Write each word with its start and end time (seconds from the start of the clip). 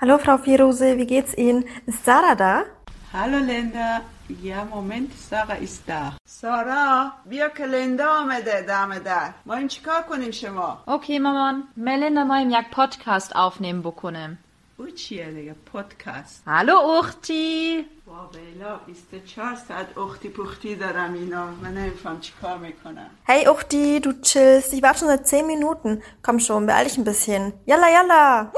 Hallo 0.00 0.18
Frau 0.18 0.38
Firose, 0.38 0.96
wie 0.98 1.06
geht's 1.06 1.34
Ihnen? 1.34 1.64
Ist 1.86 2.04
Sarah 2.04 2.34
da? 2.34 2.64
Hallo 3.12 3.38
Linda. 3.38 4.00
Ja, 4.42 4.64
Moment, 4.64 5.10
Sarah 5.30 5.56
ist 5.66 5.82
da. 5.88 6.12
سارا 6.26 7.12
بیا 7.26 7.48
که 7.48 7.66
لندا 7.66 8.10
آمده 8.20 8.60
دم 8.68 8.98
در 8.98 9.30
ما 9.46 9.54
این 9.54 9.68
چیکار 9.68 10.02
کنیم 10.02 10.30
شما 10.30 10.78
Okay, 10.88 11.18
مامان. 11.20 11.62
Melinda 11.78 12.24
moim 12.24 12.50
jak 12.50 12.70
podcast 12.70 13.32
aufnehmen 13.36 13.82
بکنم. 13.82 14.38
او 14.78 14.86
چیه 14.90 15.30
دیگه 15.32 15.54
پادکست 15.72 16.42
Hallo 16.46 17.02
Uchti. 17.02 17.84
با 18.06 18.30
بیلا 18.32 18.76
24 18.86 19.54
ساعت 19.68 19.98
اختی 19.98 20.28
پختی 20.28 20.74
دارم 20.76 21.14
اینا 21.14 21.46
من 21.46 21.74
نمیفهم 21.74 22.20
چیکار 22.20 22.58
میکنم 22.58 23.10
Hey 23.28 23.48
Uchti, 23.48 24.00
du 24.00 24.12
chillst. 24.22 24.72
Ich 24.72 24.82
warte 24.82 24.98
schon 24.98 25.08
seit 25.08 25.26
10 25.26 25.46
Minuten. 25.46 26.02
Komm 26.22 26.40
schon, 26.40 26.66
beeil 26.66 26.84
dich 26.84 26.98
ein 26.98 27.04
bisschen. 27.04 27.52
Yalla, 27.66 27.88
yalla! 27.90 28.52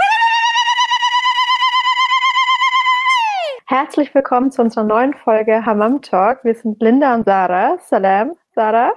Herzlich 3.65 4.13
willkommen 4.13 4.51
zu 4.51 4.61
unserer 4.61 4.83
neuen 4.83 5.13
Folge 5.13 5.65
Hammam 5.65 6.01
Talk. 6.01 6.43
Wir 6.43 6.53
sind 6.53 6.81
Linda 6.81 7.15
und 7.15 7.23
Sarah. 7.23 7.77
Salam, 7.79 8.33
Sarah. 8.53 8.91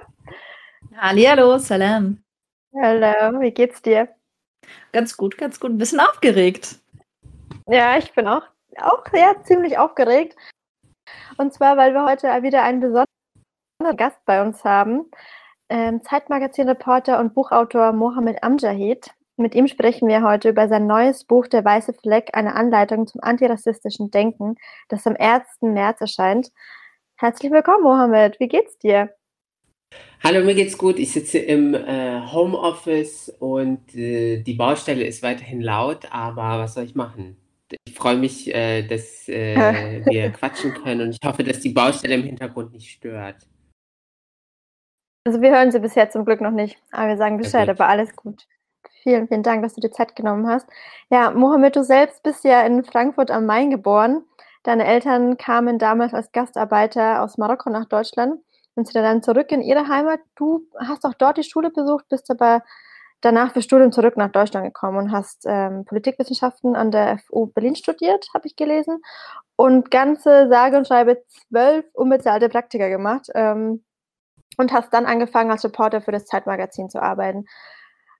Hallihallo, 0.97 1.57
Salam. 1.57 2.21
Hallo, 2.75 3.39
wie 3.39 3.51
geht's 3.51 3.81
dir? 3.81 4.09
Ganz 4.91 5.15
gut, 5.15 5.37
ganz 5.37 5.61
gut. 5.61 5.71
Ein 5.71 5.77
bisschen 5.77 6.01
aufgeregt. 6.01 6.79
Ja, 7.67 7.97
ich 7.97 8.11
bin 8.13 8.27
auch, 8.27 8.43
auch 8.81 9.03
ja, 9.13 9.41
ziemlich 9.43 9.77
aufgeregt. 9.77 10.35
Und 11.37 11.53
zwar, 11.53 11.77
weil 11.77 11.93
wir 11.93 12.03
heute 12.03 12.27
wieder 12.43 12.63
einen 12.63 12.81
besonderen 12.81 13.07
Gast 13.95 14.19
bei 14.25 14.41
uns 14.41 14.65
haben. 14.65 15.09
Ähm, 15.69 16.03
Zeitmagazin-Reporter 16.03 17.19
und 17.19 17.33
Buchautor 17.33 17.93
Mohammed 17.93 18.43
Amjahid. 18.43 19.11
Mit 19.39 19.53
ihm 19.53 19.67
sprechen 19.67 20.07
wir 20.07 20.23
heute 20.23 20.49
über 20.49 20.67
sein 20.67 20.87
neues 20.87 21.23
Buch 21.23 21.45
Der 21.45 21.63
weiße 21.63 21.93
Fleck, 21.93 22.31
eine 22.33 22.55
Anleitung 22.55 23.05
zum 23.05 23.21
antirassistischen 23.21 24.09
Denken, 24.09 24.55
das 24.89 25.05
am 25.05 25.15
1. 25.15 25.43
März 25.61 26.01
erscheint. 26.01 26.49
Herzlich 27.17 27.51
willkommen, 27.51 27.83
Mohammed. 27.83 28.39
Wie 28.39 28.47
geht's 28.47 28.79
dir? 28.79 29.11
Hallo, 30.23 30.43
mir 30.43 30.55
geht's 30.55 30.75
gut. 30.75 30.97
Ich 30.97 31.11
sitze 31.11 31.37
im 31.37 31.75
äh, 31.75 32.19
Homeoffice 32.31 33.29
und 33.37 33.93
äh, 33.95 34.41
die 34.41 34.55
Baustelle 34.55 35.05
ist 35.05 35.21
weiterhin 35.21 35.61
laut, 35.61 36.11
aber 36.11 36.57
was 36.57 36.73
soll 36.73 36.85
ich 36.85 36.95
machen? 36.95 37.37
Ich 37.85 37.93
freue 37.93 38.17
mich, 38.17 38.51
äh, 38.55 38.81
dass 38.81 39.29
äh, 39.29 40.03
wir 40.05 40.31
quatschen 40.31 40.73
können 40.73 41.01
und 41.01 41.09
ich 41.11 41.19
hoffe, 41.23 41.43
dass 41.43 41.59
die 41.59 41.69
Baustelle 41.69 42.15
im 42.15 42.23
Hintergrund 42.23 42.73
nicht 42.73 42.89
stört. 42.89 43.47
Also 45.25 45.41
wir 45.41 45.51
hören 45.51 45.71
sie 45.71 45.79
bisher 45.79 46.09
zum 46.09 46.25
Glück 46.25 46.41
noch 46.41 46.51
nicht, 46.51 46.81
aber 46.91 47.09
wir 47.09 47.17
sagen 47.17 47.37
Bescheid, 47.37 47.67
gut. 47.67 47.79
aber 47.79 47.87
alles 47.87 48.15
gut. 48.15 48.47
Vielen, 49.03 49.27
vielen 49.27 49.43
Dank, 49.43 49.63
dass 49.63 49.73
du 49.73 49.81
dir 49.81 49.91
Zeit 49.91 50.15
genommen 50.15 50.47
hast. 50.47 50.67
Ja, 51.09 51.31
Mohammed, 51.31 51.75
du 51.75 51.83
selbst 51.83 52.23
bist 52.23 52.43
ja 52.43 52.61
in 52.61 52.83
Frankfurt 52.83 53.31
am 53.31 53.45
Main 53.45 53.69
geboren. 53.69 54.23
Deine 54.63 54.85
Eltern 54.85 55.37
kamen 55.37 55.79
damals 55.79 56.13
als 56.13 56.31
Gastarbeiter 56.31 57.21
aus 57.23 57.37
Marokko 57.37 57.69
nach 57.69 57.85
Deutschland 57.85 58.41
und 58.75 58.87
sind 58.87 58.95
dann 59.01 59.23
zurück 59.23 59.51
in 59.51 59.61
ihre 59.61 59.87
Heimat. 59.87 60.19
Du 60.35 60.67
hast 60.77 61.05
auch 61.05 61.13
dort 61.13 61.37
die 61.37 61.43
Schule 61.43 61.69
besucht, 61.69 62.09
bist 62.09 62.29
aber 62.29 62.63
danach 63.21 63.53
für 63.53 63.61
Studium 63.61 63.91
zurück 63.91 64.17
nach 64.17 64.31
Deutschland 64.31 64.65
gekommen 64.65 64.97
und 64.97 65.11
hast 65.11 65.45
ähm, 65.47 65.85
Politikwissenschaften 65.85 66.75
an 66.75 66.91
der 66.91 67.17
FU 67.19 67.47
Berlin 67.47 67.75
studiert, 67.75 68.27
habe 68.33 68.47
ich 68.47 68.55
gelesen, 68.55 69.01
und 69.55 69.89
ganze 69.89 70.47
sage 70.49 70.77
und 70.77 70.87
schreibe 70.87 71.23
zwölf 71.27 71.85
unbezahlte 71.93 72.49
Praktika 72.49 72.89
gemacht 72.89 73.27
ähm, 73.33 73.83
und 74.57 74.71
hast 74.71 74.93
dann 74.93 75.05
angefangen 75.05 75.51
als 75.51 75.63
Reporter 75.63 76.01
für 76.01 76.11
das 76.11 76.25
Zeitmagazin 76.25 76.89
zu 76.89 77.01
arbeiten. 77.01 77.45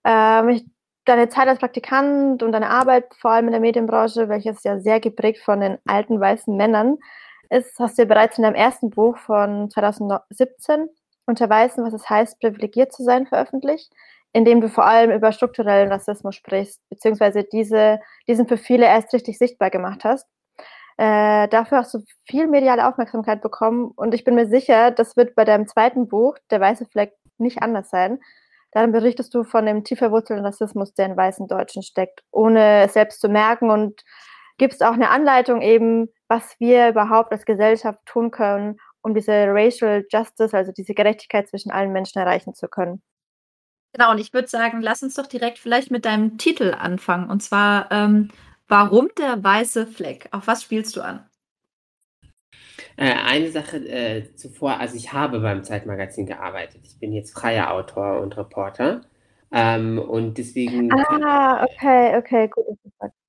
Ähm, 0.08 0.72
deine 1.04 1.28
Zeit 1.28 1.50
als 1.50 1.60
Praktikant 1.60 2.42
und 2.42 2.54
deine 2.54 2.70
Arbeit 2.70 3.14
vor 3.20 3.32
allem 3.32 3.48
in 3.48 3.52
der 3.52 3.60
Medienbranche, 3.62 4.30
welches 4.30 4.64
ja 4.64 4.80
sehr 4.80 5.02
geprägt 5.02 5.42
von 5.44 5.60
den 5.60 5.78
alten 5.86 6.20
weißen 6.20 6.56
Männern 6.56 6.98
ist, 7.50 7.78
hast 7.80 7.98
du 7.98 8.04
ja 8.04 8.08
bereits 8.08 8.38
in 8.38 8.44
deinem 8.44 8.56
ersten 8.56 8.90
Buch 8.90 9.18
von 9.18 9.70
2017 9.70 10.90
unter 11.26 11.50
Weißen, 11.50 11.84
was 11.84 11.94
es 11.94 12.10
heißt, 12.10 12.40
privilegiert 12.40 12.94
zu 12.94 13.04
sein, 13.04 13.28
veröffentlicht, 13.28 13.92
in 14.32 14.46
dem 14.46 14.62
du 14.62 14.70
vor 14.70 14.86
allem 14.86 15.12
über 15.12 15.34
strukturellen 15.34 15.92
Rassismus 15.92 16.36
sprichst, 16.36 16.82
beziehungsweise 16.90 17.44
diese, 17.44 18.00
diesen 18.30 18.48
für 18.48 18.58
viele 18.58 18.86
erst 18.86 19.14
richtig 19.14 19.38
sichtbar 19.38 19.70
gemacht 19.70 20.06
hast. 20.06 20.26
Äh, 20.98 21.50
dafür 21.50 21.80
hast 21.80 21.94
du 21.94 22.00
viel 22.26 22.48
mediale 22.48 22.88
Aufmerksamkeit 22.88 23.42
bekommen 23.42 23.92
und 23.96 24.14
ich 24.14 24.24
bin 24.24 24.36
mir 24.36 24.48
sicher, 24.48 24.92
das 24.92 25.18
wird 25.18 25.36
bei 25.36 25.44
deinem 25.46 25.68
zweiten 25.68 26.08
Buch, 26.08 26.38
Der 26.50 26.62
weiße 26.62 26.86
Fleck, 26.86 27.14
nicht 27.38 27.62
anders 27.62 27.90
sein. 27.90 28.20
Darin 28.72 28.92
berichtest 28.92 29.34
du 29.34 29.44
von 29.44 29.66
dem 29.66 29.84
tief 29.84 30.00
verwurzelten 30.00 30.46
Rassismus, 30.46 30.94
der 30.94 31.08
in 31.08 31.18
weißen 31.18 31.48
Deutschen 31.48 31.84
steckt, 31.84 32.24
ohne 32.32 32.84
es 32.84 32.94
selbst 32.94 33.22
zu 33.22 33.30
merken 33.30 33.70
und 33.70 34.04
gibst 34.58 34.84
auch 34.84 34.94
eine 34.94 35.10
Anleitung 35.10 35.62
eben, 35.62 36.10
was 36.28 36.60
wir 36.60 36.90
überhaupt 36.90 37.32
als 37.32 37.46
Gesellschaft 37.46 38.00
tun 38.06 38.32
können, 38.32 38.80
um 39.02 39.14
diese 39.14 39.48
Racial 39.48 40.06
Justice, 40.12 40.56
also 40.56 40.72
diese 40.72 40.94
Gerechtigkeit 40.94 41.48
zwischen 41.48 41.72
allen 41.72 41.94
Menschen 41.94 42.20
erreichen 42.20 42.54
zu 42.54 42.68
können. 42.68 43.02
Genau, 43.94 44.12
und 44.12 44.20
ich 44.20 44.34
würde 44.34 44.48
sagen, 44.48 44.82
lass 44.82 45.02
uns 45.02 45.16
doch 45.16 45.28
direkt 45.28 45.60
vielleicht 45.60 45.92
mit 45.92 46.06
deinem 46.06 46.38
Titel 46.38 46.76
anfangen. 46.78 47.30
Und 47.30 47.42
zwar, 47.42 47.92
ähm, 47.92 48.30
warum 48.68 49.10
der 49.18 49.44
weiße 49.44 49.88
Fleck? 49.88 50.28
Auf 50.32 50.48
was 50.48 50.62
spielst 50.62 50.96
du 50.96 51.02
an? 51.02 51.28
Äh, 52.96 53.14
eine 53.14 53.50
Sache 53.52 53.78
äh, 53.78 54.34
zuvor, 54.36 54.80
also 54.80 54.96
ich 54.96 55.14
habe 55.14 55.40
beim 55.40 55.64
Zeitmagazin 55.64 56.26
gearbeitet. 56.26 56.82
Ich 56.86 57.00
bin 57.00 57.14
jetzt 57.14 57.34
freier 57.34 57.72
Autor 57.74 58.20
und 58.22 58.36
Reporter. 58.38 59.02
Ähm, 59.52 59.98
und 60.00 60.38
deswegen, 60.38 60.92
Ah, 60.92 61.64
okay, 61.64 62.18
okay, 62.18 62.48
gut. 62.50 62.66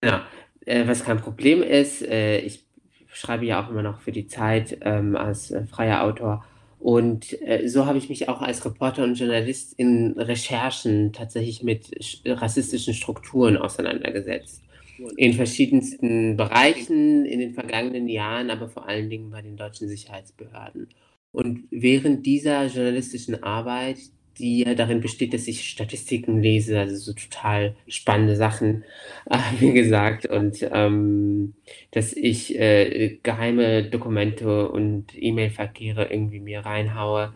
ja, 0.03 0.27
äh, 0.67 0.87
was 0.87 1.05
kein 1.05 1.19
Problem 1.21 1.63
ist, 1.63 2.03
äh, 2.03 2.39
ich 2.41 2.67
schreibe 3.09 3.47
ja 3.47 3.63
auch 3.65 3.71
immer 3.71 3.83
noch 3.83 4.01
für 4.01 4.13
die 4.13 4.27
Zeit 4.27 4.79
ähm, 4.83 5.17
als 5.17 5.51
äh, 5.51 5.65
freier 5.67 6.03
Autor. 6.05 6.45
Und 6.79 7.41
äh, 7.43 7.67
so 7.69 7.87
habe 7.87 7.99
ich 7.99 8.09
mich 8.09 8.29
auch 8.29 8.41
als 8.41 8.65
Reporter 8.65 9.03
und 9.03 9.15
Journalist 9.15 9.75
in 9.79 10.15
Recherchen 10.17 11.13
tatsächlich 11.13 11.63
mit 11.65 11.87
sch- 12.01 12.21
rassistischen 12.41 12.95
Strukturen 12.95 13.57
auseinandergesetzt. 13.57 14.68
In 15.17 15.33
verschiedensten 15.35 16.37
Bereichen 16.37 17.25
in 17.25 17.41
den 17.41 17.55
vergangenen 17.55 18.09
Jahren, 18.09 18.51
aber 18.51 18.69
vor 18.69 18.89
allen 18.89 19.11
Dingen 19.11 19.31
bei 19.31 19.43
den 19.43 19.57
deutschen 19.57 19.89
Sicherheitsbehörden. 19.89 20.89
Und 21.33 21.65
während 21.71 22.27
dieser 22.27 22.67
journalistischen 22.67 23.43
Arbeit, 23.43 23.99
die 24.39 24.65
ja 24.65 24.75
darin 24.75 25.01
besteht, 25.01 25.35
dass 25.35 25.49
ich 25.49 25.69
Statistiken 25.69 26.41
lese, 26.41 26.79
also 26.79 26.97
so 26.97 27.13
total 27.13 27.75
spannende 27.87 28.37
Sachen, 28.37 28.85
wie 29.59 29.73
gesagt, 29.73 30.27
und 30.27 30.67
ähm, 30.73 31.55
dass 31.91 32.13
ich 32.13 32.59
äh, 32.59 33.19
geheime 33.23 33.85
Dokumente 33.85 34.69
und 34.69 35.07
E-Mail-Verkehre 35.15 36.11
irgendwie 36.11 36.41
mir 36.41 36.61
reinhaue, 36.61 37.33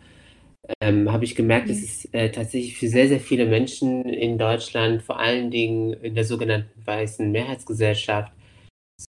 ähm, 0.81 1.11
habe 1.11 1.25
ich 1.25 1.35
gemerkt, 1.35 1.69
dass 1.69 1.81
es 1.81 2.05
äh, 2.13 2.29
tatsächlich 2.29 2.77
für 2.77 2.87
sehr, 2.87 3.07
sehr 3.07 3.19
viele 3.19 3.45
Menschen 3.45 4.05
in 4.05 4.37
Deutschland, 4.37 5.01
vor 5.03 5.19
allen 5.19 5.51
Dingen 5.51 5.93
in 5.93 6.15
der 6.15 6.23
sogenannten 6.23 6.85
weißen 6.85 7.31
Mehrheitsgesellschaft, 7.31 8.31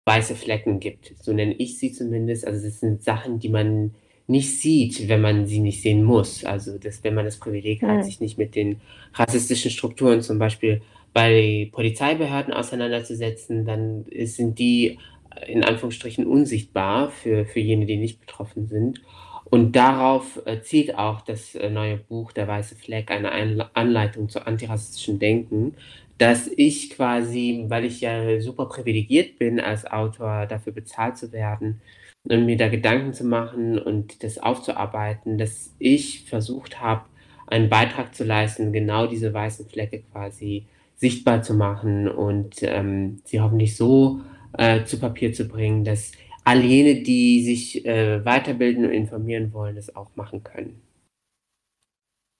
weiße 0.05 0.35
Flecken 0.35 0.79
gibt. 0.79 1.13
So 1.22 1.34
nenne 1.34 1.53
ich 1.55 1.78
sie 1.78 1.91
zumindest. 1.91 2.45
Also 2.47 2.67
es 2.67 2.79
sind 2.79 3.03
Sachen, 3.03 3.39
die 3.39 3.50
man 3.50 3.95
nicht 4.28 4.59
sieht, 4.59 5.07
wenn 5.07 5.22
man 5.22 5.45
sie 5.45 5.59
nicht 5.59 5.81
sehen 5.81 6.03
muss. 6.03 6.44
Also 6.45 6.78
dass, 6.78 7.03
wenn 7.03 7.13
man 7.13 7.25
das 7.25 7.38
Privileg 7.38 7.81
Mhm. 7.81 7.88
hat, 7.88 8.05
sich 8.05 8.19
nicht 8.19 8.38
mit 8.38 8.55
den 8.55 8.81
rassistischen 9.13 9.72
Strukturen 9.72 10.22
zum 10.22 10.39
Beispiel 10.39 10.81
bei 11.13 11.69
Polizeibehörden 11.72 12.53
auseinanderzusetzen, 12.53 13.66
dann 13.66 14.05
sind 14.25 14.59
die 14.59 15.00
äh, 15.35 15.51
in 15.51 15.63
Anführungsstrichen 15.63 16.25
unsichtbar 16.25 17.09
für, 17.11 17.45
für 17.45 17.59
jene, 17.59 17.85
die 17.85 17.97
nicht 17.97 18.19
betroffen 18.19 18.67
sind. 18.67 19.01
Und 19.45 19.75
darauf 19.75 20.41
äh, 20.45 20.61
zielt 20.61 20.97
auch 20.97 21.22
das 21.22 21.56
äh, 21.56 21.69
neue 21.69 21.97
Buch 21.97 22.31
Der 22.31 22.47
weiße 22.47 22.75
Fleck, 22.75 23.11
eine 23.11 23.75
Anleitung 23.75 24.28
zu 24.29 24.45
antirassistischen 24.45 25.19
Denken, 25.19 25.75
dass 26.17 26.47
ich 26.47 26.89
quasi, 26.91 27.66
weil 27.67 27.85
ich 27.85 28.01
ja 28.01 28.39
super 28.39 28.66
privilegiert 28.67 29.37
bin, 29.37 29.59
als 29.59 29.85
Autor 29.85 30.46
dafür 30.46 30.73
bezahlt 30.73 31.17
zu 31.17 31.31
werden 31.31 31.81
und 32.23 32.46
mir 32.46 32.58
da 32.58 32.70
Gedanken 32.70 33.14
zu 33.14 33.25
machen 33.25 33.78
und 33.78 34.23
das 34.23 34.37
aufzuarbeiten, 34.37 35.37
dass 35.37 35.73
ich 35.78 36.23
versucht 36.23 36.81
habe, 36.81 37.05
einen 37.47 37.70
Beitrag 37.70 38.16
zu 38.16 38.23
leisten, 38.23 38.73
genau 38.73 39.08
diese 39.08 39.34
weißen 39.34 39.67
Flecke 39.67 40.02
quasi 40.11 40.66
sichtbar 40.96 41.41
zu 41.43 41.53
machen 41.53 42.08
und 42.08 42.64
ähm, 42.64 43.20
sie 43.25 43.41
hoffentlich 43.41 43.75
so 43.75 44.22
äh, 44.58 44.84
zu 44.85 44.99
Papier 44.99 45.34
zu 45.34 45.47
bringen, 45.47 45.84
dass 45.84 46.14
all 46.46 46.64
jene, 46.64 47.03
die 47.03 47.44
sich 47.44 47.86
äh, 47.86 48.24
weiterbilden 48.26 48.86
und 48.86 48.92
informieren 48.94 49.53
wollen, 49.53 49.76
das 49.76 49.96
auch 49.96 50.16
machen 50.16 50.44
können. 50.44 50.82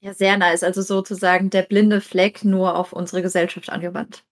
Ja, 0.02 0.14
sehr 0.14 0.38
nice. 0.38 0.64
Also 0.64 0.82
sozusagen 0.82 1.50
der 1.50 1.64
blinde 1.64 2.00
Fleck 2.00 2.46
nur 2.46 2.78
auf 2.78 2.94
unsere 2.94 3.22
Gesellschaft 3.22 3.70
angewandt. 3.70 4.24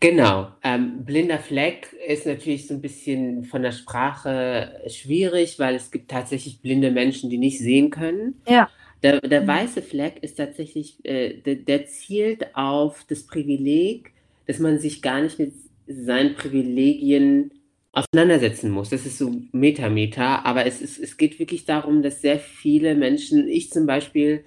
Genau. 0.00 0.48
Ähm, 0.62 1.04
blinder 1.04 1.38
Fleck 1.38 1.92
ist 2.06 2.26
natürlich 2.26 2.66
so 2.66 2.74
ein 2.74 2.80
bisschen 2.82 3.44
von 3.44 3.62
der 3.62 3.72
Sprache 3.72 4.82
schwierig, 4.88 5.58
weil 5.58 5.74
es 5.74 5.90
gibt 5.90 6.10
tatsächlich 6.10 6.60
blinde 6.60 6.90
Menschen, 6.90 7.30
die 7.30 7.38
nicht 7.38 7.58
sehen 7.58 7.90
können. 7.90 8.42
Ja. 8.48 8.70
Der, 9.02 9.20
der 9.20 9.42
Mhm. 9.42 9.46
weiße 9.46 9.82
Fleck 9.82 10.18
ist 10.22 10.36
tatsächlich, 10.36 11.04
äh, 11.04 11.40
der, 11.42 11.56
der 11.56 11.86
zielt 11.86 12.54
auf 12.56 13.04
das 13.08 13.24
Privileg, 13.26 14.12
dass 14.46 14.58
man 14.58 14.78
sich 14.78 15.02
gar 15.02 15.22
nicht 15.22 15.38
mit 15.38 15.54
seinen 15.86 16.34
Privilegien 16.34 17.52
auseinandersetzen 17.96 18.70
muss. 18.70 18.90
Das 18.90 19.06
ist 19.06 19.16
so 19.16 19.32
Meta-Meta, 19.52 20.42
aber 20.44 20.66
es, 20.66 20.82
ist, 20.82 20.98
es 20.98 21.16
geht 21.16 21.38
wirklich 21.38 21.64
darum, 21.64 22.02
dass 22.02 22.20
sehr 22.20 22.38
viele 22.38 22.94
Menschen, 22.94 23.48
ich 23.48 23.70
zum 23.70 23.86
Beispiel 23.86 24.44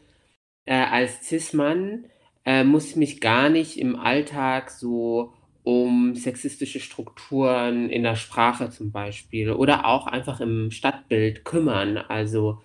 äh, 0.66 0.76
als 0.76 1.28
Cis-Mann, 1.28 2.06
äh, 2.46 2.64
muss 2.64 2.96
mich 2.96 3.20
gar 3.20 3.50
nicht 3.50 3.80
im 3.80 3.96
Alltag 3.96 4.70
so 4.70 5.34
um 5.64 6.16
sexistische 6.16 6.80
Strukturen 6.80 7.90
in 7.90 8.04
der 8.04 8.16
Sprache 8.16 8.70
zum 8.70 8.92
Beispiel 8.92 9.52
oder 9.52 9.86
auch 9.88 10.06
einfach 10.06 10.42
im 10.42 10.70
Stadtbild 10.70 11.44
kümmern. 11.44 11.98
Also 11.98 12.62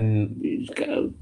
ähm, 0.00 0.68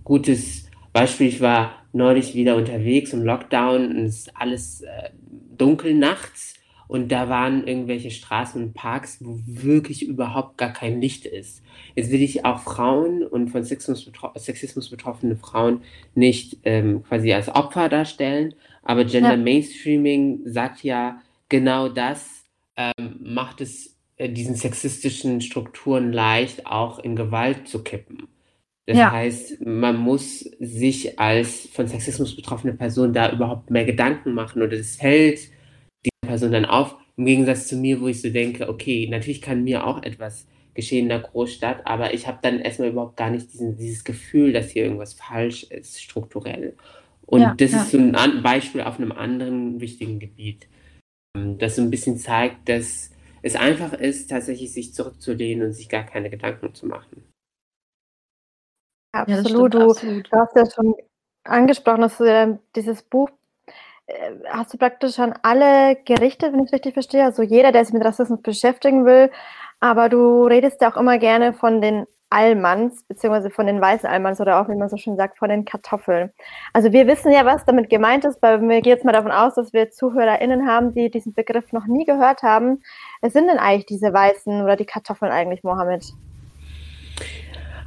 gutes 0.04 0.70
Beispiel, 0.94 1.28
ich 1.28 1.42
war 1.42 1.84
neulich 1.92 2.34
wieder 2.34 2.56
unterwegs 2.56 3.12
im 3.12 3.24
Lockdown 3.24 3.90
und 3.90 4.04
es 4.06 4.20
ist 4.20 4.36
alles 4.36 4.80
äh, 4.80 5.10
dunkel 5.56 5.94
nachts 5.94 6.59
und 6.90 7.12
da 7.12 7.28
waren 7.28 7.68
irgendwelche 7.68 8.10
Straßen 8.10 8.60
und 8.60 8.74
Parks, 8.74 9.18
wo 9.20 9.38
wirklich 9.46 10.04
überhaupt 10.04 10.58
gar 10.58 10.72
kein 10.72 11.00
Licht 11.00 11.24
ist. 11.24 11.62
Jetzt 11.94 12.10
will 12.10 12.20
ich 12.20 12.44
auch 12.44 12.58
Frauen 12.58 13.22
und 13.22 13.48
von 13.50 13.62
Sexismus, 13.62 14.10
Sexismus 14.34 14.90
betroffene 14.90 15.36
Frauen 15.36 15.82
nicht 16.16 16.58
ähm, 16.64 17.04
quasi 17.04 17.32
als 17.32 17.48
Opfer 17.48 17.88
darstellen, 17.88 18.54
aber 18.82 19.04
Gender 19.04 19.30
ja. 19.30 19.36
Mainstreaming 19.36 20.40
sagt 20.46 20.82
ja 20.82 21.22
genau 21.48 21.88
das, 21.88 22.42
ähm, 22.76 23.20
macht 23.20 23.60
es 23.60 23.96
äh, 24.16 24.28
diesen 24.28 24.56
sexistischen 24.56 25.40
Strukturen 25.42 26.12
leicht, 26.12 26.66
auch 26.66 26.98
in 26.98 27.14
Gewalt 27.14 27.68
zu 27.68 27.84
kippen. 27.84 28.26
Das 28.86 28.98
ja. 28.98 29.12
heißt, 29.12 29.64
man 29.64 29.96
muss 29.96 30.40
sich 30.58 31.20
als 31.20 31.68
von 31.72 31.86
Sexismus 31.86 32.34
betroffene 32.34 32.72
Person 32.72 33.12
da 33.12 33.30
überhaupt 33.30 33.70
mehr 33.70 33.84
Gedanken 33.84 34.34
machen 34.34 34.60
oder 34.60 34.72
es 34.72 34.96
fällt 34.96 35.38
dieser 36.04 36.26
Person 36.26 36.52
dann 36.52 36.64
auf, 36.64 36.96
im 37.16 37.26
Gegensatz 37.26 37.66
zu 37.66 37.76
mir, 37.76 38.00
wo 38.00 38.08
ich 38.08 38.22
so 38.22 38.30
denke, 38.30 38.68
okay, 38.68 39.06
natürlich 39.10 39.42
kann 39.42 39.64
mir 39.64 39.86
auch 39.86 40.02
etwas 40.02 40.46
geschehen 40.74 41.04
in 41.04 41.08
der 41.08 41.20
Großstadt, 41.20 41.86
aber 41.86 42.14
ich 42.14 42.26
habe 42.26 42.38
dann 42.42 42.60
erstmal 42.60 42.88
überhaupt 42.88 43.16
gar 43.16 43.30
nicht 43.30 43.52
diesen, 43.52 43.76
dieses 43.76 44.04
Gefühl, 44.04 44.52
dass 44.52 44.70
hier 44.70 44.84
irgendwas 44.84 45.14
falsch 45.14 45.64
ist, 45.64 46.00
strukturell. 46.00 46.76
Und 47.26 47.42
ja, 47.42 47.54
das 47.56 47.72
ja. 47.72 47.82
ist 47.82 47.90
so 47.90 47.98
ein 47.98 48.42
Beispiel 48.42 48.80
auf 48.80 48.98
einem 48.98 49.12
anderen 49.12 49.80
wichtigen 49.80 50.18
Gebiet, 50.18 50.68
ähm, 51.36 51.58
das 51.58 51.76
so 51.76 51.82
ein 51.82 51.90
bisschen 51.90 52.16
zeigt, 52.16 52.68
dass 52.68 53.10
es 53.42 53.56
einfach 53.56 53.92
ist, 53.92 54.28
tatsächlich 54.30 54.72
sich 54.72 54.94
zurückzulehnen 54.94 55.68
und 55.68 55.72
sich 55.72 55.88
gar 55.88 56.04
keine 56.04 56.30
Gedanken 56.30 56.74
zu 56.74 56.86
machen. 56.86 57.24
Absolut. 59.12 59.74
Ja, 59.74 59.80
du, 59.80 59.90
absolut. 59.90 60.32
du 60.32 60.36
hast 60.36 60.56
ja 60.56 60.70
schon 60.70 60.94
angesprochen, 61.44 62.02
dass 62.02 62.18
du 62.18 62.60
dieses 62.76 63.02
Buch 63.02 63.30
hast 64.48 64.72
du 64.72 64.78
praktisch 64.78 65.18
an 65.18 65.34
alle 65.42 65.96
gerichtet, 66.04 66.52
wenn 66.52 66.60
ich 66.60 66.66
es 66.66 66.72
richtig 66.72 66.94
verstehe. 66.94 67.24
Also 67.24 67.42
jeder, 67.42 67.72
der 67.72 67.84
sich 67.84 67.94
mit 67.94 68.04
Rassismus 68.04 68.42
beschäftigen 68.42 69.04
will. 69.04 69.30
Aber 69.80 70.08
du 70.08 70.44
redest 70.44 70.80
ja 70.82 70.92
auch 70.92 70.96
immer 70.96 71.18
gerne 71.18 71.52
von 71.52 71.80
den 71.80 72.06
Allmanns, 72.30 73.02
beziehungsweise 73.08 73.50
von 73.50 73.66
den 73.66 73.80
weißen 73.80 74.08
Allmanns 74.08 74.40
oder 74.40 74.60
auch, 74.60 74.68
wie 74.68 74.76
man 74.76 74.88
so 74.88 74.96
schön 74.96 75.16
sagt, 75.16 75.38
von 75.38 75.48
den 75.48 75.64
Kartoffeln. 75.64 76.30
Also 76.72 76.92
wir 76.92 77.08
wissen 77.08 77.32
ja, 77.32 77.44
was 77.44 77.64
damit 77.64 77.90
gemeint 77.90 78.24
ist, 78.24 78.40
weil 78.40 78.60
wir 78.60 78.80
gehen 78.80 78.92
jetzt 78.92 79.04
mal 79.04 79.12
davon 79.12 79.32
aus, 79.32 79.54
dass 79.54 79.72
wir 79.72 79.90
ZuhörerInnen 79.90 80.66
haben, 80.66 80.94
die 80.94 81.10
diesen 81.10 81.34
Begriff 81.34 81.72
noch 81.72 81.86
nie 81.86 82.04
gehört 82.04 82.42
haben. 82.42 82.82
Was 83.20 83.32
sind 83.32 83.48
denn 83.48 83.58
eigentlich 83.58 83.86
diese 83.86 84.12
weißen 84.12 84.62
oder 84.62 84.76
die 84.76 84.86
Kartoffeln 84.86 85.32
eigentlich, 85.32 85.64
Mohammed? 85.64 86.04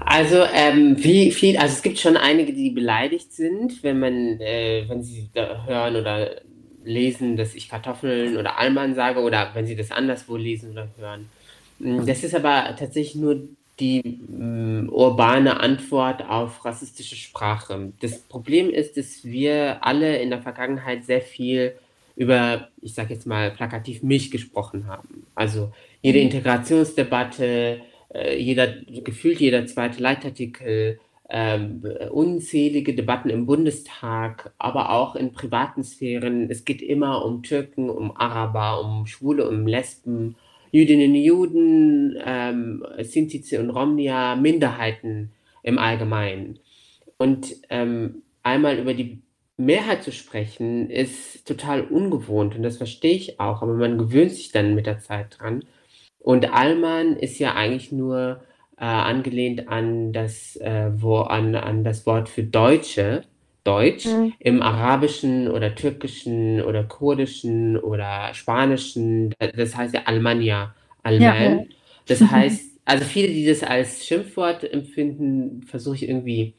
Also 0.05 0.43
ähm, 0.53 0.95
wie 1.03 1.31
viel, 1.31 1.57
also 1.57 1.73
es 1.73 1.81
gibt 1.81 1.99
schon 1.99 2.17
einige, 2.17 2.53
die 2.53 2.69
beleidigt 2.69 3.31
sind, 3.33 3.83
wenn 3.83 3.99
man, 3.99 4.39
äh, 4.39 4.85
wenn 4.87 5.01
sie 5.03 5.29
hören 5.33 5.95
oder 5.95 6.41
lesen, 6.83 7.37
dass 7.37 7.55
ich 7.55 7.69
Kartoffeln 7.69 8.37
oder 8.37 8.59
Allmann 8.59 8.95
sage 8.95 9.21
oder 9.21 9.51
wenn 9.53 9.65
sie 9.65 9.75
das 9.75 9.91
anderswo 9.91 10.35
lesen 10.35 10.71
oder 10.71 10.89
hören. 10.97 11.29
Das 11.79 12.23
ist 12.23 12.35
aber 12.35 12.75
tatsächlich 12.77 13.15
nur 13.15 13.47
die 13.79 14.01
ähm, 14.01 14.89
urbane 14.91 15.59
Antwort 15.59 16.23
auf 16.23 16.63
rassistische 16.63 17.15
Sprache. 17.15 17.91
Das 18.01 18.19
Problem 18.19 18.69
ist, 18.69 18.97
dass 18.97 19.23
wir 19.23 19.83
alle 19.83 20.17
in 20.17 20.29
der 20.29 20.41
Vergangenheit 20.41 21.05
sehr 21.05 21.21
viel 21.21 21.73
über, 22.15 22.67
ich 22.81 22.93
sage 22.93 23.13
jetzt 23.13 23.25
mal 23.25 23.51
plakativ 23.51 24.03
Milch 24.03 24.29
gesprochen 24.29 24.87
haben. 24.87 25.25
Also 25.33 25.71
jede 26.01 26.19
mhm. 26.19 26.25
Integrationsdebatte, 26.25 27.81
äh, 28.13 28.37
jeder, 28.37 28.67
gefühlt 29.03 29.39
jeder 29.39 29.65
zweite 29.65 30.01
Leitartikel, 30.01 30.99
ähm, 31.29 31.83
unzählige 32.11 32.93
Debatten 32.93 33.29
im 33.29 33.45
Bundestag, 33.45 34.53
aber 34.57 34.91
auch 34.91 35.15
in 35.15 35.31
privaten 35.33 35.83
Sphären. 35.83 36.49
Es 36.49 36.65
geht 36.65 36.81
immer 36.81 37.25
um 37.25 37.43
Türken, 37.43 37.89
um 37.89 38.15
Araber, 38.15 38.81
um 38.81 39.07
Schwule, 39.07 39.47
um 39.49 39.65
Lesben, 39.65 40.35
Jüdinnen 40.71 41.11
und 41.11 41.15
Juden, 41.15 42.17
ähm, 42.25 42.85
Sinti 42.99 43.57
und 43.57 43.69
Romnia, 43.69 44.35
Minderheiten 44.35 45.31
im 45.63 45.77
Allgemeinen. 45.77 46.59
Und 47.17 47.55
ähm, 47.69 48.23
einmal 48.43 48.77
über 48.77 48.93
die 48.93 49.21
Mehrheit 49.57 50.03
zu 50.03 50.11
sprechen, 50.11 50.89
ist 50.89 51.47
total 51.47 51.81
ungewohnt 51.81 52.55
und 52.55 52.63
das 52.63 52.77
verstehe 52.77 53.15
ich 53.15 53.39
auch, 53.39 53.61
aber 53.61 53.73
man 53.73 53.97
gewöhnt 53.97 54.31
sich 54.31 54.51
dann 54.51 54.75
mit 54.75 54.87
der 54.87 54.99
Zeit 54.99 55.39
dran. 55.39 55.63
Und 56.23 56.51
Alman 56.53 57.17
ist 57.17 57.37
ja 57.37 57.53
eigentlich 57.53 57.91
nur 57.91 58.41
äh, 58.77 58.85
angelehnt 58.85 59.67
an 59.67 60.13
das, 60.13 60.55
äh, 60.55 60.89
wo, 60.95 61.17
an, 61.17 61.53
an 61.55 61.83
das 61.83 62.05
Wort 62.07 62.29
für 62.29 62.43
Deutsche. 62.43 63.25
Deutsch 63.63 64.07
mhm. 64.07 64.33
im 64.39 64.61
Arabischen 64.61 65.49
oder 65.49 65.73
Türkischen 65.73 66.61
oder 66.61 66.83
Kurdischen 66.83 67.77
oder 67.77 68.33
Spanischen, 68.33 69.33
das 69.39 69.77
heißt 69.77 69.93
ja 69.93 70.01
Almania, 70.03 70.75
Alman. 71.01 71.59
Ja. 71.59 71.65
Das 72.07 72.19
heißt, 72.31 72.79
also 72.83 73.05
viele, 73.05 73.29
die 73.29 73.45
das 73.45 73.63
als 73.63 74.05
Schimpfwort 74.05 74.65
empfinden, 74.65 75.63
versuche 75.63 75.95
ich 75.95 76.09
irgendwie 76.09 76.55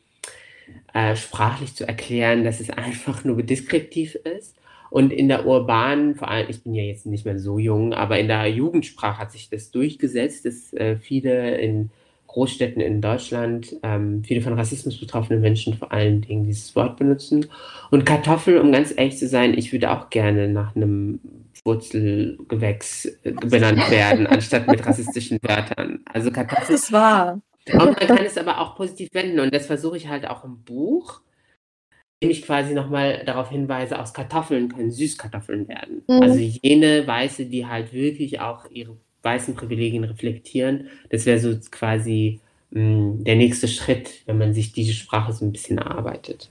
äh, 0.95 1.15
sprachlich 1.15 1.75
zu 1.75 1.87
erklären, 1.87 2.45
dass 2.45 2.61
es 2.61 2.71
einfach 2.71 3.25
nur 3.25 3.43
deskriptiv 3.43 4.15
ist. 4.15 4.57
Und 4.95 5.13
in 5.13 5.27
der 5.27 5.45
urbanen, 5.45 6.15
vor 6.15 6.29
allem, 6.29 6.47
ich 6.49 6.63
bin 6.63 6.73
ja 6.73 6.85
jetzt 6.85 7.05
nicht 7.05 7.25
mehr 7.25 7.37
so 7.37 7.59
jung, 7.59 7.95
aber 7.95 8.21
in 8.21 8.29
der 8.29 8.47
Jugendsprache 8.47 9.19
hat 9.19 9.33
sich 9.33 9.51
das 9.51 9.73
durchgesetzt, 9.73 10.45
dass 10.45 10.73
äh, 10.73 10.99
viele 10.99 11.59
in 11.59 11.91
Großstädten 12.29 12.81
in 12.81 13.01
Deutschland, 13.01 13.75
ähm, 13.83 14.23
viele 14.23 14.41
von 14.41 14.53
Rassismus 14.53 15.01
betroffene 15.01 15.41
Menschen 15.41 15.75
vor 15.75 15.91
allen 15.91 16.21
Dingen 16.21 16.45
dieses 16.45 16.77
Wort 16.77 16.97
benutzen. 16.97 17.47
Und 17.91 18.07
Kartoffel, 18.07 18.61
um 18.61 18.71
ganz 18.71 18.95
ehrlich 18.97 19.19
zu 19.19 19.27
sein, 19.27 19.59
ich 19.59 19.73
würde 19.73 19.91
auch 19.91 20.11
gerne 20.11 20.47
nach 20.47 20.77
einem 20.77 21.19
Wurzelgewächs 21.65 23.07
äh, 23.25 23.33
benannt 23.33 23.91
werden, 23.91 24.29
anstatt 24.29 24.69
mit 24.69 24.87
rassistischen 24.87 25.41
Wörtern. 25.43 26.05
Also 26.05 26.31
Kartoffel. 26.31 26.67
Das 26.69 26.71
ist 26.71 26.93
wahr. 26.93 27.41
Und 27.73 27.79
man 27.81 27.97
kann 27.97 28.25
es 28.25 28.39
aber 28.39 28.61
auch 28.61 28.77
positiv 28.77 29.09
wenden 29.13 29.41
und 29.41 29.53
das 29.53 29.67
versuche 29.67 29.97
ich 29.97 30.07
halt 30.07 30.31
auch 30.31 30.45
im 30.45 30.63
Buch, 30.63 31.21
ich 32.31 32.43
quasi 32.43 32.75
nochmal 32.75 33.23
darauf 33.25 33.51
hinweise, 33.51 33.99
aus 33.99 34.15
Kartoffeln 34.15 34.69
können 34.69 34.91
Süßkartoffeln 34.91 35.69
werden. 35.69 36.03
Mhm. 36.09 36.23
Also 36.23 36.39
jene 36.39 37.07
Weiße, 37.07 37.47
die 37.47 37.67
halt 37.67 37.93
wirklich 37.93 38.41
auch 38.41 38.71
ihre 38.71 38.97
weißen 39.23 39.55
Privilegien 39.55 40.05
reflektieren. 40.05 40.89
Das 41.11 41.27
wäre 41.27 41.39
so 41.39 41.55
quasi 41.71 42.41
mh, 42.71 42.83
mm, 42.83 43.25
der 43.25 43.37
nächste 43.37 43.69
Schritt, 43.69 44.23
wenn 44.27 44.39
man 44.39 44.55
sich 44.55 44.73
diese 44.73 44.93
Sprache 44.93 45.33
so 45.33 45.45
ein 45.45 45.53
bisschen 45.53 45.79
erarbeitet. 45.79 46.51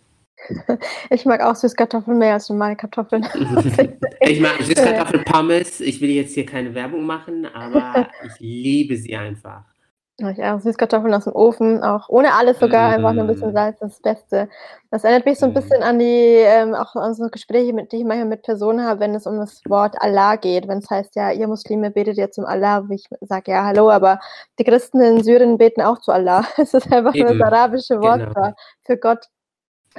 Ich 1.10 1.26
mag 1.26 1.42
auch 1.42 1.56
Süßkartoffeln 1.56 2.18
mehr 2.18 2.34
als 2.34 2.50
normale 2.50 2.76
Kartoffeln. 2.76 3.26
ich 4.20 4.40
mag 4.40 4.58
Süßkartoffelpommes. 4.62 5.80
Ich 5.82 6.02
will 6.02 6.10
jetzt 6.10 6.34
hier 6.34 6.46
keine 6.46 6.74
Werbung 6.74 7.06
machen, 7.06 7.46
aber 7.46 8.10
ich 8.26 8.40
liebe 8.40 8.98
sie 8.98 9.16
einfach. 9.16 9.73
Auch 10.22 10.60
Süßkartoffeln 10.60 11.12
aus 11.16 11.24
dem 11.24 11.34
Ofen, 11.34 11.82
auch 11.82 12.08
ohne 12.08 12.36
alles 12.36 12.60
sogar, 12.60 12.92
mm. 12.92 12.94
einfach 12.94 13.14
nur 13.14 13.24
ein 13.24 13.28
bisschen. 13.28 13.52
Salz, 13.52 13.80
das, 13.80 14.00
Beste. 14.00 14.48
Das 14.92 15.04
erinnert 15.04 15.26
mich 15.26 15.40
so 15.40 15.48
ein 15.48 15.54
mm. 15.54 15.56
bisschen 15.56 15.82
an 15.82 15.98
die, 15.98 16.06
ähm, 16.06 16.76
auch 16.76 16.96
an 16.96 17.16
so 17.16 17.28
Gespräche, 17.30 17.74
mit, 17.74 17.92
die 17.92 17.98
ich 17.98 18.04
manchmal 18.06 18.28
mit 18.28 18.44
Personen 18.44 18.86
habe, 18.86 19.00
wenn 19.00 19.16
es 19.16 19.26
um 19.26 19.38
das 19.40 19.62
Wort 19.68 19.96
Allah 20.00 20.36
geht, 20.36 20.68
wenn 20.68 20.78
es 20.78 20.90
heißt, 20.90 21.16
ja, 21.16 21.32
ihr 21.32 21.48
Muslime 21.48 21.90
betet 21.90 22.18
ja 22.18 22.30
zum 22.30 22.46
Allah, 22.46 22.88
wie 22.90 22.96
ich 22.96 23.10
sage, 23.22 23.54
ja, 23.54 23.66
hallo, 23.66 23.90
aber 23.90 24.20
die 24.60 24.64
Christen 24.66 25.02
in 25.02 25.24
Syrien 25.24 25.58
beten 25.58 25.82
auch 25.82 26.00
zu 26.00 26.12
Allah. 26.12 26.46
Es 26.58 26.76
ist 26.76 26.94
einfach 26.94 27.16
Eben. 27.16 27.30
nur 27.30 27.38
das 27.40 27.52
arabische 27.52 28.00
Wort 28.00 28.20
genau. 28.20 28.54
für 28.86 28.98
Gott. 28.98 29.26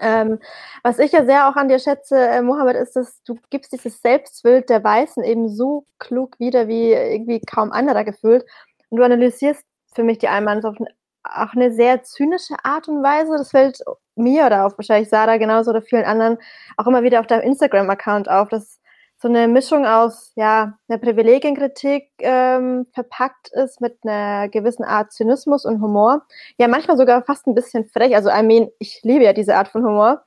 Ähm, 0.01 0.39
was 0.85 1.01
ich 1.01 1.11
ja 1.11 1.25
sehr 1.25 1.49
auch 1.49 1.57
an 1.57 1.69
dir 1.69 1.81
schätze, 1.81 2.17
äh, 2.17 2.41
Mohammed, 2.41 2.77
ist, 2.77 2.95
dass 2.95 3.21
du 3.25 3.37
gibst 3.51 3.73
dieses 3.73 4.01
Selbstbild 4.01 4.71
der 4.71 4.83
Weißen 4.83 5.25
eben 5.25 5.49
so 5.49 5.87
klug 5.99 6.39
wieder 6.39 6.69
wie 6.69 6.93
irgendwie 6.93 7.41
kaum 7.41 7.73
anderer 7.73 8.05
gefühlt. 8.05 8.45
Und 8.91 8.99
du 8.99 9.05
analysierst 9.05 9.65
für 9.95 10.05
mich 10.05 10.19
die 10.19 10.29
auf 10.29 10.77
auch 11.25 11.55
eine 11.55 11.73
sehr 11.73 12.03
zynische 12.03 12.55
Art 12.63 12.87
und 12.89 13.03
Weise. 13.03 13.33
Das 13.39 13.51
fällt 13.51 13.79
mir 14.15 14.47
oder 14.47 14.67
auch 14.67 14.77
wahrscheinlich 14.79 15.09
Sarah 15.09 15.39
genauso 15.39 15.71
oder 15.71 15.83
vielen 15.83 16.05
anderen 16.05 16.39
auch 16.77 16.87
immer 16.87 17.03
wieder 17.03 17.21
auf 17.21 17.27
deinem 17.27 17.43
Instagram-Account 17.43 18.29
auf, 18.29 18.49
dass 18.49 18.81
so 19.17 19.29
eine 19.29 19.49
Mischung 19.49 19.87
aus 19.87 20.33
ja 20.37 20.77
einer 20.89 20.99
Privilegienkritik 20.99 22.11
ähm, 22.19 22.87
verpackt 22.93 23.49
ist 23.53 23.81
mit 23.81 23.97
einer 24.05 24.49
gewissen 24.49 24.85
Art 24.85 25.13
Zynismus 25.13 25.65
und 25.65 25.81
Humor. 25.81 26.27
Ja, 26.59 26.69
manchmal 26.69 26.99
sogar 26.99 27.23
fast 27.23 27.47
ein 27.47 27.55
bisschen 27.55 27.87
frech. 27.87 28.15
Also 28.15 28.29
I 28.29 28.43
mean, 28.43 28.69
ich 28.79 29.01
liebe 29.03 29.25
ja 29.25 29.33
diese 29.33 29.57
Art 29.57 29.69
von 29.69 29.85
Humor. 29.85 30.23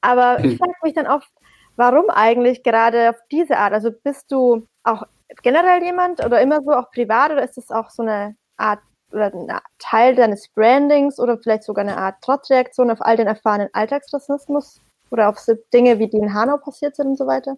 Aber 0.00 0.38
ich 0.44 0.58
frage 0.58 0.74
mich 0.82 0.94
dann 0.94 1.06
oft, 1.06 1.30
warum 1.76 2.10
eigentlich 2.10 2.62
gerade 2.62 3.10
auf 3.10 3.16
diese 3.30 3.56
Art? 3.56 3.72
Also 3.72 3.90
bist 3.92 4.32
du 4.32 4.66
auch 4.82 5.04
generell 5.42 5.82
jemand 5.84 6.24
oder 6.24 6.40
immer 6.40 6.60
so 6.62 6.72
auch 6.72 6.90
privat 6.90 7.30
oder 7.30 7.44
ist 7.44 7.56
das 7.56 7.70
auch 7.70 7.90
so 7.90 8.02
eine 8.02 8.34
Art 8.56 8.80
oder 9.12 9.32
ein 9.34 9.48
Teil 9.78 10.14
deines 10.14 10.48
Brandings 10.48 11.18
oder 11.18 11.38
vielleicht 11.38 11.64
sogar 11.64 11.84
eine 11.84 11.96
Art 11.96 12.22
Trotzreaktion 12.22 12.90
auf 12.90 13.00
all 13.00 13.16
den 13.16 13.26
erfahrenen 13.26 13.68
Alltagsrassismus 13.72 14.80
oder 15.10 15.28
auf 15.28 15.38
so 15.38 15.54
Dinge, 15.72 15.98
wie 15.98 16.08
die 16.08 16.18
in 16.18 16.34
Hanau 16.34 16.58
passiert 16.58 16.96
sind 16.96 17.08
und 17.08 17.18
so 17.18 17.26
weiter? 17.26 17.56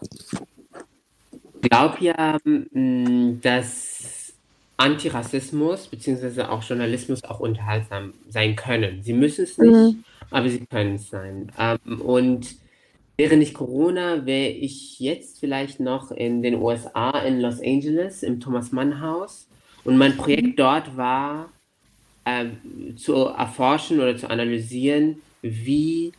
Ich 0.00 1.70
glaube 1.70 1.96
ja, 2.00 2.38
mm, 2.44 3.40
dass 3.40 4.32
Antirassismus 4.76 5.86
bzw. 5.86 6.42
auch 6.42 6.62
Journalismus 6.62 7.22
auch 7.24 7.40
unterhaltsam 7.40 8.14
sein 8.28 8.56
können. 8.56 9.02
Sie 9.02 9.12
müssen 9.12 9.44
es 9.44 9.56
nicht, 9.56 9.72
mhm. 9.72 10.04
aber 10.30 10.48
sie 10.48 10.66
können 10.66 10.96
es 10.96 11.08
sein. 11.10 11.52
Ähm, 11.58 12.00
und 12.00 12.56
wäre 13.16 13.36
nicht 13.36 13.54
Corona, 13.54 14.26
wäre 14.26 14.48
ich 14.48 14.98
jetzt 14.98 15.38
vielleicht 15.38 15.80
noch 15.80 16.10
in 16.10 16.42
den 16.42 16.56
USA, 16.56 17.10
in 17.20 17.40
Los 17.40 17.60
Angeles, 17.60 18.22
im 18.22 18.40
Thomas 18.40 18.72
Mann 18.72 19.00
Haus. 19.00 19.48
Und 19.84 19.96
mein 19.96 20.16
Projekt 20.16 20.42
mhm. 20.42 20.56
dort 20.56 20.96
war, 20.96 21.50
äh, 22.24 22.46
zu 22.96 23.14
erforschen 23.14 24.00
oder 24.00 24.16
zu 24.16 24.28
analysieren, 24.28 25.16
wie 25.42 26.12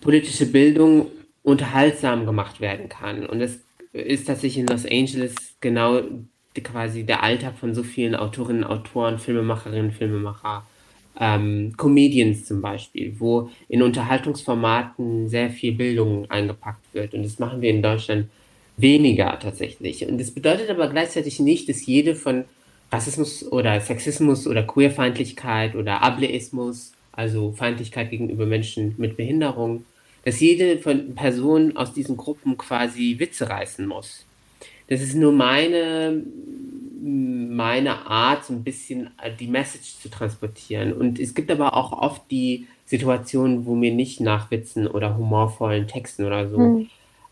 politische 0.00 0.46
Bildung 0.46 1.06
unterhaltsam 1.42 2.26
gemacht 2.26 2.60
werden 2.60 2.88
kann. 2.88 3.26
Und 3.26 3.40
es 3.40 3.60
ist 3.92 4.26
tatsächlich 4.26 4.58
in 4.58 4.66
Los 4.66 4.84
Angeles 4.84 5.34
genau 5.60 6.00
quasi 6.62 7.04
der 7.04 7.22
Alltag 7.22 7.56
von 7.58 7.74
so 7.74 7.82
vielen 7.82 8.14
Autorinnen, 8.14 8.64
Autoren, 8.64 9.18
Filmemacherinnen, 9.18 9.92
Filmemacher, 9.92 10.66
ähm, 11.18 11.72
Comedians 11.76 12.44
zum 12.44 12.60
Beispiel, 12.60 13.14
wo 13.18 13.50
in 13.68 13.82
Unterhaltungsformaten 13.82 15.28
sehr 15.28 15.50
viel 15.50 15.72
Bildung 15.72 16.30
eingepackt 16.30 16.92
wird. 16.92 17.14
Und 17.14 17.22
das 17.24 17.38
machen 17.38 17.60
wir 17.60 17.70
in 17.70 17.82
Deutschland 17.82 18.28
weniger 18.76 19.38
tatsächlich. 19.38 20.06
Und 20.06 20.20
das 20.20 20.32
bedeutet 20.32 20.70
aber 20.70 20.88
gleichzeitig 20.88 21.40
nicht, 21.40 21.68
dass 21.68 21.86
jede 21.86 22.14
von 22.14 22.44
Rassismus 22.92 23.50
oder 23.50 23.80
Sexismus 23.80 24.46
oder 24.46 24.62
Queerfeindlichkeit 24.62 25.74
oder 25.74 26.02
Ableismus, 26.02 26.92
also 27.12 27.52
Feindlichkeit 27.52 28.10
gegenüber 28.10 28.46
Menschen 28.46 28.94
mit 28.98 29.16
Behinderung, 29.16 29.84
dass 30.24 30.40
jede 30.40 30.78
von 30.78 31.14
Person 31.14 31.76
aus 31.76 31.92
diesen 31.92 32.16
Gruppen 32.16 32.56
quasi 32.56 33.16
Witze 33.18 33.48
reißen 33.48 33.86
muss. 33.86 34.24
Das 34.88 35.00
ist 35.00 35.14
nur 35.14 35.32
meine, 35.32 36.22
meine 37.02 38.06
Art, 38.06 38.44
so 38.44 38.52
ein 38.52 38.64
bisschen 38.64 39.10
die 39.40 39.46
Message 39.46 39.98
zu 40.00 40.10
transportieren. 40.10 40.92
Und 40.92 41.18
es 41.18 41.34
gibt 41.34 41.50
aber 41.50 41.76
auch 41.76 41.92
oft 41.92 42.22
die 42.30 42.66
Situationen, 42.86 43.64
wo 43.66 43.74
mir 43.74 43.92
nicht 43.92 44.20
nach 44.20 44.50
Witzen 44.50 44.86
oder 44.86 45.16
humorvollen 45.16 45.88
Texten 45.88 46.24
oder 46.24 46.48
so 46.48 46.58
mhm. 46.58 46.90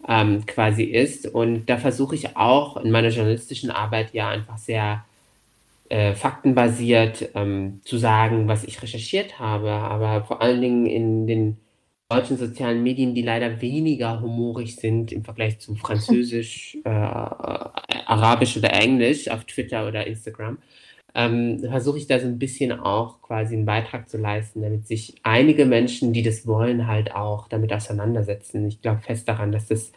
ähm, 0.08 0.46
quasi 0.46 0.84
ist. 0.84 1.26
Und 1.26 1.66
da 1.66 1.76
versuche 1.76 2.14
ich 2.14 2.36
auch 2.36 2.78
in 2.78 2.90
meiner 2.90 3.08
journalistischen 3.08 3.70
Arbeit 3.70 4.14
ja 4.14 4.28
einfach 4.28 4.58
sehr 4.58 5.04
äh, 5.92 6.14
faktenbasiert 6.14 7.28
ähm, 7.34 7.82
zu 7.84 7.98
sagen, 7.98 8.48
was 8.48 8.64
ich 8.64 8.80
recherchiert 8.80 9.38
habe, 9.38 9.70
aber 9.70 10.24
vor 10.24 10.40
allen 10.40 10.62
Dingen 10.62 10.86
in 10.86 11.26
den 11.26 11.58
deutschen 12.08 12.38
sozialen 12.38 12.82
Medien, 12.82 13.14
die 13.14 13.20
leider 13.20 13.60
weniger 13.60 14.22
humorig 14.22 14.76
sind 14.76 15.12
im 15.12 15.22
Vergleich 15.22 15.58
zu 15.58 15.74
Französisch, 15.74 16.78
äh, 16.84 16.88
Arabisch 16.88 18.56
oder 18.56 18.72
Englisch 18.72 19.28
auf 19.28 19.44
Twitter 19.44 19.86
oder 19.86 20.06
Instagram, 20.06 20.56
ähm, 21.14 21.60
versuche 21.60 21.98
ich 21.98 22.06
da 22.06 22.18
so 22.18 22.26
ein 22.26 22.38
bisschen 22.38 22.72
auch 22.72 23.20
quasi 23.20 23.54
einen 23.54 23.66
Beitrag 23.66 24.08
zu 24.08 24.16
leisten, 24.16 24.62
damit 24.62 24.86
sich 24.86 25.16
einige 25.24 25.66
Menschen, 25.66 26.14
die 26.14 26.22
das 26.22 26.46
wollen, 26.46 26.86
halt 26.86 27.14
auch 27.14 27.48
damit 27.48 27.70
auseinandersetzen. 27.70 28.66
Ich 28.66 28.80
glaube 28.80 29.02
fest 29.02 29.28
daran, 29.28 29.52
dass 29.52 29.66
das 29.66 29.92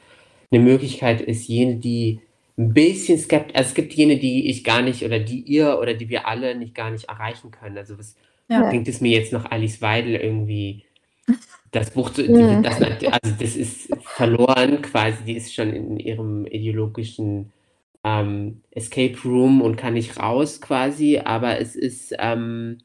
eine 0.52 0.62
Möglichkeit 0.62 1.22
ist, 1.22 1.48
jene, 1.48 1.78
die 1.78 2.20
ein 2.58 2.74
bisschen 2.74 3.18
skeptisch, 3.18 3.56
also 3.56 3.70
es 3.70 3.76
gibt 3.76 3.94
jene, 3.94 4.18
die 4.18 4.50
ich 4.50 4.64
gar 4.64 4.82
nicht 4.82 5.04
oder 5.04 5.20
die 5.20 5.42
ihr 5.42 5.78
oder 5.80 5.94
die 5.94 6.10
wir 6.10 6.28
alle 6.28 6.56
nicht 6.56 6.74
gar 6.74 6.92
nicht 6.92 7.06
erreichen 7.06 7.52
können. 7.52 7.78
Also 7.78 7.98
was 7.98 8.16
ja. 8.48 8.70
bringt 8.70 8.88
es 8.88 9.02
mir 9.02 9.12
jetzt 9.12 9.34
noch 9.34 9.52
Alice 9.52 9.82
Weidel 9.82 10.16
irgendwie 10.16 10.86
das 11.72 11.92
Buch, 11.92 12.12
zu, 12.12 12.24
die, 12.24 12.62
das, 12.62 12.82
also 12.82 13.36
das 13.40 13.56
ist 13.56 13.90
verloren 14.02 14.82
quasi, 14.82 15.24
die 15.26 15.36
ist 15.36 15.54
schon 15.54 15.74
in 15.74 15.98
ihrem 15.98 16.46
ideologischen 16.46 17.52
ähm, 18.04 18.62
Escape 18.72 19.18
Room 19.26 19.62
und 19.62 19.76
kann 19.76 19.96
nicht 19.96 20.18
raus 20.20 20.62
quasi, 20.62 21.18
aber 21.18 21.60
es 21.60 21.76
ist, 21.76 22.16
ähm, 22.20 22.78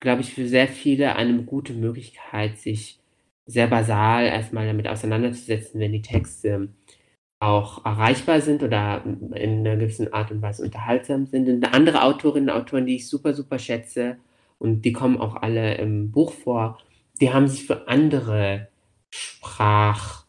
glaube 0.00 0.22
ich, 0.22 0.32
für 0.32 0.48
sehr 0.48 0.66
viele 0.66 1.14
eine 1.14 1.42
gute 1.44 1.74
Möglichkeit, 1.74 2.58
sich 2.58 2.98
sehr 3.46 3.68
basal 3.68 4.24
erstmal 4.24 4.66
damit 4.66 4.88
auseinanderzusetzen, 4.88 5.78
wenn 5.78 5.92
die 5.92 6.02
Texte 6.02 6.70
auch 7.38 7.84
erreichbar 7.84 8.40
sind 8.40 8.62
oder 8.62 9.02
in 9.04 9.66
einer 9.66 9.76
gewissen 9.76 10.12
Art 10.12 10.30
und 10.30 10.42
Weise 10.42 10.62
unterhaltsam 10.62 11.26
sind. 11.26 11.48
Und 11.48 11.74
andere 11.74 12.02
Autorinnen 12.02 12.50
und 12.50 12.56
Autoren, 12.56 12.86
die 12.86 12.96
ich 12.96 13.08
super, 13.08 13.34
super 13.34 13.58
schätze, 13.58 14.16
und 14.58 14.82
die 14.82 14.92
kommen 14.92 15.18
auch 15.18 15.36
alle 15.36 15.74
im 15.76 16.10
Buch 16.10 16.32
vor, 16.32 16.78
die 17.20 17.32
haben 17.32 17.48
sich 17.48 17.66
für 17.66 17.88
andere 17.88 18.68
Sprachtöne 19.10 20.24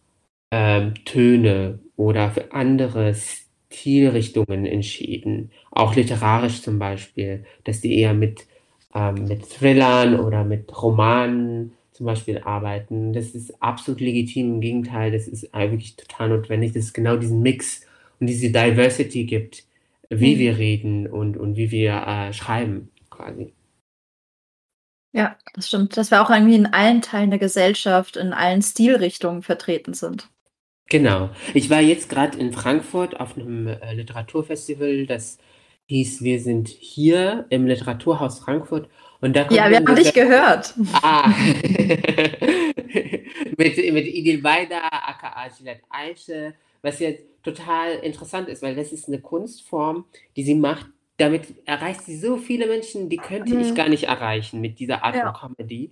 ähm, 0.52 1.80
oder 1.96 2.32
für 2.32 2.52
andere 2.52 3.16
Stilrichtungen 3.16 4.66
entschieden. 4.66 5.52
Auch 5.72 5.96
literarisch 5.96 6.62
zum 6.62 6.80
Beispiel, 6.80 7.46
dass 7.64 7.82
die 7.82 7.98
eher 8.00 8.14
mit, 8.14 8.46
ähm, 8.94 9.26
mit 9.28 9.50
Thrillern 9.50 10.20
oder 10.20 10.44
mit 10.44 10.82
Romanen 10.82 11.74
zum 11.98 12.06
Beispiel 12.06 12.40
arbeiten. 12.40 13.12
Das 13.12 13.32
ist 13.32 13.62
absolut 13.62 14.00
legitim. 14.00 14.56
Im 14.56 14.62
Gegenteil, 14.62 15.12
das 15.12 15.28
ist 15.28 15.52
wirklich 15.52 15.96
total 15.96 16.30
notwendig, 16.30 16.74
dass 16.74 16.86
es 16.86 16.94
genau 16.94 17.18
diesen 17.18 17.42
Mix 17.42 17.82
und 18.20 18.28
diese 18.28 18.52
Diversity 18.52 19.26
gibt, 19.26 19.64
wie 20.10 20.36
mhm. 20.36 20.40
wir 20.40 20.58
reden 20.58 21.08
und, 21.08 21.38
und 21.38 21.58
wie 21.58 21.72
wir 21.72 21.94
äh, 21.94 22.34
schreiben 22.34 22.92
quasi. 23.10 23.54
Ja, 25.12 25.36
das 25.56 25.68
stimmt. 25.68 25.98
Dass 25.98 26.12
wir 26.12 26.22
auch 26.22 26.30
irgendwie 26.30 26.56
in 26.56 26.68
allen 26.68 27.02
Teilen 27.02 27.32
der 27.32 27.40
Gesellschaft, 27.40 28.16
in 28.16 28.34
allen 28.34 28.62
Stilrichtungen 28.62 29.42
vertreten 29.42 29.96
sind. 29.96 30.30
Genau. 30.90 31.32
Ich 31.56 31.72
war 31.72 31.82
jetzt 31.82 32.10
gerade 32.10 32.38
in 32.38 32.54
Frankfurt 32.54 33.20
auf 33.20 33.36
einem 33.36 33.68
äh, 33.68 33.94
Literaturfestival, 33.94 35.08
das 35.08 35.40
hieß 35.88 36.22
Wir 36.22 36.40
sind 36.40 36.68
hier 36.68 37.46
im 37.50 37.66
Literaturhaus 37.66 38.40
Frankfurt. 38.40 38.88
Und 39.20 39.36
da 39.36 39.48
ja, 39.50 39.70
wir 39.70 39.78
haben 39.78 39.96
dich 39.96 40.14
gehört. 40.14 40.74
Ah. 41.02 41.30
mit, 43.58 43.78
mit 43.78 44.08
Idil 44.08 44.44
Weida, 44.44 44.82
aka 44.90 45.50
Gillette 45.58 45.82
Eiche, 45.90 46.54
was 46.82 47.00
jetzt 47.00 47.26
total 47.44 47.94
interessant 48.04 48.48
ist, 48.50 48.62
weil 48.62 48.76
das 48.76 48.92
ist 48.92 49.08
eine 49.08 49.20
Kunstform, 49.20 50.06
die 50.36 50.44
sie 50.44 50.56
macht, 50.56 50.88
damit 51.18 51.56
erreicht 51.66 52.02
sie 52.02 52.18
so 52.18 52.38
viele 52.38 52.68
Menschen, 52.68 53.10
die 53.10 53.18
könnte 53.18 53.56
mhm. 53.56 53.62
ich 53.62 53.74
gar 53.74 53.90
nicht 53.90 54.04
erreichen 54.04 54.62
mit 54.62 54.80
dieser 54.80 55.04
Art 55.04 55.16
ja. 55.16 55.34
von 55.34 55.56
Comedy. 55.56 55.90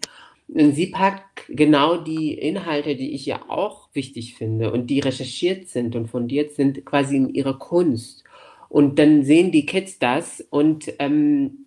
Und 0.47 0.73
sie 0.73 0.87
packt 0.87 1.45
genau 1.49 1.97
die 1.97 2.35
Inhalte, 2.35 2.95
die 2.95 3.15
ich 3.15 3.25
ja 3.25 3.41
auch 3.47 3.89
wichtig 3.93 4.35
finde 4.35 4.71
und 4.71 4.87
die 4.87 4.99
recherchiert 4.99 5.67
sind 5.69 5.95
und 5.95 6.07
fundiert 6.07 6.53
sind, 6.53 6.85
quasi 6.85 7.17
in 7.17 7.33
ihre 7.33 7.57
Kunst. 7.57 8.23
Und 8.69 8.99
dann 8.99 9.23
sehen 9.23 9.51
die 9.51 9.65
Kids 9.65 9.97
das 9.97 10.45
und 10.49 10.93
ähm, 10.99 11.64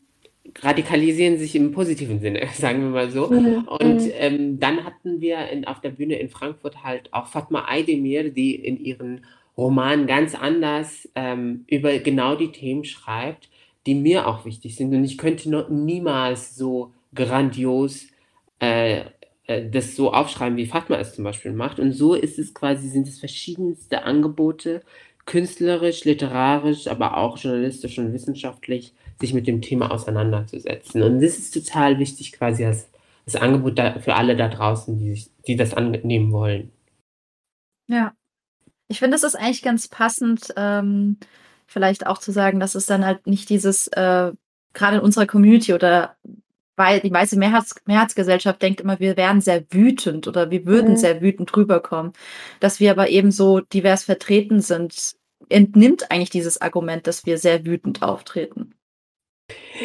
radikalisieren 0.63 1.39
sich 1.39 1.55
im 1.55 1.73
positiven 1.73 2.21
Sinne, 2.21 2.47
sagen 2.55 2.81
wir 2.83 2.91
mal 2.91 3.11
so. 3.11 3.29
Mhm. 3.29 3.69
Und 3.69 4.03
ähm, 4.19 4.59
dann 4.59 4.85
hatten 4.85 5.21
wir 5.21 5.49
in, 5.49 5.67
auf 5.67 5.81
der 5.81 5.91
Bühne 5.91 6.17
in 6.17 6.29
Frankfurt 6.29 6.83
halt 6.85 7.13
auch 7.13 7.27
Fatma 7.27 7.67
Aydemir, 7.69 8.31
die 8.31 8.55
in 8.55 8.79
ihren 8.79 9.25
Roman 9.57 10.07
ganz 10.07 10.35
anders 10.35 11.09
ähm, 11.15 11.65
über 11.67 11.99
genau 11.99 12.37
die 12.37 12.53
Themen 12.53 12.85
schreibt, 12.85 13.49
die 13.87 13.95
mir 13.95 14.27
auch 14.27 14.45
wichtig 14.45 14.77
sind. 14.77 14.95
Und 14.95 15.05
ich 15.05 15.19
könnte 15.19 15.51
noch 15.51 15.69
niemals 15.69 16.55
so 16.55 16.93
grandios 17.15 18.07
äh, 18.61 19.03
äh, 19.49 19.69
das 19.69 19.97
so 19.97 20.13
aufschreiben, 20.13 20.57
wie 20.57 20.67
Fatma 20.67 20.97
es 20.99 21.15
zum 21.15 21.25
Beispiel 21.25 21.53
macht. 21.53 21.81
Und 21.81 21.93
so 21.93 22.15
ist 22.15 22.39
es 22.39 22.55
quasi, 22.55 22.89
sind 22.89 23.09
es 23.09 23.19
verschiedenste 23.19 24.05
Angebote, 24.05 24.83
künstlerisch, 25.29 26.05
literarisch, 26.05 26.89
aber 26.89 27.19
auch 27.19 27.37
journalistisch 27.37 27.99
und 27.99 28.15
wissenschaftlich, 28.15 28.95
sich 29.21 29.35
mit 29.35 29.47
dem 29.47 29.61
Thema 29.61 29.91
auseinanderzusetzen. 29.91 31.03
Und 31.03 31.21
das 31.21 31.39
ist 31.39 31.53
total 31.53 31.99
wichtig 31.99 32.33
quasi 32.33 32.65
als, 32.65 32.89
als 33.27 33.37
Angebot 33.37 33.79
da, 33.79 33.99
für 34.01 34.15
alle 34.15 34.37
da 34.37 34.49
draußen, 34.49 34.99
die, 34.99 35.11
sich, 35.11 35.31
die 35.47 35.57
das 35.57 35.75
annehmen 35.75 36.33
wollen. 36.33 36.73
Ja, 37.89 38.15
ich 38.89 39.01
finde, 39.01 39.17
es 39.17 39.23
ist 39.23 39.35
eigentlich 39.35 39.61
ganz 39.61 39.87
passend, 39.87 40.55
ähm, 40.57 41.19
vielleicht 41.67 42.07
auch 42.07 42.19
zu 42.19 42.33
sagen, 42.33 42.59
dass 42.59 42.75
es 42.75 42.87
dann 42.87 43.05
halt 43.05 43.27
nicht 43.27 43.51
dieses, 43.51 43.87
äh, 43.89 44.33
gerade 44.73 44.97
in 44.97 45.03
unserer 45.03 45.27
Community 45.27 45.75
oder 45.75 46.17
weil 46.79 47.01
die 47.01 47.13
weiße 47.13 47.37
Mehrheits 47.37 47.75
Mehrheitsgesellschaft 47.87 48.63
denkt 48.63 48.81
immer, 48.81 49.01
wir 49.01 49.17
wären 49.17 49.41
sehr 49.41 49.65
wütend 49.71 50.29
oder 50.29 50.51
wir 50.51 50.65
würden 50.65 50.93
mhm. 50.93 50.97
sehr 50.97 51.21
wütend 51.21 51.55
rüberkommen. 51.55 52.13
Dass 52.61 52.79
wir 52.81 52.93
aber 52.93 53.11
eben 53.11 53.33
so 53.33 53.61
divers 53.61 54.05
vertreten 54.05 54.61
sind, 54.61 55.18
entnimmt 55.51 56.11
eigentlich 56.11 56.31
dieses 56.31 56.61
Argument, 56.61 57.07
dass 57.07 57.27
wir 57.27 57.39
sehr 57.39 57.65
wütend 57.67 58.03
auftreten. 58.03 58.75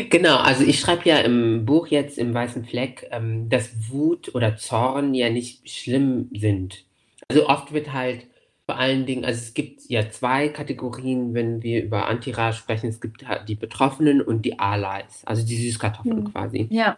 Genau, 0.10 0.38
also 0.38 0.63
ich 0.63 0.79
schreibe 0.79 1.08
ja 1.08 1.20
im 1.20 1.65
Buch 1.65 1.88
jetzt 1.88 2.17
im 2.17 2.34
Weißen 2.34 2.65
Fleck, 2.65 3.08
ähm, 3.12 3.50
dass 3.50 3.89
Wut 3.89 4.34
oder 4.36 4.58
Zorn 4.58 5.13
ja 5.13 5.29
nicht 5.29 5.70
schlimm 5.70 6.29
sind. 6.34 6.86
Also 7.27 7.48
oft 7.48 7.74
wird 7.74 7.93
halt 7.93 8.27
vor 8.65 8.77
allen 8.77 9.05
Dingen, 9.05 9.25
also 9.25 9.39
es 9.39 9.53
gibt 9.53 9.82
ja 9.89 10.10
zwei 10.10 10.50
Kategorien, 10.50 11.34
wenn 11.34 11.63
wir 11.63 11.84
über 11.84 12.08
Antira 12.08 12.53
sprechen. 12.53 12.89
Es 12.89 13.01
gibt 13.01 13.27
halt 13.27 13.48
die 13.50 13.55
Betroffenen 13.55 14.22
und 14.22 14.43
die 14.43 14.58
Allies, 14.60 15.22
also 15.25 15.46
die 15.46 15.58
Süßkartoffeln 15.58 16.24
Mhm. 16.24 16.32
quasi. 16.32 16.67
Ja. 16.72 16.98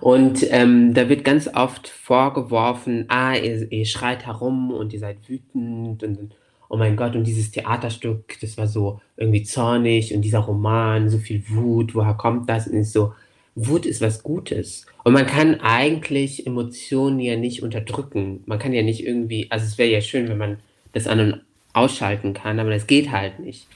Und 0.00 0.46
ähm, 0.50 0.94
da 0.94 1.08
wird 1.08 1.24
ganz 1.24 1.48
oft 1.48 1.88
vorgeworfen, 1.88 3.04
ah, 3.08 3.34
ihr, 3.34 3.70
ihr 3.70 3.84
schreit 3.86 4.26
herum 4.26 4.70
und 4.72 4.92
ihr 4.92 4.98
seid 5.00 5.28
wütend 5.28 6.02
und 6.02 6.34
oh 6.70 6.76
mein 6.76 6.96
Gott, 6.96 7.16
und 7.16 7.24
dieses 7.24 7.50
Theaterstück, 7.50 8.38
das 8.40 8.56
war 8.56 8.68
so 8.68 9.00
irgendwie 9.16 9.42
zornig 9.42 10.14
und 10.14 10.22
dieser 10.22 10.38
Roman, 10.38 11.10
so 11.10 11.18
viel 11.18 11.42
Wut, 11.48 11.96
woher 11.96 12.14
kommt 12.14 12.48
das? 12.48 12.68
Und 12.68 12.74
ist 12.74 12.92
so, 12.92 13.12
Wut 13.56 13.84
ist 13.84 14.00
was 14.00 14.22
Gutes. 14.22 14.86
Und 15.02 15.12
man 15.12 15.26
kann 15.26 15.60
eigentlich 15.60 16.46
Emotionen 16.46 17.18
ja 17.18 17.36
nicht 17.36 17.64
unterdrücken. 17.64 18.44
Man 18.46 18.60
kann 18.60 18.72
ja 18.72 18.82
nicht 18.82 19.04
irgendwie, 19.04 19.50
also 19.50 19.66
es 19.66 19.78
wäre 19.78 19.90
ja 19.90 20.00
schön, 20.00 20.28
wenn 20.28 20.38
man 20.38 20.58
das 20.92 21.08
an 21.08 21.18
und 21.18 21.40
ausschalten 21.72 22.34
kann, 22.34 22.60
aber 22.60 22.70
das 22.70 22.86
geht 22.86 23.10
halt 23.10 23.40
nicht. 23.40 23.66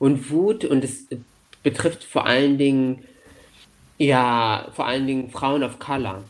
Und 0.00 0.30
Wut, 0.30 0.64
und 0.64 0.82
es 0.82 1.06
betrifft 1.62 2.02
vor 2.02 2.26
allen 2.26 2.58
Dingen, 2.58 3.04
ja, 3.96 4.68
vor 4.72 4.86
allen 4.86 5.06
Dingen 5.06 5.30
Frauen 5.30 5.62
of 5.62 5.78
Color. 5.78 6.24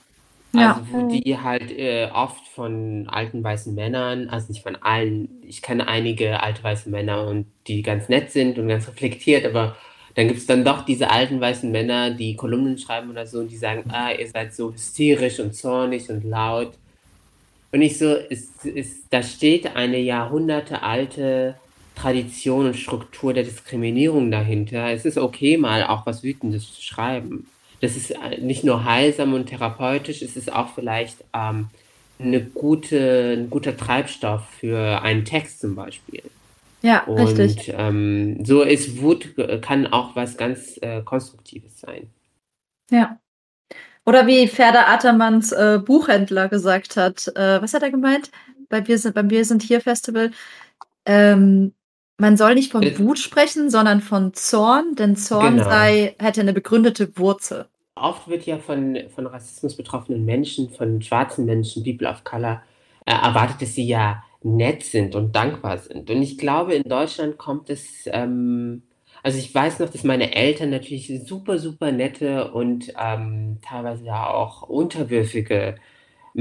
Ja. 0.52 0.83
Also 0.92 1.09
die 1.09 1.38
halt 1.38 1.71
äh, 1.71 2.09
oft 2.12 2.47
von 2.49 3.09
alten 3.09 3.42
weißen 3.42 3.75
Männern, 3.75 4.28
also 4.28 4.49
nicht 4.49 4.62
von 4.62 4.76
allen, 4.76 5.28
ich 5.47 5.62
kenne 5.62 5.87
einige 5.87 6.42
alte 6.42 6.64
weiße 6.64 6.90
Männer 6.90 7.26
und 7.26 7.47
die 7.69 7.83
ganz 7.83 8.09
nett 8.09 8.33
sind 8.33 8.59
und 8.59 8.69
ganz 8.69 8.88
reflektiert, 8.88 9.47
aber 9.47 9.76
dann 10.14 10.26
gibt 10.26 10.40
es 10.40 10.47
dann 10.47 10.64
doch 10.64 10.85
diese 10.85 11.11
alten 11.11 11.40
weißen 11.40 11.71
Männer, 11.71 12.11
die 12.11 12.35
Kolumnen 12.35 12.78
schreiben 12.78 13.11
oder 13.11 13.26
so 13.26 13.38
und 13.38 13.50
die 13.50 13.57
sagen, 13.57 13.85
ah, 13.90 14.11
ihr 14.11 14.28
seid 14.28 14.52
so 14.52 14.73
hysterisch 14.73 15.38
und 15.38 15.54
zornig 15.54 16.11
und 16.11 16.25
laut. 16.25 16.73
Und 17.73 17.83
ich 17.83 17.97
so, 17.97 18.16
es, 18.28 18.50
es, 18.64 19.09
da 19.09 19.23
steht 19.23 19.76
eine 19.76 19.99
jahrhundertealte 19.99 21.54
Tradition 21.95 22.66
und 22.66 22.76
Struktur 22.76 23.33
der 23.33 23.45
Diskriminierung 23.45 24.30
dahinter. 24.33 24.90
Es 24.90 25.04
ist 25.04 25.19
okay, 25.19 25.57
mal 25.57 25.85
auch 25.85 26.07
was 26.07 26.25
Wütendes 26.25 26.75
zu 26.75 26.83
schreiben. 26.83 27.47
Das 27.80 27.96
ist 27.96 28.10
äh, 28.10 28.38
nicht 28.40 28.64
nur 28.64 28.84
heilsam 28.84 29.32
und 29.32 29.46
therapeutisch, 29.46 30.22
es 30.22 30.37
ist 30.37 30.52
auch 30.52 30.75
vielleicht 30.75 31.25
ähm, 31.32 31.68
eine 32.18 32.42
gute, 32.42 33.37
ein 33.38 33.50
guter 33.50 33.76
Treibstoff 33.76 34.42
für 34.60 35.02
einen 35.02 35.25
Text 35.25 35.60
zum 35.60 35.75
Beispiel. 35.75 36.22
Ja, 36.82 37.04
richtig. 37.08 37.68
Und 37.68 37.75
ähm, 37.78 38.44
so 38.44 38.62
ist 38.62 39.00
Wut, 39.00 39.38
äh, 39.38 39.58
kann 39.58 39.87
auch 39.87 40.16
was 40.16 40.37
ganz 40.37 40.78
äh, 40.80 41.02
Konstruktives 41.02 41.80
sein. 41.80 42.10
Ja. 42.90 43.18
Oder 44.06 44.26
wie 44.26 44.49
Ferda 44.49 44.87
Atermanns 44.87 45.52
äh, 45.52 45.78
Buchhändler 45.84 46.49
gesagt 46.49 46.96
hat, 46.96 47.28
äh, 47.37 47.60
was 47.60 47.75
hat 47.75 47.82
er 47.82 47.90
gemeint? 47.90 48.30
Bei 48.68 48.87
Wir 48.87 48.99
sind, 48.99 49.14
beim 49.14 49.30
Wir 49.30 49.44
sind 49.44 49.62
hier 49.62 49.80
Festival. 49.80 50.30
Ähm, 51.04 51.75
man 52.20 52.36
soll 52.36 52.54
nicht 52.54 52.72
von 52.72 52.82
Äh, 52.82 52.98
Wut 52.98 53.18
sprechen, 53.18 53.70
sondern 53.70 54.00
von 54.00 54.34
Zorn, 54.34 54.94
denn 54.96 55.16
Zorn 55.16 55.56
Genau. 55.56 55.64
sei, 55.64 56.14
hätte 56.18 56.40
eine 56.42 56.52
begründete 56.52 57.16
Wurzel. 57.18 57.66
Oft 57.96 58.28
wird 58.28 58.46
ja 58.46 58.58
von, 58.58 58.98
von 59.14 59.26
Rassismus 59.26 59.76
betroffenen 59.76 60.24
Menschen, 60.24 60.70
von 60.70 61.02
schwarzen 61.02 61.44
Menschen, 61.44 61.84
People 61.84 62.08
of 62.08 62.24
Color, 62.24 62.62
äh, 63.06 63.12
erwartet, 63.12 63.60
dass 63.62 63.74
sie 63.74 63.86
ja 63.86 64.22
nett 64.42 64.82
sind 64.84 65.14
und 65.14 65.36
dankbar 65.36 65.78
sind. 65.78 66.08
Und 66.10 66.22
ich 66.22 66.38
glaube, 66.38 66.74
in 66.74 66.84
Deutschland 66.88 67.36
kommt 67.36 67.68
es, 67.68 68.04
ähm, 68.06 68.82
also 69.22 69.38
ich 69.38 69.54
weiß 69.54 69.80
noch, 69.80 69.90
dass 69.90 70.04
meine 70.04 70.34
Eltern 70.34 70.70
natürlich 70.70 71.12
super, 71.26 71.58
super 71.58 71.92
nette 71.92 72.52
und 72.52 72.92
ähm, 72.98 73.58
teilweise 73.62 74.04
ja 74.04 74.26
auch 74.30 74.62
unterwürfige 74.62 75.76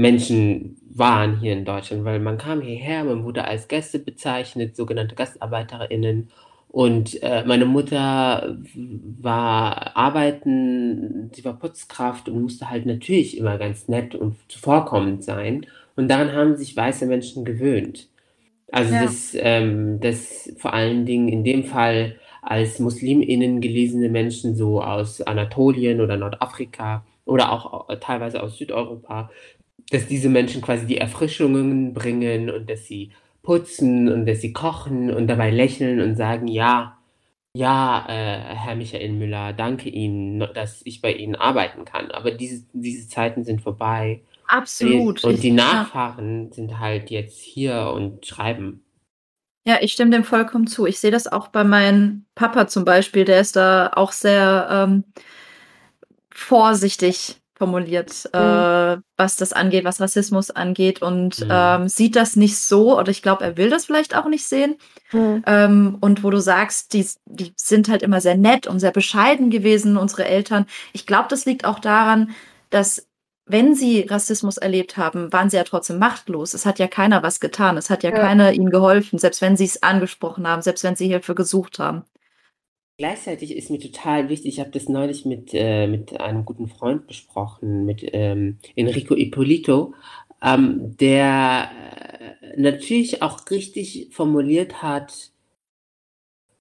Menschen 0.00 0.76
waren 0.94 1.38
hier 1.40 1.52
in 1.52 1.64
Deutschland, 1.64 2.04
weil 2.04 2.20
man 2.20 2.38
kam 2.38 2.62
hierher, 2.62 3.04
man 3.04 3.24
wurde 3.24 3.44
als 3.44 3.68
Gäste 3.68 3.98
bezeichnet, 3.98 4.74
sogenannte 4.76 5.14
GastarbeiterInnen. 5.14 6.28
Und 6.68 7.22
äh, 7.22 7.44
meine 7.46 7.66
Mutter 7.66 8.56
war 9.20 9.96
arbeiten, 9.96 11.30
sie 11.34 11.44
war 11.44 11.58
Putzkraft 11.58 12.28
und 12.28 12.40
musste 12.42 12.70
halt 12.70 12.86
natürlich 12.86 13.36
immer 13.36 13.58
ganz 13.58 13.88
nett 13.88 14.14
und 14.14 14.36
zuvorkommend 14.48 15.24
sein. 15.24 15.66
Und 15.96 16.08
daran 16.08 16.32
haben 16.32 16.56
sich 16.56 16.76
weiße 16.76 17.06
Menschen 17.06 17.44
gewöhnt. 17.44 18.08
Also 18.72 18.94
Ja. 18.94 19.02
das, 19.04 19.32
ähm, 19.34 20.00
das 20.00 20.52
vor 20.58 20.72
allen 20.74 21.06
Dingen 21.06 21.28
in 21.28 21.44
dem 21.44 21.64
Fall 21.64 22.16
als 22.42 22.78
MuslimInnen 22.78 23.60
gelesene 23.60 24.08
Menschen 24.08 24.56
so 24.56 24.82
aus 24.82 25.20
Anatolien 25.20 26.00
oder 26.00 26.16
Nordafrika 26.16 27.04
oder 27.26 27.52
auch 27.52 27.88
äh, 27.90 27.98
teilweise 27.98 28.42
aus 28.42 28.56
Südeuropa, 28.58 29.30
dass 29.90 30.06
diese 30.06 30.28
Menschen 30.28 30.62
quasi 30.62 30.86
die 30.86 30.98
Erfrischungen 30.98 31.92
bringen 31.94 32.50
und 32.50 32.70
dass 32.70 32.86
sie 32.86 33.12
putzen 33.42 34.08
und 34.08 34.26
dass 34.26 34.40
sie 34.40 34.52
kochen 34.52 35.12
und 35.12 35.26
dabei 35.26 35.50
lächeln 35.50 36.00
und 36.00 36.16
sagen, 36.16 36.46
ja, 36.46 36.98
ja, 37.52 38.06
äh, 38.08 38.54
Herr 38.54 38.76
Michael 38.76 39.12
Müller, 39.12 39.52
danke 39.52 39.88
Ihnen, 39.88 40.46
dass 40.54 40.82
ich 40.84 41.00
bei 41.00 41.12
Ihnen 41.12 41.34
arbeiten 41.34 41.84
kann. 41.84 42.10
Aber 42.12 42.30
diese, 42.30 42.64
diese 42.72 43.08
Zeiten 43.08 43.44
sind 43.44 43.60
vorbei. 43.60 44.22
Absolut. 44.46 45.24
Und 45.24 45.42
die 45.42 45.48
ja. 45.48 45.54
Nachfahren 45.54 46.52
sind 46.52 46.78
halt 46.78 47.10
jetzt 47.10 47.40
hier 47.40 47.90
und 47.92 48.24
schreiben. 48.24 48.84
Ja, 49.66 49.78
ich 49.80 49.92
stimme 49.92 50.12
dem 50.12 50.24
vollkommen 50.24 50.66
zu. 50.66 50.86
Ich 50.86 51.00
sehe 51.00 51.10
das 51.10 51.26
auch 51.26 51.48
bei 51.48 51.64
meinem 51.64 52.24
Papa 52.34 52.66
zum 52.66 52.84
Beispiel, 52.84 53.24
der 53.24 53.40
ist 53.40 53.56
da 53.56 53.90
auch 53.94 54.12
sehr 54.12 54.68
ähm, 54.70 55.04
vorsichtig 56.30 57.36
formuliert, 57.60 58.26
äh, 58.32 58.96
was 59.18 59.36
das 59.36 59.52
angeht, 59.52 59.84
was 59.84 60.00
Rassismus 60.00 60.50
angeht 60.50 61.02
und 61.02 61.40
Mhm. 61.40 61.48
ähm, 61.50 61.88
sieht 61.90 62.16
das 62.16 62.34
nicht 62.34 62.56
so 62.56 62.98
oder 62.98 63.10
ich 63.10 63.20
glaube, 63.20 63.44
er 63.44 63.58
will 63.58 63.68
das 63.68 63.84
vielleicht 63.84 64.16
auch 64.16 64.24
nicht 64.26 64.46
sehen. 64.46 64.76
Mhm. 65.12 65.42
Ähm, 65.46 65.98
und 66.00 66.24
wo 66.24 66.30
du 66.30 66.40
sagst, 66.40 66.94
die, 66.94 67.06
die 67.26 67.52
sind 67.56 67.90
halt 67.90 68.02
immer 68.02 68.22
sehr 68.22 68.34
nett 68.38 68.66
und 68.66 68.80
sehr 68.80 68.92
bescheiden 68.92 69.50
gewesen, 69.50 69.98
unsere 69.98 70.24
Eltern. 70.24 70.64
Ich 70.94 71.04
glaube, 71.06 71.28
das 71.28 71.44
liegt 71.44 71.66
auch 71.66 71.80
daran, 71.80 72.30
dass 72.70 73.06
wenn 73.44 73.74
sie 73.74 74.06
Rassismus 74.08 74.56
erlebt 74.56 74.96
haben, 74.96 75.30
waren 75.30 75.50
sie 75.50 75.56
ja 75.58 75.64
trotzdem 75.64 75.98
machtlos. 75.98 76.54
Es 76.54 76.64
hat 76.64 76.78
ja 76.78 76.88
keiner 76.88 77.22
was 77.22 77.40
getan. 77.40 77.76
Es 77.76 77.90
hat 77.90 78.02
ja, 78.04 78.10
Ja. 78.10 78.16
keiner 78.20 78.52
ihnen 78.54 78.70
geholfen, 78.70 79.18
selbst 79.18 79.42
wenn 79.42 79.58
sie 79.58 79.64
es 79.66 79.82
angesprochen 79.82 80.48
haben, 80.48 80.62
selbst 80.62 80.82
wenn 80.82 80.96
sie 80.96 81.08
Hilfe 81.08 81.34
gesucht 81.34 81.78
haben. 81.78 82.04
Gleichzeitig 83.00 83.56
ist 83.56 83.70
mir 83.70 83.78
total 83.78 84.28
wichtig, 84.28 84.52
ich 84.52 84.60
habe 84.60 84.72
das 84.72 84.86
neulich 84.90 85.24
mit, 85.24 85.54
äh, 85.54 85.86
mit 85.86 86.20
einem 86.20 86.44
guten 86.44 86.68
Freund 86.68 87.06
besprochen, 87.06 87.86
mit 87.86 88.06
ähm, 88.12 88.58
Enrico 88.76 89.16
Ippolito, 89.16 89.94
ähm, 90.42 90.98
der 90.98 91.70
äh, 92.20 92.60
natürlich 92.60 93.22
auch 93.22 93.50
richtig 93.50 94.08
formuliert 94.10 94.82
hat, 94.82 95.30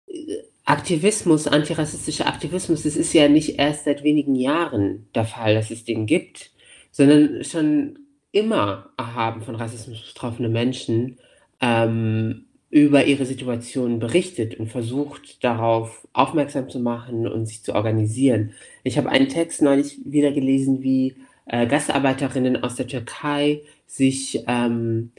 äh, 0.07 0.37
Aktivismus, 0.63 1.45
antirassistischer 1.45 2.27
Aktivismus, 2.27 2.83
das 2.83 2.95
ist 2.95 3.11
ja 3.11 3.27
nicht 3.27 3.59
erst 3.59 3.83
seit 3.83 4.05
wenigen 4.05 4.35
Jahren 4.35 5.09
der 5.13 5.25
Fall, 5.25 5.55
dass 5.55 5.71
es 5.71 5.83
den 5.83 6.05
gibt, 6.05 6.51
sondern 6.89 7.43
schon 7.43 7.99
immer 8.31 8.91
haben 8.97 9.41
von 9.41 9.55
Rassismus 9.55 10.13
betroffene 10.13 10.47
Menschen 10.47 11.19
ähm, 11.59 12.45
über 12.71 13.05
ihre 13.05 13.25
Situation 13.25 13.99
berichtet 13.99 14.59
und 14.59 14.67
versucht, 14.67 15.43
darauf 15.43 16.07
aufmerksam 16.13 16.69
zu 16.69 16.79
machen 16.79 17.27
und 17.27 17.47
sich 17.47 17.63
zu 17.63 17.73
organisieren. 17.73 18.51
Ich 18.83 18.97
habe 18.97 19.09
einen 19.09 19.27
Text 19.27 19.61
neulich 19.61 19.97
wieder 20.05 20.31
gelesen, 20.31 20.83
wie 20.83 21.15
äh, 21.45 21.65
Gastarbeiterinnen 21.65 22.63
aus 22.63 22.75
der 22.75 22.87
Türkei 22.87 23.61
sich 23.87 24.43
ähm, 24.47 25.11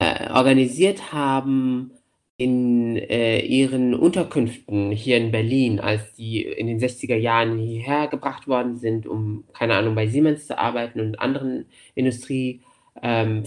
äh, 0.00 0.28
organisiert 0.30 1.12
haben 1.12 1.92
in 2.36 2.96
äh, 2.96 3.38
ihren 3.40 3.94
Unterkünften 3.94 4.90
hier 4.90 5.18
in 5.18 5.30
Berlin, 5.30 5.78
als 5.78 6.14
die 6.14 6.42
in 6.42 6.66
den 6.66 6.80
60er 6.80 7.14
Jahren 7.14 7.58
hierher 7.58 8.08
gebracht 8.08 8.48
worden 8.48 8.76
sind, 8.78 9.06
um, 9.06 9.44
keine 9.52 9.76
Ahnung, 9.76 9.94
bei 9.94 10.08
Siemens 10.08 10.48
zu 10.48 10.58
arbeiten 10.58 10.98
und 10.98 11.20
anderen 11.20 11.66
Industriefirmen. 11.94 12.64
Ähm, 13.00 13.44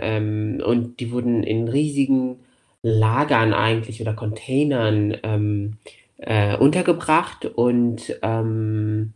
ähm, 0.00 0.62
und 0.64 1.00
die 1.00 1.10
wurden 1.10 1.42
in 1.42 1.66
riesigen 1.66 2.36
Lagern 2.82 3.52
eigentlich 3.54 4.00
oder 4.00 4.14
Containern 4.14 5.16
ähm, 5.22 5.78
äh, 6.18 6.56
untergebracht 6.56 7.44
und 7.44 8.18
ähm, 8.22 9.14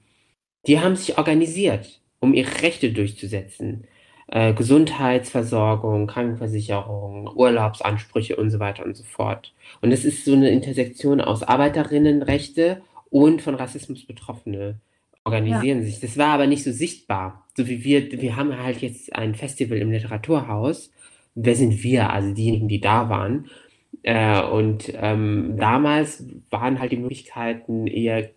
die 0.67 0.81
haben 0.81 0.97
sich 0.97 1.19
organisiert, 1.19 2.01
um 2.21 2.35
ihre 2.35 2.63
Rechte 2.63 2.93
durchzusetzen. 2.93 3.85
Äh, 4.29 4.55
Gesundheitsversorgung, 4.55 6.07
Krankenversicherung, 6.07 7.29
Urlaubsansprüche 7.35 8.37
und 8.37 8.51
so 8.51 8.61
weiter 8.61 8.85
und 8.85 8.97
so 8.97 9.05
fort. 9.05 9.53
Und 9.81 9.93
es 9.93 10.05
ist 10.05 10.25
so 10.25 10.33
eine 10.33 10.51
Intersektion 10.51 11.21
aus 11.21 11.43
Arbeiterinnenrechte 11.43 12.83
und 13.11 13.43
von 13.43 13.57
Rassismus 13.57 14.07
Betroffene 14.07 14.81
organisieren 15.25 15.83
sich. 15.83 16.01
Das 16.01 16.17
war 16.17 16.29
aber 16.29 16.47
nicht 16.47 16.65
so 16.65 16.73
sichtbar. 16.73 17.47
So 17.57 17.69
wie 17.69 17.85
wir, 17.85 18.11
wir 18.21 18.37
haben 18.37 18.57
halt 18.57 18.81
jetzt 18.81 19.15
ein 19.15 19.35
Festival 19.35 19.79
im 19.79 19.91
Literaturhaus. 19.91 20.91
Wer 21.35 21.55
sind 21.57 21.83
wir? 21.83 22.11
Also 22.11 22.35
diejenigen, 22.35 22.69
die 22.69 22.81
da 22.81 23.09
waren. 23.09 23.49
Äh, 24.03 24.43
und 24.43 24.93
ähm, 24.97 25.57
damals 25.59 26.25
waren 26.51 26.79
halt 26.81 26.93
die 26.93 26.97
Möglichkeiten 26.99 27.87
eher 27.87 28.31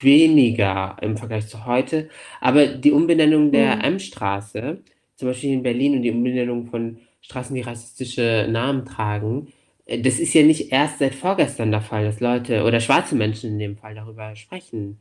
weniger 0.00 0.96
im 1.00 1.16
Vergleich 1.16 1.48
zu 1.48 1.66
heute. 1.66 2.08
Aber 2.40 2.66
die 2.66 2.92
Umbenennung 2.92 3.50
der 3.52 3.76
Mhm. 3.76 3.82
M-Straße, 3.82 4.82
zum 5.16 5.28
Beispiel 5.28 5.52
in 5.52 5.62
Berlin 5.62 5.96
und 5.96 6.02
die 6.02 6.10
Umbenennung 6.10 6.66
von 6.66 6.98
Straßen, 7.22 7.54
die 7.54 7.62
rassistische 7.62 8.46
Namen 8.50 8.84
tragen. 8.84 9.52
Äh, 9.86 10.00
das 10.02 10.18
ist 10.18 10.34
ja 10.34 10.42
nicht 10.42 10.72
erst 10.72 10.98
seit 10.98 11.14
vorgestern 11.14 11.70
der 11.70 11.80
Fall, 11.80 12.04
dass 12.04 12.20
Leute 12.20 12.64
oder 12.64 12.80
schwarze 12.80 13.14
Menschen 13.16 13.52
in 13.52 13.58
dem 13.58 13.76
Fall 13.76 13.94
darüber 13.94 14.36
sprechen. 14.36 14.98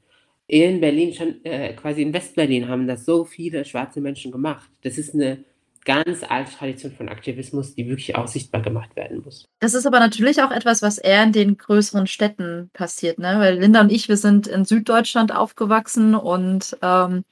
In 0.48 0.80
Berlin, 0.80 1.14
schon 1.14 1.44
äh, 1.44 1.74
quasi 1.74 2.04
in 2.04 2.14
Westberlin, 2.14 2.68
haben 2.70 2.88
das 2.88 3.06
so 3.06 3.26
viele 3.26 3.66
schwarze 3.66 4.00
Menschen 4.02 4.32
gemacht. 4.32 4.70
Das 4.84 4.98
ist 4.98 5.14
eine 5.16 5.44
ganz 5.86 6.24
alte 6.28 6.52
Tradition 6.52 6.92
von 6.92 7.10
Aktivismus, 7.10 7.76
die 7.76 7.88
wirklich 7.88 8.16
auch 8.16 8.28
sichtbar 8.28 8.62
gemacht 8.62 8.96
werden 8.96 9.22
muss. 9.24 9.48
Das 9.60 9.74
ist 9.74 9.86
aber 9.86 10.00
natürlich 10.00 10.42
auch 10.42 10.52
etwas, 10.52 10.82
was 10.82 10.98
eher 10.98 11.24
in 11.24 11.32
den 11.32 11.58
größeren 11.58 12.08
Städten 12.08 12.70
passiert, 12.74 13.20
ne? 13.20 13.36
Weil 13.40 13.60
Linda 13.60 13.82
und 13.82 13.92
ich, 13.92 14.10
wir 14.10 14.18
sind 14.18 14.48
in 14.48 14.66
Süddeutschland 14.66 15.34
aufgewachsen 15.34 16.16
und 16.16 16.78
ähm, 16.82 17.24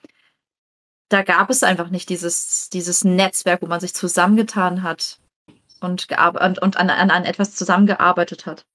da 1.10 1.24
gab 1.24 1.50
es 1.50 1.64
einfach 1.64 1.90
nicht 1.90 2.10
dieses, 2.10 2.70
dieses 2.70 3.04
Netzwerk, 3.04 3.62
wo 3.62 3.68
man 3.68 3.80
sich 3.80 3.94
zusammengetan 3.94 4.84
hat 4.84 5.20
und, 5.82 6.08
und, 6.42 6.60
und 6.60 6.78
an, 6.78 6.90
an, 6.90 7.12
an 7.12 7.26
etwas 7.26 7.56
zusammengearbeitet 7.56 8.46
hat. 8.46 8.66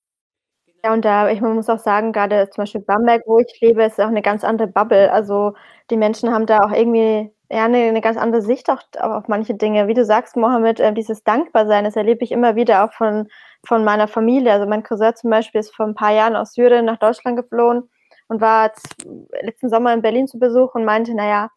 Ja, 0.85 0.93
und 0.93 1.05
da, 1.05 1.29
ich 1.29 1.41
man 1.41 1.55
muss 1.55 1.69
auch 1.69 1.81
sagen, 1.81 2.13
gerade 2.13 2.49
zum 2.51 2.63
Beispiel 2.63 2.81
Bamberg, 2.81 3.23
wo 3.27 3.41
ich 3.41 3.61
lebe, 3.61 3.83
ist 3.83 4.01
auch 4.01 4.07
eine 4.07 4.23
ganz 4.23 4.45
andere 4.45 4.69
Bubble. 4.69 5.13
Also 5.13 5.55
die 5.91 5.97
Menschen 5.97 6.33
haben 6.33 6.47
da 6.47 6.61
auch 6.61 6.71
irgendwie 6.71 7.33
ja, 7.51 7.65
eine, 7.65 7.79
eine 7.79 8.01
ganz 8.01 8.19
andere 8.19 8.43
Sicht 8.43 8.69
auch 8.71 8.83
auf 8.99 9.29
manche 9.29 9.55
Dinge. 9.55 9.89
Wie 9.89 9.95
du 9.95 10.05
sagst, 10.05 10.37
Mohammed, 10.37 10.81
äh, 10.81 10.93
dieses 10.93 11.25
Dankbarsein, 11.25 11.85
das 11.85 11.97
erlebe 11.97 12.25
ich 12.25 12.33
immer 12.33 12.57
wieder 12.57 12.85
auch 12.85 12.93
von, 12.93 13.29
von 13.65 13.85
meiner 13.85 14.07
Familie. 14.07 14.53
Also 14.53 14.67
mein 14.67 14.83
Cousin 14.83 15.15
zum 15.17 15.31
Beispiel 15.31 15.61
ist 15.61 15.75
vor 15.75 15.87
ein 15.87 15.95
paar 15.95 16.13
Jahren 16.13 16.37
aus 16.37 16.53
Syrien 16.53 16.85
nach 16.85 16.99
Deutschland 16.99 17.37
geflohen 17.39 17.89
und 18.29 18.41
war 18.43 18.73
letzten 19.43 19.71
Sommer 19.71 19.95
in 19.95 20.03
Berlin 20.03 20.27
zu 20.27 20.39
Besuch 20.39 20.75
und 20.75 20.85
meinte, 20.85 21.15
naja, 21.15 21.51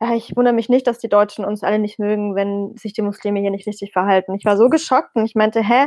äh, 0.00 0.14
ich 0.16 0.36
wundere 0.36 0.54
mich 0.54 0.68
nicht, 0.68 0.86
dass 0.86 0.98
die 0.98 1.08
Deutschen 1.08 1.44
uns 1.44 1.62
alle 1.62 1.78
nicht 1.78 1.98
mögen, 1.98 2.34
wenn 2.34 2.76
sich 2.76 2.92
die 2.92 3.02
Muslime 3.02 3.40
hier 3.40 3.50
nicht 3.50 3.66
richtig 3.66 3.92
verhalten. 3.92 4.34
Ich 4.34 4.44
war 4.44 4.56
so 4.58 4.68
geschockt 4.68 5.16
und 5.16 5.24
ich 5.24 5.34
meinte, 5.34 5.62
hä, 5.62 5.86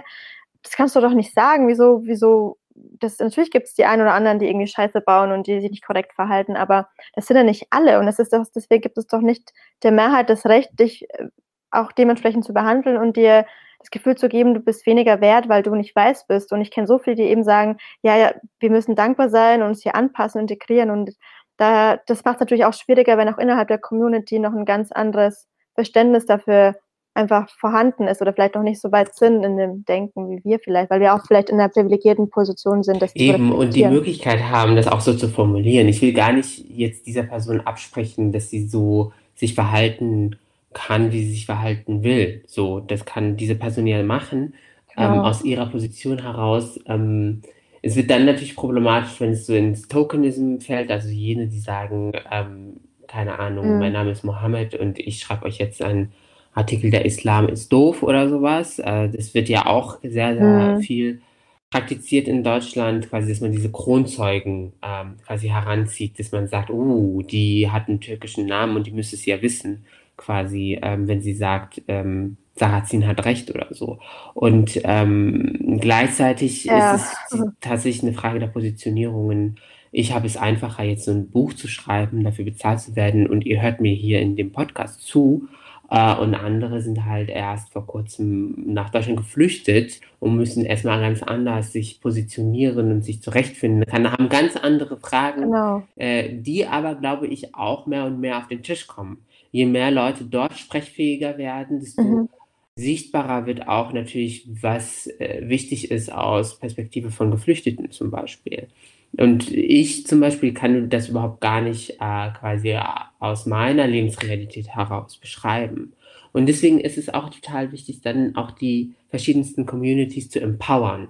das 0.64 0.74
kannst 0.74 0.96
du 0.96 1.02
doch 1.02 1.14
nicht 1.14 1.34
sagen. 1.34 1.68
Wieso, 1.68 2.02
wieso, 2.06 2.58
das, 3.00 3.20
natürlich 3.20 3.52
gibt 3.52 3.68
es 3.68 3.74
die 3.74 3.86
einen 3.86 4.02
oder 4.02 4.14
anderen, 4.14 4.40
die 4.40 4.48
irgendwie 4.48 4.68
Scheiße 4.68 5.02
bauen 5.02 5.32
und 5.32 5.48
die 5.48 5.60
sich 5.60 5.72
nicht 5.72 5.86
korrekt 5.86 6.14
verhalten, 6.14 6.56
aber 6.56 6.90
das 7.14 7.28
sind 7.28 7.38
ja 7.38 7.44
nicht 7.44 7.68
alle 7.70 8.00
und 8.00 8.06
das 8.06 8.20
ist 8.20 8.34
doch, 8.34 8.46
deswegen 8.56 8.82
gibt 8.82 8.98
es 8.98 9.08
doch 9.08 9.22
nicht 9.22 9.54
der 9.84 9.92
Mehrheit 9.92 10.30
das 10.30 10.46
Recht, 10.46 10.80
dich 10.80 11.10
äh, 11.12 11.28
auch 11.72 11.92
dementsprechend 11.92 12.46
zu 12.46 12.54
behandeln 12.54 12.98
und 12.98 13.18
dir 13.18 13.46
das 13.80 13.92
Gefühl 13.92 14.16
zu 14.16 14.30
geben, 14.30 14.54
du 14.54 14.60
bist 14.60 14.86
weniger 14.86 15.22
wert, 15.22 15.50
weil 15.50 15.64
du 15.64 15.76
nicht 15.76 15.96
weiß 15.96 16.26
bist. 16.28 16.52
Und 16.52 16.62
ich 16.62 16.72
kenne 16.72 16.88
so 16.88 16.98
viele, 16.98 17.16
die 17.16 17.24
eben 17.24 17.44
sagen, 17.44 17.78
ja, 18.02 18.18
ja, 18.18 18.34
wir 18.60 18.72
müssen 18.72 18.96
dankbar 18.96 19.30
sein 19.30 19.62
und 19.62 19.70
uns 19.70 19.84
hier 19.84 19.96
anpassen, 19.96 20.42
integrieren 20.42 20.90
und 20.90 21.12
da, 21.58 21.98
das 22.06 22.24
macht 22.24 22.36
es 22.36 22.40
natürlich 22.42 22.66
auch 22.66 22.74
schwieriger, 22.74 23.18
wenn 23.18 23.30
auch 23.30 23.40
innerhalb 23.40 23.68
der 23.68 23.80
Community 23.80 24.40
noch 24.40 24.54
ein 24.54 24.66
ganz 24.66 24.92
anderes 24.92 25.48
Verständnis 25.74 26.26
dafür 26.26 26.76
einfach 27.18 27.50
vorhanden 27.50 28.08
ist 28.08 28.22
oder 28.22 28.32
vielleicht 28.32 28.56
auch 28.56 28.64
nicht 28.64 28.80
so 28.80 28.92
weit 28.92 29.16
sind 29.16 29.44
in 29.44 29.58
dem 29.58 29.84
Denken 29.86 30.30
wie 30.30 30.44
wir 30.44 30.60
vielleicht, 30.60 30.90
weil 30.90 31.02
wir 31.02 31.16
auch 31.16 31.26
vielleicht 31.26 31.50
in 31.50 31.60
einer 31.60 31.70
privilegierten 31.70 32.30
Position 32.30 32.84
sind. 32.84 33.02
Das 33.02 33.16
Eben 33.16 33.52
und 33.52 33.76
die 33.76 33.86
Möglichkeit 33.86 34.44
haben, 34.44 34.76
das 34.76 34.88
auch 34.88 35.02
so 35.02 35.14
zu 35.14 35.28
formulieren. 35.28 35.88
Ich 35.88 36.02
will 36.02 36.14
gar 36.14 36.32
nicht 36.32 36.64
jetzt 36.70 37.08
dieser 37.08 37.24
Person 37.24 37.62
absprechen, 37.62 38.32
dass 38.32 38.50
sie 38.50 38.68
so 38.68 39.12
sich 39.36 39.56
verhalten 39.56 40.38
kann, 40.74 41.12
wie 41.12 41.24
sie 41.24 41.32
sich 41.32 41.46
verhalten 41.48 42.04
will. 42.04 42.44
So, 42.46 42.80
das 42.80 43.04
kann 43.04 43.36
diese 43.36 43.56
Person 43.56 43.88
ja 43.88 44.02
machen 44.04 44.54
ähm, 44.96 45.14
genau. 45.14 45.24
aus 45.24 45.44
ihrer 45.44 45.66
Position 45.66 46.22
heraus. 46.22 46.80
Ähm, 46.86 47.42
es 47.82 47.96
wird 47.96 48.12
dann 48.12 48.26
natürlich 48.26 48.56
problematisch, 48.56 49.20
wenn 49.20 49.32
es 49.32 49.46
so 49.48 49.54
ins 49.54 49.88
Tokenism 49.88 50.60
fällt, 50.60 50.92
also 50.92 51.10
jene, 51.10 51.48
die 51.48 51.60
sagen, 51.60 52.12
ähm, 52.32 52.78
keine 53.08 53.40
Ahnung, 53.40 53.74
mhm. 53.74 53.80
mein 53.80 53.94
Name 53.94 54.12
ist 54.12 54.24
Mohammed 54.24 54.76
und 54.76 55.00
ich 55.00 55.20
schreibe 55.20 55.46
euch 55.46 55.58
jetzt 55.58 55.82
einen 55.82 56.12
Artikel, 56.58 56.90
der 56.90 57.06
Islam 57.06 57.48
ist 57.48 57.72
doof 57.72 58.02
oder 58.02 58.30
sowas. 58.30 58.80
Äh, 58.80 59.10
das 59.10 59.34
wird 59.34 59.48
ja 59.48 59.68
auch 59.68 60.00
sehr, 60.02 60.36
sehr 60.36 60.76
mhm. 60.76 60.82
viel 60.82 61.22
praktiziert 61.70 62.28
in 62.28 62.44
Deutschland, 62.44 63.10
quasi, 63.10 63.30
dass 63.30 63.42
man 63.42 63.52
diese 63.52 63.72
Kronzeugen 63.72 64.74
ähm, 64.82 65.18
quasi 65.26 65.50
heranzieht, 65.50 66.18
dass 66.18 66.32
man 66.32 66.48
sagt, 66.48 66.70
oh, 66.70 67.22
die 67.22 67.70
hat 67.70 67.88
einen 67.88 68.00
türkischen 68.00 68.48
Namen 68.48 68.76
und 68.76 68.88
die 68.88 68.92
müsste 68.92 69.18
es 69.18 69.26
ja 69.26 69.42
wissen, 69.42 69.86
quasi, 70.16 70.80
ähm, 70.82 71.08
wenn 71.08 71.22
sie 71.22 71.34
sagt, 71.34 71.82
ähm, 71.88 72.38
Sarrazin 72.56 73.06
hat 73.06 73.24
recht 73.26 73.54
oder 73.54 73.68
so. 73.70 74.00
Und 74.34 74.82
ähm, 74.84 75.78
gleichzeitig 75.80 76.66
ja. 76.66 76.96
ist 76.96 77.14
es 77.32 77.42
tatsächlich 77.62 78.04
eine 78.04 78.18
Frage 78.18 78.40
der 78.40 78.48
Positionierungen. 78.48 79.58
Ich 79.92 80.14
habe 80.14 80.26
es 80.26 80.38
einfacher, 80.38 80.84
jetzt 80.84 81.06
so 81.06 81.12
ein 81.12 81.30
Buch 81.30 81.54
zu 81.54 81.68
schreiben, 81.68 82.24
dafür 82.24 82.46
bezahlt 82.46 82.80
zu 82.80 82.96
werden 82.96 83.28
und 83.28 83.46
ihr 83.46 83.62
hört 83.62 83.80
mir 83.80 83.94
hier 83.94 84.22
in 84.22 84.36
dem 84.36 84.52
Podcast 84.52 85.02
zu. 85.02 85.48
Äh, 85.90 86.16
und 86.16 86.36
andere 86.36 86.82
sind 86.82 87.06
halt 87.06 87.30
erst 87.30 87.72
vor 87.72 87.86
kurzem 87.86 88.56
nach 88.74 88.90
Deutschland 88.90 89.18
geflüchtet 89.18 90.02
und 90.20 90.36
müssen 90.36 90.66
erstmal 90.66 91.00
ganz 91.00 91.24
anders 91.24 91.72
sich 91.72 92.02
positionieren 92.02 92.92
und 92.92 93.04
sich 93.04 93.22
zurechtfinden. 93.22 93.86
Kann, 93.86 94.12
haben 94.12 94.30
ganz 94.30 94.56
andere 94.56 94.98
Fragen, 94.98 95.44
genau. 95.44 95.84
äh, 95.96 96.30
die 96.34 96.66
aber, 96.66 96.96
glaube 96.96 97.28
ich, 97.28 97.56
auch 97.56 97.86
mehr 97.86 98.06
und 98.06 98.20
mehr 98.20 98.38
auf 98.38 98.48
den 98.48 98.64
Tisch 98.64 98.88
kommen. 98.88 99.26
Je 99.52 99.66
mehr 99.66 99.92
Leute 99.92 100.26
dort 100.26 100.58
sprechfähiger 100.58 101.38
werden, 101.38 101.80
desto 101.80 102.02
mhm 102.02 102.30
sichtbarer 102.78 103.46
wird 103.48 103.68
auch 103.68 103.92
natürlich, 103.92 104.48
was 104.62 105.08
äh, 105.08 105.42
wichtig 105.50 105.92
ist 105.92 106.12
aus 106.12 106.60
Perspektive 106.60 107.12
von 107.12 107.32
Geflüchteten 107.32 107.92
zum 107.92 108.12
Beispiel. 108.12 108.68
Und 109.16 109.52
ich 109.52 110.06
zum 110.06 110.20
Beispiel 110.20 110.54
kann 110.54 110.90
das 110.90 111.10
überhaupt 111.10 111.42
gar 111.42 111.62
nicht 111.62 111.92
äh, 112.00 112.32
quasi 112.32 112.78
aus 113.20 113.46
meiner 113.46 113.88
Lebensrealität 113.88 114.68
heraus 114.70 115.18
beschreiben. 115.18 115.94
Und 116.34 116.48
deswegen 116.48 116.80
ist 116.80 116.98
es 116.98 117.10
auch 117.10 117.30
total 117.30 117.72
wichtig, 117.72 118.02
dann 118.02 118.36
auch 118.36 118.52
die 118.52 118.94
verschiedensten 119.10 119.66
Communities 119.66 120.30
zu 120.30 120.40
empowern 120.40 121.10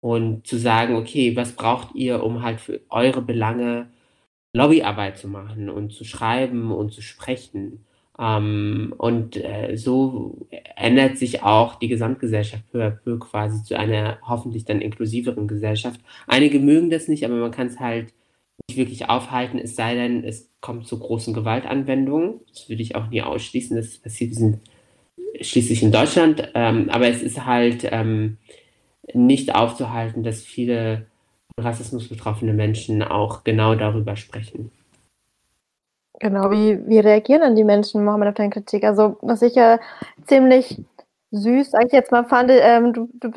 und 0.00 0.46
zu 0.46 0.56
sagen, 0.56 0.96
okay, 0.96 1.36
was 1.36 1.52
braucht 1.52 1.94
ihr, 1.94 2.22
um 2.22 2.42
halt 2.42 2.60
für 2.60 2.80
eure 2.88 3.22
Belange 3.22 3.88
Lobbyarbeit 4.56 5.18
zu 5.18 5.28
machen 5.28 5.68
und 5.68 5.92
zu 5.92 6.04
schreiben 6.04 6.72
und 6.72 6.92
zu 6.92 7.02
sprechen. 7.02 7.85
Ähm, 8.18 8.94
und 8.96 9.36
äh, 9.36 9.76
so 9.76 10.46
ändert 10.76 11.18
sich 11.18 11.42
auch 11.42 11.74
die 11.74 11.88
Gesamtgesellschaft 11.88 12.64
peu 12.72 12.86
à 12.86 12.90
peu 12.90 13.18
quasi 13.18 13.62
zu 13.62 13.78
einer 13.78 14.18
hoffentlich 14.22 14.64
dann 14.64 14.80
inklusiveren 14.80 15.48
Gesellschaft. 15.48 16.00
Einige 16.26 16.58
mögen 16.58 16.90
das 16.90 17.08
nicht, 17.08 17.24
aber 17.24 17.34
man 17.34 17.50
kann 17.50 17.66
es 17.66 17.78
halt 17.78 18.12
nicht 18.68 18.78
wirklich 18.78 19.08
aufhalten, 19.08 19.58
es 19.58 19.76
sei 19.76 19.94
denn, 19.94 20.24
es 20.24 20.50
kommt 20.60 20.86
zu 20.86 20.98
großen 20.98 21.34
Gewaltanwendungen. 21.34 22.40
Das 22.52 22.68
würde 22.68 22.82
ich 22.82 22.96
auch 22.96 23.08
nie 23.08 23.22
ausschließen, 23.22 23.76
das 23.76 23.98
passiert 23.98 24.34
schließlich 25.40 25.82
in 25.82 25.92
Deutschland, 25.92 26.50
ähm, 26.54 26.88
aber 26.88 27.08
es 27.08 27.22
ist 27.22 27.44
halt 27.44 27.86
ähm, 27.90 28.38
nicht 29.12 29.54
aufzuhalten, 29.54 30.22
dass 30.22 30.42
viele 30.42 31.06
Rassismus 31.58 32.08
betroffene 32.08 32.52
Menschen 32.52 33.02
auch 33.02 33.44
genau 33.44 33.74
darüber 33.74 34.16
sprechen. 34.16 34.70
Genau, 36.20 36.50
wie, 36.50 36.80
wie 36.86 36.98
reagieren 36.98 37.42
dann 37.42 37.56
die 37.56 37.64
Menschen, 37.64 38.04
Mohammed, 38.04 38.28
auf 38.28 38.34
deine 38.34 38.50
Kritik? 38.50 38.84
Also, 38.84 39.18
was 39.20 39.42
ich 39.42 39.54
ja 39.54 39.78
ziemlich 40.26 40.82
süß, 41.30 41.72
sag 41.72 41.86
ich 41.86 41.92
jetzt 41.92 42.10
mal, 42.10 42.24
fand, 42.24 42.50
ähm, 42.52 42.92
du, 42.92 43.08
du 43.14 43.30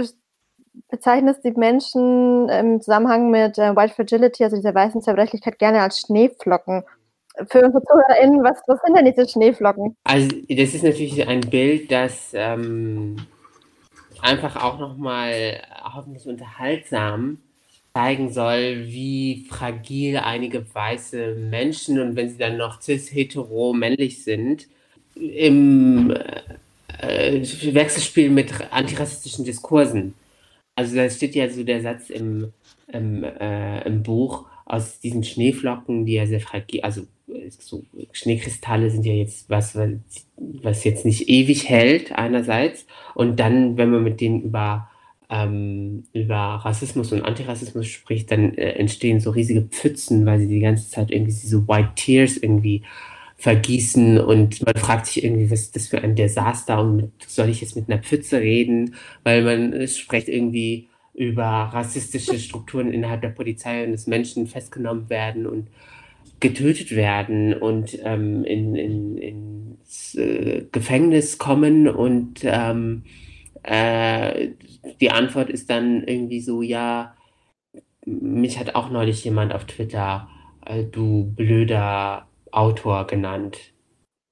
bezeichnest 0.89 1.43
die 1.43 1.51
Menschen 1.51 2.47
im 2.47 2.81
Zusammenhang 2.81 3.29
mit 3.31 3.57
äh, 3.57 3.75
White 3.75 3.93
Fragility, 3.93 4.43
also 4.43 4.55
dieser 4.55 4.73
weißen 4.73 5.01
Zerbrechlichkeit, 5.01 5.59
gerne 5.59 5.81
als 5.81 5.99
Schneeflocken. 5.99 6.83
Für 7.49 7.63
unsere 7.63 7.83
ZuhörerInnen, 7.83 8.43
was, 8.43 8.61
was 8.67 8.79
sind 8.85 8.97
denn 8.97 9.05
diese 9.05 9.27
Schneeflocken? 9.27 9.95
Also, 10.05 10.29
das 10.47 10.73
ist 10.73 10.83
natürlich 10.83 11.27
ein 11.27 11.41
Bild, 11.41 11.91
das 11.91 12.31
ähm, 12.33 13.17
einfach 14.21 14.55
auch 14.63 14.79
nochmal 14.79 15.61
hoffentlich 15.93 16.27
unterhaltsam 16.27 17.39
zeigen 17.93 18.31
soll, 18.31 18.85
wie 18.87 19.45
fragil 19.49 20.17
einige 20.17 20.65
weiße 20.73 21.35
Menschen 21.35 21.99
und 21.99 22.15
wenn 22.15 22.29
sie 22.29 22.37
dann 22.37 22.57
noch 22.57 22.81
cis-hetero 22.81 23.73
männlich 23.73 24.23
sind, 24.23 24.67
im 25.15 26.11
äh, 27.01 27.41
Wechselspiel 27.73 28.29
mit 28.29 28.53
antirassistischen 28.71 29.45
Diskursen. 29.45 30.13
Also 30.75 30.95
da 30.95 31.09
steht 31.09 31.35
ja 31.35 31.49
so 31.49 31.63
der 31.63 31.81
Satz 31.81 32.09
im, 32.09 32.53
im, 32.87 33.23
äh, 33.23 33.81
im 33.85 34.03
Buch 34.03 34.45
aus 34.65 34.99
diesen 34.99 35.23
Schneeflocken, 35.23 36.05
die 36.05 36.13
ja 36.13 36.25
sehr 36.25 36.39
fragil, 36.39 36.81
also 36.81 37.01
so 37.59 37.83
Schneekristalle 38.11 38.89
sind 38.89 39.05
ja 39.05 39.13
jetzt 39.13 39.49
was, 39.49 39.77
was 40.37 40.83
jetzt 40.83 41.05
nicht 41.05 41.29
ewig 41.29 41.67
hält 41.67 42.11
einerseits 42.11 42.85
und 43.15 43.39
dann, 43.39 43.77
wenn 43.77 43.91
man 43.91 44.03
mit 44.03 44.21
denen 44.21 44.41
über 44.41 44.89
ähm, 45.29 46.05
über 46.13 46.35
Rassismus 46.35 47.11
und 47.11 47.23
Antirassismus 47.23 47.87
spricht, 47.87 48.31
dann 48.31 48.55
äh, 48.55 48.71
entstehen 48.71 49.19
so 49.19 49.29
riesige 49.29 49.61
Pfützen, 49.61 50.25
weil 50.25 50.39
sie 50.39 50.47
die 50.47 50.59
ganze 50.59 50.89
Zeit 50.89 51.11
irgendwie 51.11 51.31
diese 51.31 51.67
White 51.67 51.91
Tears 51.95 52.37
irgendwie 52.37 52.83
vergießen 53.37 54.19
und 54.19 54.65
man 54.65 54.75
fragt 54.75 55.05
sich 55.05 55.23
irgendwie, 55.23 55.49
was 55.49 55.61
ist 55.61 55.75
das 55.75 55.87
für 55.87 56.01
ein 56.01 56.15
Desaster 56.15 56.81
und 56.81 56.95
mit, 56.97 57.11
soll 57.25 57.47
ich 57.49 57.61
jetzt 57.61 57.75
mit 57.75 57.89
einer 57.89 58.01
Pfütze 58.01 58.41
reden, 58.41 58.95
weil 59.23 59.43
man 59.43 59.71
äh, 59.71 59.87
spricht 59.87 60.27
irgendwie 60.27 60.89
über 61.13 61.43
rassistische 61.43 62.39
Strukturen 62.39 62.91
innerhalb 62.91 63.21
der 63.21 63.29
Polizei 63.29 63.85
und 63.85 63.91
dass 63.91 64.07
Menschen 64.07 64.47
festgenommen 64.47 65.09
werden 65.09 65.45
und 65.45 65.67
getötet 66.39 66.95
werden 66.95 67.53
und 67.53 67.97
ähm, 68.03 68.43
in, 68.45 68.75
in, 68.75 69.17
in 69.17 69.77
äh, 70.15 70.63
Gefängnis 70.71 71.37
kommen 71.37 71.87
und 71.87 72.41
ähm, 72.43 73.03
äh, 73.63 74.49
die 75.01 75.11
Antwort 75.11 75.49
ist 75.49 75.69
dann 75.69 76.03
irgendwie 76.03 76.41
so, 76.41 76.61
ja, 76.61 77.15
mich 78.05 78.59
hat 78.59 78.75
auch 78.75 78.89
neulich 78.89 79.23
jemand 79.23 79.53
auf 79.53 79.65
Twitter, 79.65 80.29
äh, 80.65 80.83
du 80.83 81.31
blöder 81.35 82.27
Autor 82.51 83.07
genannt. 83.07 83.57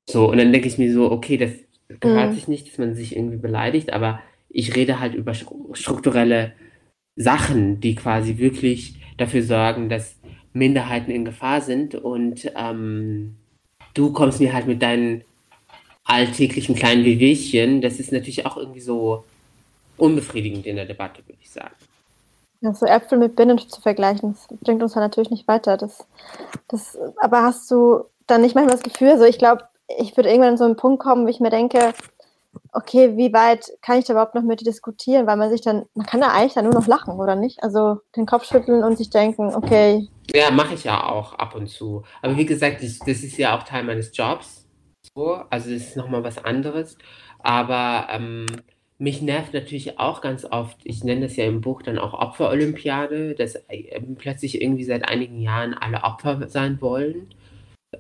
So, 0.10 0.30
und 0.30 0.38
dann 0.38 0.52
denke 0.52 0.68
ich 0.68 0.78
mir 0.78 0.92
so, 0.94 1.12
okay, 1.12 1.38
das 1.38 1.52
gehört 2.00 2.32
Mhm. 2.32 2.36
sich 2.36 2.48
nicht, 2.48 2.70
dass 2.70 2.78
man 2.78 2.96
sich 2.96 3.16
irgendwie 3.16 3.38
beleidigt, 3.38 3.94
aber 3.94 4.22
ich 4.50 4.76
rede 4.76 5.00
halt 5.00 5.14
über 5.14 5.34
stru- 5.34 5.76
strukturelle 5.76 6.54
Sachen, 7.16 7.80
die 7.80 7.96
quasi 7.96 8.38
wirklich 8.38 8.96
dafür 9.18 9.44
sorgen, 9.44 9.90
dass 9.90 10.18
Minderheiten 10.54 11.12
in 11.12 11.26
Gefahr 11.26 11.62
sind 11.62 11.96
und 11.96 12.52
ähm, 12.56 13.36
du 13.94 14.14
kommst 14.14 14.40
mir 14.40 14.54
halt 14.54 14.68
mit 14.68 14.82
deinen 14.82 15.24
alltäglichen 16.06 16.76
kleinen 16.76 17.04
Wehwehchen, 17.06 17.82
das 17.82 18.00
ist 18.00 18.12
natürlich 18.12 18.46
auch 18.46 18.58
irgendwie 18.58 18.80
so 18.80 19.26
unbefriedigend 19.98 20.66
in 20.66 20.76
der 20.76 20.86
Debatte, 20.86 21.26
würde 21.26 21.40
ich 21.42 21.52
sagen. 21.52 21.76
Ja, 22.62 22.74
so 22.74 22.86
Äpfel 22.86 23.20
mit 23.20 23.36
Birnen 23.36 23.60
zu 23.60 23.82
vergleichen, 23.82 24.34
das 24.34 24.48
bringt 24.62 24.82
uns 24.82 24.96
ja 24.96 25.02
natürlich 25.02 25.30
nicht 25.30 25.48
weiter. 25.48 25.78
Das, 25.78 26.08
das, 26.68 26.98
aber 27.18 27.44
hast 27.44 27.70
du 27.70 28.06
dann 28.26 28.42
nicht 28.42 28.56
manchmal 28.56 28.76
das 28.76 28.84
Gefühl, 28.84 29.12
also 29.12 29.26
ich 29.26 29.38
glaube, 29.38 29.64
ich 30.00 30.18
würde 30.18 30.30
irgendwann 30.30 30.52
an 30.52 30.58
so 30.58 30.66
einen 30.66 30.76
Punkt 30.76 31.02
kommen, 31.02 31.26
wo 31.26 31.30
ich 31.30 31.40
mir 31.40 31.50
denke, 31.50 31.94
okay, 32.74 33.16
wie 33.16 33.34
weit 33.34 33.72
kann 33.82 34.00
ich 34.00 34.06
da 34.06 34.14
überhaupt 34.14 34.36
noch 34.36 34.44
mit 34.44 34.62
dir 34.62 34.66
diskutieren? 34.66 35.28
Weil 35.28 35.38
man 35.38 35.50
sich 35.50 35.62
dann, 35.62 35.86
man 35.94 36.06
kann 36.06 36.22
da 36.22 36.30
eigentlich 36.30 36.54
dann 36.54 36.66
nur 36.66 36.74
noch 36.74 36.88
lachen, 36.88 37.20
oder 37.20 37.36
nicht? 37.36 37.64
Also 37.64 38.00
den 38.16 38.26
Kopf 38.26 38.46
schütteln 38.46 38.84
und 38.84 38.98
sich 38.98 39.10
denken, 39.10 39.54
okay, 39.56 40.08
Ja, 40.34 40.52
mache 40.52 40.74
ich 40.74 40.84
ja 40.84 41.04
auch 41.04 41.34
ab 41.34 41.56
und 41.56 41.68
zu. 41.68 42.04
Aber 42.22 42.36
wie 42.38 42.46
gesagt, 42.46 42.82
ich, 42.84 43.00
das 43.00 43.24
ist 43.24 43.38
ja 43.38 43.58
auch 43.58 43.64
Teil 43.64 43.84
meines 43.84 44.16
Jobs. 44.16 44.68
So, 45.16 45.36
also 45.50 45.72
das 45.72 45.82
ist 45.82 45.98
nochmal 45.98 46.24
was 46.24 46.44
anderes. 46.44 46.98
Aber 47.40 48.08
ähm, 48.12 48.46
mich 49.00 49.22
nervt 49.22 49.54
natürlich 49.54 50.00
auch 50.00 50.22
ganz 50.22 50.46
oft, 50.46 50.78
ich 50.84 51.04
nenne 51.04 51.22
das 51.22 51.36
ja 51.36 51.46
im 51.46 51.62
Buch 51.62 51.84
dann 51.84 52.00
auch 52.00 52.14
Opferolympiade, 52.14 53.36
dass 53.36 53.56
äh, 53.68 54.02
plötzlich 54.18 54.62
irgendwie 54.62 54.84
seit 54.84 55.08
einigen 55.08 55.40
Jahren 55.40 55.74
alle 55.74 56.04
Opfer 56.04 56.48
sein 56.50 56.82
wollen. 56.82 57.28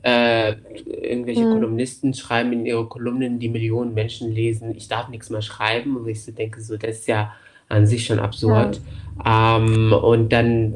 Äh, 0.02 0.56
irgendwelche 0.86 1.46
Mhm. 1.46 1.52
Kolumnisten 1.54 2.14
schreiben 2.14 2.52
in 2.54 2.66
ihre 2.66 2.88
Kolumnen, 2.88 3.40
die 3.40 3.50
Millionen 3.50 3.94
Menschen 3.94 4.32
lesen, 4.32 4.76
ich 4.76 4.88
darf 4.88 5.10
nichts 5.10 5.30
mehr 5.30 5.42
schreiben. 5.42 5.96
Und 5.98 6.08
ich 6.08 6.24
so 6.24 6.32
denke, 6.32 6.62
so, 6.62 6.78
das 6.78 7.00
ist 7.00 7.08
ja 7.08 7.34
an 7.70 7.88
sich 7.88 8.06
schon 8.06 8.20
absurd. 8.20 8.82
Ähm, 9.26 9.94
und 9.94 10.34
dann 10.34 10.76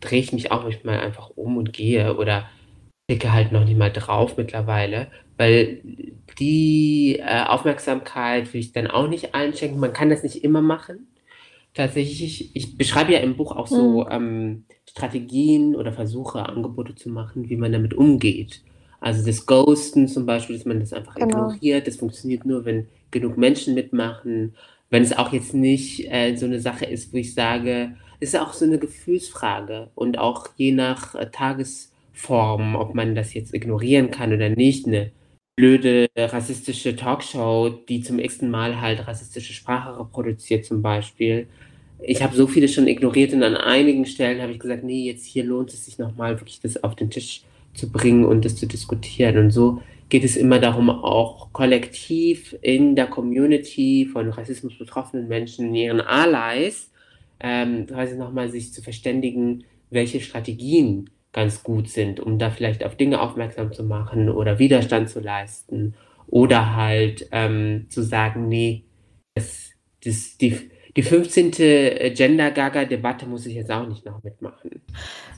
drehe 0.00 0.20
ich 0.20 0.32
mich 0.32 0.52
auch 0.52 0.64
manchmal 0.64 1.00
einfach 1.00 1.30
um 1.36 1.56
und 1.56 1.72
gehe 1.72 2.16
oder 2.16 2.48
klicke 3.08 3.32
halt 3.32 3.52
noch 3.52 3.64
nicht 3.64 3.78
mal 3.78 3.90
drauf 3.92 4.36
mittlerweile, 4.36 5.08
weil 5.40 5.80
die 6.38 7.18
äh, 7.18 7.44
Aufmerksamkeit 7.44 8.52
will 8.52 8.60
ich 8.60 8.72
dann 8.72 8.88
auch 8.88 9.08
nicht 9.08 9.34
einschenken. 9.34 9.80
Man 9.80 9.94
kann 9.94 10.10
das 10.10 10.22
nicht 10.22 10.44
immer 10.44 10.60
machen. 10.60 11.08
Tatsächlich, 11.72 12.54
ich 12.54 12.76
beschreibe 12.76 13.14
ja 13.14 13.20
im 13.20 13.38
Buch 13.38 13.56
auch 13.56 13.66
so 13.66 14.06
ähm, 14.10 14.64
Strategien 14.86 15.76
oder 15.76 15.94
Versuche, 15.94 16.46
Angebote 16.46 16.94
zu 16.94 17.08
machen, 17.08 17.48
wie 17.48 17.56
man 17.56 17.72
damit 17.72 17.94
umgeht. 17.94 18.62
Also 19.00 19.24
das 19.24 19.46
Ghosten 19.46 20.08
zum 20.08 20.26
Beispiel, 20.26 20.56
dass 20.56 20.66
man 20.66 20.78
das 20.78 20.92
einfach 20.92 21.14
Genau. 21.14 21.48
ignoriert. 21.48 21.86
Das 21.86 21.96
funktioniert 21.96 22.44
nur, 22.44 22.66
wenn 22.66 22.88
genug 23.10 23.38
Menschen 23.38 23.72
mitmachen. 23.74 24.54
Wenn 24.90 25.02
es 25.02 25.16
auch 25.16 25.32
jetzt 25.32 25.54
nicht 25.54 26.06
äh, 26.12 26.36
so 26.36 26.44
eine 26.44 26.60
Sache 26.60 26.84
ist, 26.84 27.14
wo 27.14 27.16
ich 27.16 27.32
sage, 27.32 27.96
es 28.18 28.34
ist 28.34 28.40
auch 28.40 28.52
so 28.52 28.66
eine 28.66 28.78
Gefühlsfrage 28.78 29.88
und 29.94 30.18
auch 30.18 30.48
je 30.56 30.72
nach 30.72 31.14
äh, 31.14 31.30
Tagesform, 31.30 32.76
ob 32.76 32.94
man 32.94 33.14
das 33.14 33.32
jetzt 33.32 33.54
ignorieren 33.54 34.10
kann 34.10 34.34
oder 34.34 34.50
nicht. 34.50 34.86
Eine 34.86 35.12
blöde 35.60 36.08
rassistische 36.16 36.96
Talkshow, 36.96 37.68
die 37.68 38.00
zum 38.00 38.18
ersten 38.18 38.48
Mal 38.48 38.80
halt 38.80 39.06
rassistische 39.06 39.52
Sprache 39.52 40.00
reproduziert 40.00 40.64
zum 40.64 40.80
Beispiel. 40.80 41.48
Ich 42.00 42.22
habe 42.22 42.34
so 42.34 42.46
viele 42.46 42.66
schon 42.66 42.88
ignoriert 42.88 43.34
und 43.34 43.42
an 43.42 43.56
einigen 43.56 44.06
Stellen 44.06 44.40
habe 44.40 44.52
ich 44.52 44.58
gesagt, 44.58 44.84
nee, 44.84 45.04
jetzt 45.04 45.26
hier 45.26 45.44
lohnt 45.44 45.68
es 45.74 45.84
sich 45.84 45.98
nochmal 45.98 46.40
wirklich 46.40 46.60
das 46.62 46.82
auf 46.82 46.96
den 46.96 47.10
Tisch 47.10 47.42
zu 47.74 47.92
bringen 47.92 48.24
und 48.24 48.46
das 48.46 48.56
zu 48.56 48.66
diskutieren. 48.66 49.36
Und 49.36 49.50
so 49.50 49.82
geht 50.08 50.24
es 50.24 50.38
immer 50.38 50.60
darum, 50.60 50.88
auch 50.88 51.52
kollektiv 51.52 52.56
in 52.62 52.96
der 52.96 53.08
Community 53.08 54.08
von 54.10 54.30
Rassismus 54.30 54.78
betroffenen 54.78 55.28
Menschen, 55.28 55.68
in 55.68 55.74
ihren 55.74 56.00
Allies, 56.00 56.90
ähm, 57.38 57.86
quasi 57.86 58.16
nochmal 58.16 58.48
sich 58.48 58.72
zu 58.72 58.80
verständigen, 58.80 59.64
welche 59.90 60.20
Strategien 60.20 61.10
ganz 61.32 61.62
gut 61.62 61.88
sind, 61.88 62.20
um 62.20 62.38
da 62.38 62.50
vielleicht 62.50 62.84
auf 62.84 62.96
Dinge 62.96 63.20
aufmerksam 63.20 63.72
zu 63.72 63.84
machen 63.84 64.28
oder 64.28 64.58
Widerstand 64.58 65.08
zu 65.08 65.20
leisten 65.20 65.94
oder 66.26 66.74
halt 66.74 67.28
ähm, 67.32 67.86
zu 67.88 68.02
sagen, 68.02 68.48
nee, 68.48 68.84
das, 69.34 69.70
das, 70.04 70.36
die, 70.38 70.70
die 70.96 71.02
15. 71.02 71.52
Gender-Gaga-Debatte 72.14 73.26
muss 73.26 73.46
ich 73.46 73.54
jetzt 73.54 73.70
auch 73.70 73.86
nicht 73.86 74.04
noch 74.04 74.22
mitmachen. 74.22 74.82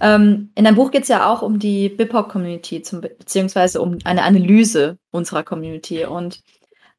Ähm, 0.01 0.51
in 0.55 0.65
deinem 0.65 0.77
Buch 0.77 0.91
geht 0.91 1.03
es 1.03 1.09
ja 1.09 1.31
auch 1.31 1.43
um 1.43 1.59
die 1.59 1.89
BIPOC-Community, 1.91 2.83
beziehungsweise 3.01 3.81
um 3.81 3.99
eine 4.05 4.23
Analyse 4.23 4.99
unserer 5.11 5.43
Community. 5.43 6.05
Und 6.05 6.41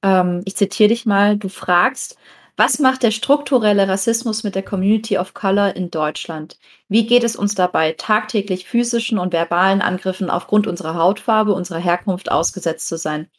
ähm, 0.03 0.41
ich 0.45 0.55
zitiere 0.55 0.89
dich 0.89 1.05
mal, 1.05 1.37
du 1.37 1.49
fragst, 1.49 2.17
was 2.55 2.79
macht 2.79 3.03
der 3.03 3.11
strukturelle 3.11 3.87
Rassismus 3.87 4.43
mit 4.43 4.55
der 4.55 4.63
Community 4.63 5.17
of 5.17 5.33
Color 5.33 5.75
in 5.75 5.89
Deutschland? 5.89 6.57
Wie 6.87 7.07
geht 7.07 7.23
es 7.23 7.35
uns 7.35 7.55
dabei, 7.55 7.93
tagtäglich 7.93 8.67
physischen 8.67 9.17
und 9.17 9.33
verbalen 9.33 9.81
Angriffen 9.81 10.29
aufgrund 10.29 10.67
unserer 10.67 10.95
Hautfarbe, 10.95 11.53
unserer 11.53 11.79
Herkunft 11.79 12.31
ausgesetzt 12.31 12.87
zu 12.87 12.97
sein? 12.97 13.29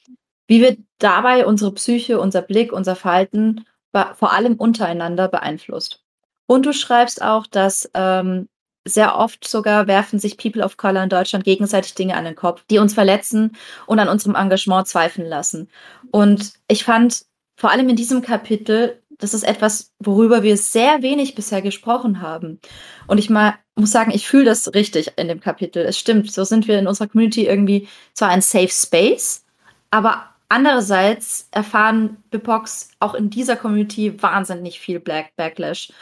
Wie 0.46 0.60
wird 0.60 0.78
dabei 0.98 1.46
unsere 1.46 1.72
Psyche, 1.72 2.18
unser 2.20 2.42
Blick, 2.42 2.72
unser 2.72 2.96
Verhalten 2.96 3.64
vor 3.92 4.32
allem 4.32 4.54
untereinander 4.54 5.28
beeinflusst? 5.28 6.02
Und 6.46 6.66
du 6.66 6.72
schreibst 6.72 7.22
auch, 7.22 7.46
dass 7.46 7.90
ähm, 7.94 8.48
sehr 8.86 9.16
oft 9.16 9.46
sogar 9.46 9.86
werfen 9.86 10.18
sich 10.18 10.36
People 10.36 10.62
of 10.62 10.76
Color 10.76 11.04
in 11.04 11.08
Deutschland 11.08 11.44
gegenseitig 11.44 11.94
Dinge 11.94 12.16
an 12.16 12.24
den 12.24 12.34
Kopf, 12.34 12.64
die 12.68 12.78
uns 12.78 12.94
verletzen 12.94 13.56
und 13.86 13.98
an 13.98 14.08
unserem 14.08 14.34
Engagement 14.34 14.86
zweifeln 14.86 15.26
lassen. 15.26 15.70
Und 16.10 16.52
ich 16.68 16.84
fand 16.84 17.24
vor 17.56 17.70
allem 17.70 17.88
in 17.88 17.96
diesem 17.96 18.20
Kapitel, 18.20 19.02
das 19.18 19.34
ist 19.34 19.44
etwas, 19.44 19.92
worüber 19.98 20.42
wir 20.42 20.56
sehr 20.56 21.02
wenig 21.02 21.34
bisher 21.34 21.62
gesprochen 21.62 22.20
haben. 22.20 22.60
Und 23.06 23.18
ich 23.18 23.30
mal 23.30 23.54
muss 23.76 23.90
sagen, 23.90 24.12
ich 24.12 24.26
fühle 24.26 24.44
das 24.44 24.72
richtig 24.74 25.12
in 25.16 25.28
dem 25.28 25.40
Kapitel. 25.40 25.84
Es 25.84 25.98
stimmt, 25.98 26.30
so 26.30 26.44
sind 26.44 26.68
wir 26.68 26.78
in 26.78 26.86
unserer 26.86 27.08
Community 27.08 27.46
irgendwie 27.46 27.88
zwar 28.12 28.28
ein 28.28 28.40
Safe 28.40 28.68
Space, 28.68 29.44
aber 29.90 30.26
andererseits 30.48 31.48
erfahren 31.50 32.18
BIPOX 32.30 32.90
auch 33.00 33.14
in 33.14 33.30
dieser 33.30 33.56
Community 33.56 34.22
wahnsinnig 34.22 34.78
viel 34.78 35.00
Black 35.00 35.34
Backlash. 35.36 35.92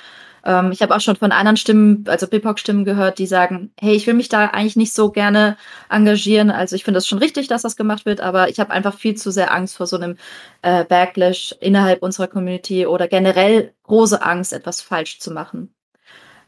Ähm, 0.45 0.73
ich 0.73 0.83
habe 0.83 0.95
auch 0.95 1.01
schon 1.01 1.17
von 1.17 1.33
anderen 1.33 1.57
Stimmen, 1.57 2.05
also 2.09 2.27
BIPOC-Stimmen 2.27 2.85
gehört, 2.85 3.19
die 3.19 3.27
sagen, 3.27 3.73
hey, 3.81 3.95
ich 3.95 4.07
will 4.07 4.15
mich 4.15 4.29
da 4.29 4.47
eigentlich 4.47 4.77
nicht 4.77 4.93
so 4.95 5.11
gerne 5.11 5.57
engagieren. 5.89 6.51
Also 6.51 6.77
ich 6.77 6.85
finde 6.85 6.99
es 6.99 7.07
schon 7.07 7.19
richtig, 7.19 7.49
dass 7.49 7.63
das 7.63 7.77
gemacht 7.77 8.07
wird, 8.07 8.21
aber 8.21 8.49
ich 8.49 8.61
habe 8.61 8.71
einfach 8.71 8.97
viel 8.99 9.15
zu 9.17 9.31
sehr 9.31 9.53
Angst 9.55 9.77
vor 9.77 9.87
so 9.87 9.97
einem 9.97 10.17
äh, 10.63 10.85
Backlash 10.85 11.55
innerhalb 11.61 12.03
unserer 12.03 12.29
Community 12.29 12.87
oder 12.87 13.09
generell 13.09 13.75
große 13.85 14.23
Angst, 14.23 14.53
etwas 14.53 14.81
falsch 14.83 15.21
zu 15.21 15.33
machen. 15.33 15.75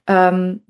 Ähm, 0.06 0.62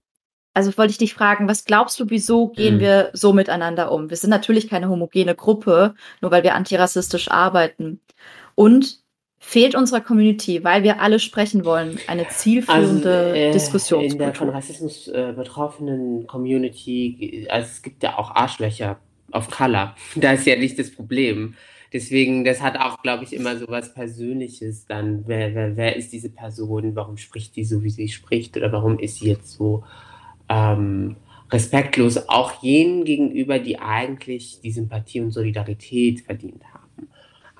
also 0.54 0.76
wollte 0.78 0.92
ich 0.92 0.98
dich 0.98 1.14
fragen, 1.14 1.48
was 1.48 1.64
glaubst 1.64 1.98
du, 2.00 2.10
wieso 2.10 2.48
gehen 2.48 2.76
Mhm. 2.76 2.80
wir 2.80 3.10
so 3.12 3.32
miteinander 3.32 3.90
um? 3.92 4.10
Wir 4.10 4.16
sind 4.16 4.30
natürlich 4.30 4.68
keine 4.68 4.88
homogene 4.88 5.34
Gruppe, 5.34 5.94
nur 6.20 6.30
weil 6.30 6.44
wir 6.44 6.54
antirassistisch 6.54 7.30
arbeiten. 7.30 8.00
Und 8.54 9.03
fehlt 9.44 9.74
unserer 9.74 10.00
Community, 10.00 10.64
weil 10.64 10.82
wir 10.82 11.00
alle 11.00 11.20
sprechen 11.20 11.64
wollen, 11.64 11.98
eine 12.06 12.26
zielführende 12.28 13.36
äh, 13.36 14.04
in 14.04 14.18
der 14.18 14.34
von? 14.34 14.48
Rassismus 14.48 15.06
äh, 15.08 15.32
betroffenen 15.36 16.26
Community, 16.26 17.46
also 17.50 17.68
es 17.70 17.82
gibt 17.82 18.02
ja 18.02 18.18
auch 18.18 18.34
Arschlöcher 18.34 18.98
auf 19.30 19.50
Color. 19.50 19.94
Da 20.16 20.32
ist 20.32 20.46
ja 20.46 20.56
nicht 20.56 20.78
das 20.78 20.90
Problem. 20.90 21.54
Deswegen, 21.92 22.44
das 22.44 22.60
hat 22.60 22.76
auch, 22.76 23.02
glaube 23.02 23.22
ich, 23.22 23.32
immer 23.32 23.56
so 23.56 23.66
was 23.68 23.94
Persönliches 23.94 24.86
dann. 24.86 25.22
Wer, 25.26 25.54
wer, 25.54 25.76
wer 25.76 25.94
ist 25.94 26.12
diese 26.12 26.30
Person? 26.30 26.96
Warum 26.96 27.16
spricht 27.16 27.54
die 27.54 27.64
so, 27.64 27.84
wie 27.84 27.90
sie 27.90 28.08
spricht? 28.08 28.56
Oder 28.56 28.72
warum 28.72 28.98
ist 28.98 29.20
sie 29.20 29.28
jetzt 29.28 29.52
so 29.52 29.84
ähm, 30.48 31.16
respektlos? 31.52 32.28
Auch 32.28 32.62
jenen 32.62 33.04
gegenüber, 33.04 33.60
die 33.60 33.78
eigentlich 33.78 34.60
die 34.60 34.72
Sympathie 34.72 35.20
und 35.20 35.30
Solidarität 35.30 36.22
verdient 36.22 36.64
haben. 36.64 36.73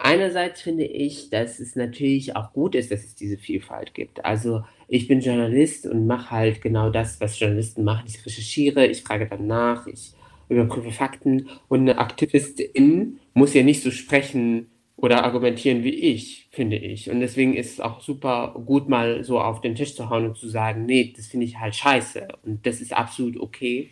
Einerseits 0.07 0.61
finde 0.61 0.85
ich, 0.85 1.31
dass 1.31 1.59
es 1.61 1.77
natürlich 1.77 2.37
auch 2.37 2.53
gut 2.53 2.75
ist, 2.75 2.91
dass 2.91 3.05
es 3.05 3.15
diese 3.15 3.39
Vielfalt 3.39 3.95
gibt. 3.95 4.23
Also 4.23 4.63
ich 4.87 5.09
bin 5.09 5.21
Journalist 5.21 5.87
und 5.87 6.07
mache 6.07 6.31
halt 6.31 6.61
genau 6.61 6.91
das, 6.91 7.23
was 7.23 7.41
Journalisten 7.41 7.85
machen. 7.85 8.05
Ich 8.07 8.27
recherchiere, 8.27 8.87
ich 8.87 9.03
frage 9.03 9.27
dann 9.27 9.47
nach, 9.47 9.87
ich 9.87 10.13
überprüfe 10.51 10.93
Fakten 10.93 11.49
und 11.69 11.81
eine 11.81 11.97
Aktivistin 11.97 13.19
muss 13.33 13.55
ja 13.55 13.63
nicht 13.63 13.83
so 13.83 13.91
sprechen 13.91 14.67
oder 14.97 15.25
argumentieren 15.25 15.85
wie 15.85 15.95
ich, 15.95 16.49
finde 16.51 16.77
ich. 16.77 17.11
Und 17.11 17.21
deswegen 17.21 17.55
ist 17.55 17.73
es 17.73 17.81
auch 17.81 18.03
super 18.03 18.63
gut, 18.67 18.91
mal 18.91 19.25
so 19.25 19.41
auf 19.41 19.63
den 19.63 19.75
Tisch 19.75 19.95
zu 19.95 20.11
hauen 20.11 20.27
und 20.27 20.37
zu 20.37 20.51
sagen, 20.51 20.85
nee, 20.85 21.15
das 21.17 21.29
finde 21.29 21.47
ich 21.47 21.59
halt 21.59 21.77
scheiße 21.77 22.29
und 22.43 22.67
das 22.67 22.83
ist 22.83 22.93
absolut 22.93 23.41
okay. 23.41 23.89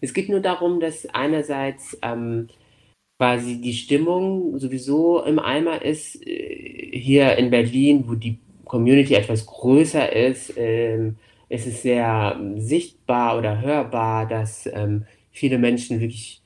Es 0.00 0.12
geht 0.12 0.28
nur 0.28 0.40
darum, 0.40 0.80
dass 0.80 1.06
einerseits 1.06 1.96
ähm, 2.02 2.48
quasi 3.22 3.60
die 3.60 3.72
Stimmung 3.72 4.58
sowieso 4.58 5.22
im 5.22 5.38
Eimer 5.38 5.80
ist. 5.80 6.26
Äh, 6.26 6.90
hier 6.92 7.38
in 7.38 7.50
Berlin, 7.50 8.02
wo 8.08 8.16
die 8.16 8.40
Community 8.64 9.14
etwas 9.14 9.46
größer 9.46 10.12
ist, 10.12 10.54
ähm, 10.56 11.18
ist 11.48 11.68
es 11.68 11.82
sehr 11.82 12.40
sichtbar 12.56 13.38
oder 13.38 13.60
hörbar, 13.60 14.26
dass 14.26 14.66
ähm, 14.66 15.04
viele 15.30 15.58
Menschen 15.58 16.00
wirklich, 16.00 16.42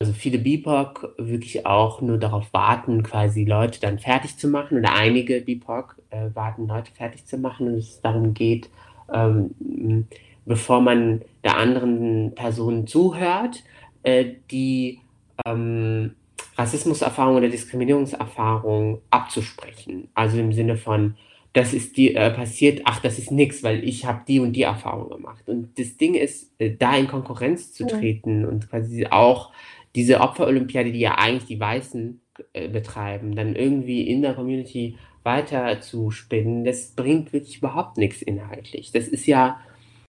also 0.00 0.12
viele 0.12 0.38
BIPOC 0.38 1.14
wirklich 1.16 1.64
auch 1.64 2.00
nur 2.00 2.18
darauf 2.18 2.52
warten, 2.52 3.04
quasi 3.04 3.44
Leute 3.44 3.78
dann 3.80 4.00
fertig 4.00 4.36
zu 4.36 4.48
machen 4.48 4.78
oder 4.78 4.94
einige 4.94 5.42
BIPOC 5.42 5.96
äh, 6.10 6.34
warten, 6.34 6.66
Leute 6.66 6.90
fertig 6.92 7.24
zu 7.24 7.38
machen 7.38 7.68
und 7.68 7.74
es 7.74 8.00
darum 8.00 8.34
geht, 8.34 8.68
ähm, 9.14 10.08
bevor 10.44 10.80
man 10.80 11.22
der 11.44 11.56
anderen 11.56 12.34
Person 12.34 12.88
zuhört, 12.88 13.62
äh, 14.02 14.24
die 14.50 14.98
ähm, 15.46 16.14
Rassismuserfahrung 16.56 17.36
oder 17.36 17.48
Diskriminierungserfahrung 17.48 19.00
abzusprechen. 19.10 20.08
Also 20.14 20.38
im 20.38 20.52
Sinne 20.52 20.76
von, 20.76 21.16
das 21.52 21.72
ist 21.72 21.96
die 21.96 22.14
äh, 22.14 22.30
passiert, 22.30 22.82
ach, 22.84 23.00
das 23.00 23.18
ist 23.18 23.30
nichts, 23.30 23.62
weil 23.62 23.82
ich 23.82 24.04
habe 24.04 24.22
die 24.28 24.40
und 24.40 24.52
die 24.52 24.62
Erfahrung 24.62 25.08
gemacht. 25.08 25.48
Und 25.48 25.78
das 25.78 25.96
Ding 25.96 26.14
ist, 26.14 26.52
äh, 26.58 26.76
da 26.76 26.96
in 26.96 27.08
Konkurrenz 27.08 27.72
zu 27.72 27.86
treten 27.86 28.42
ja. 28.42 28.48
und 28.48 28.68
quasi 28.68 29.06
auch 29.06 29.52
diese 29.94 30.20
Opferolympiade, 30.20 30.92
die 30.92 31.00
ja 31.00 31.16
eigentlich 31.16 31.46
die 31.46 31.60
Weißen 31.60 32.20
äh, 32.52 32.68
betreiben, 32.68 33.34
dann 33.34 33.56
irgendwie 33.56 34.02
in 34.02 34.22
der 34.22 34.34
Community 34.34 34.98
weiter 35.22 35.80
zu 35.80 36.10
spinnen, 36.10 36.64
das 36.64 36.94
bringt 36.94 37.32
wirklich 37.32 37.58
überhaupt 37.58 37.96
nichts 37.96 38.22
inhaltlich. 38.22 38.92
Das 38.92 39.08
ist 39.08 39.26
ja 39.26 39.60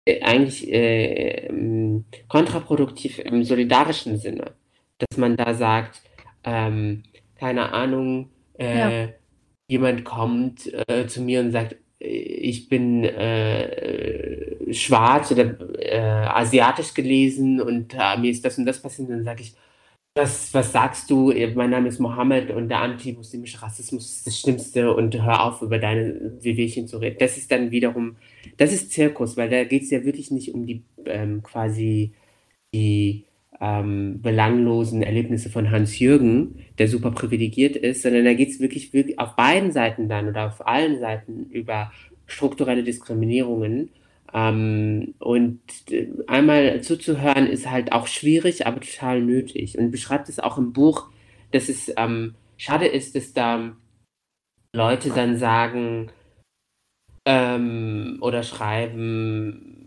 äh, 0.06 0.22
eigentlich 0.22 0.72
äh, 0.72 1.48
ähm, 1.48 2.06
kontraproduktiv 2.28 3.20
im 3.20 3.44
solidarischen 3.44 4.18
Sinne, 4.18 4.54
dass 5.02 5.18
man 5.18 5.38
da 5.38 5.54
sagt, 5.54 6.02
ähm, 6.44 7.04
keine 7.36 7.72
Ahnung, 7.74 8.30
äh, 8.58 9.06
ja. 9.06 9.10
jemand 9.68 10.06
kommt 10.06 10.72
äh, 10.88 11.08
zu 11.08 11.22
mir 11.22 11.40
und 11.40 11.52
sagt, 11.52 11.76
äh, 12.00 12.06
ich 12.08 12.70
bin 12.70 13.04
äh, 13.04 14.74
schwarz 14.74 15.32
oder 15.32 15.58
asiatisch 16.36 16.94
gelesen 16.94 17.60
und 17.60 17.96
mir 18.20 18.32
ist 18.32 18.46
das 18.46 18.58
und 18.58 18.66
das 18.66 18.82
passiert, 18.82 19.10
und 19.10 19.16
dann 19.16 19.26
sage 19.26 19.42
ich, 19.42 19.56
was, 20.16 20.54
was 20.54 20.72
sagst 20.72 21.10
du? 21.10 21.34
Mein 21.56 21.70
Name 21.70 21.88
ist 21.88 22.00
Mohammed 22.00 22.52
und 22.52 22.70
der 22.70 22.82
antimuslimische 22.82 23.62
Rassismus 23.62 24.12
ist 24.12 24.28
das 24.28 24.40
Schlimmste 24.40 24.94
und 24.94 25.22
hör 25.22 25.46
auf, 25.46 25.62
über 25.62 25.80
deine 25.80 26.38
Wehwehchen 26.42 26.88
zu 26.88 26.98
reden. 26.98 27.18
Das 27.20 27.38
ist 27.38 27.52
dann 27.52 27.72
wiederum, 27.72 28.18
das 28.58 28.74
ist 28.74 28.92
Zirkus, 28.92 29.38
weil 29.38 29.50
da 29.50 29.64
geht 29.64 29.84
es 29.84 29.90
ja 29.90 30.04
wirklich 30.04 30.30
nicht 30.32 30.54
um 30.54 30.66
die 30.66 30.84
ähm, 31.06 31.42
quasi 31.44 32.14
die 32.74 33.26
ähm, 33.62 34.22
belanglosen 34.22 35.04
Erlebnisse 35.04 35.50
von 35.50 35.72
Hans-Jürgen, 35.72 36.66
der 36.80 36.88
super 36.88 37.12
privilegiert 37.12 37.76
ist, 37.76 38.02
sondern 38.02 38.26
da 38.26 38.34
geht 38.34 38.50
es 38.50 38.60
wirklich, 38.60 38.92
wirklich 38.92 39.20
auf 39.20 39.36
beiden 39.36 39.72
Seiten 39.72 40.10
dann 40.10 40.28
oder 40.28 40.48
auf 40.48 40.68
allen 40.68 41.00
Seiten 41.00 41.46
über 41.52 41.92
strukturelle 42.26 42.84
Diskriminierungen 42.84 43.92
ähm, 44.34 45.14
und 45.20 45.60
äh, 45.90 46.08
einmal 46.28 46.82
zuzuhören 46.82 47.48
ist 47.48 47.70
halt 47.70 47.92
auch 47.92 48.08
schwierig, 48.08 48.66
aber 48.66 48.80
total 48.80 49.22
nötig. 49.22 49.78
Und 49.78 49.92
beschreibt 49.92 50.30
es 50.30 50.40
auch 50.40 50.58
im 50.58 50.74
Buch, 50.74 51.10
dass 51.52 51.70
es 51.70 51.92
ähm, 51.98 52.36
schade 52.58 52.88
ist, 52.88 53.16
dass 53.16 53.34
da 53.34 53.76
Leute 54.74 55.10
dann 55.10 55.38
sagen 55.38 56.12
ähm, 57.26 58.18
oder 58.22 58.44
schreiben, 58.44 59.81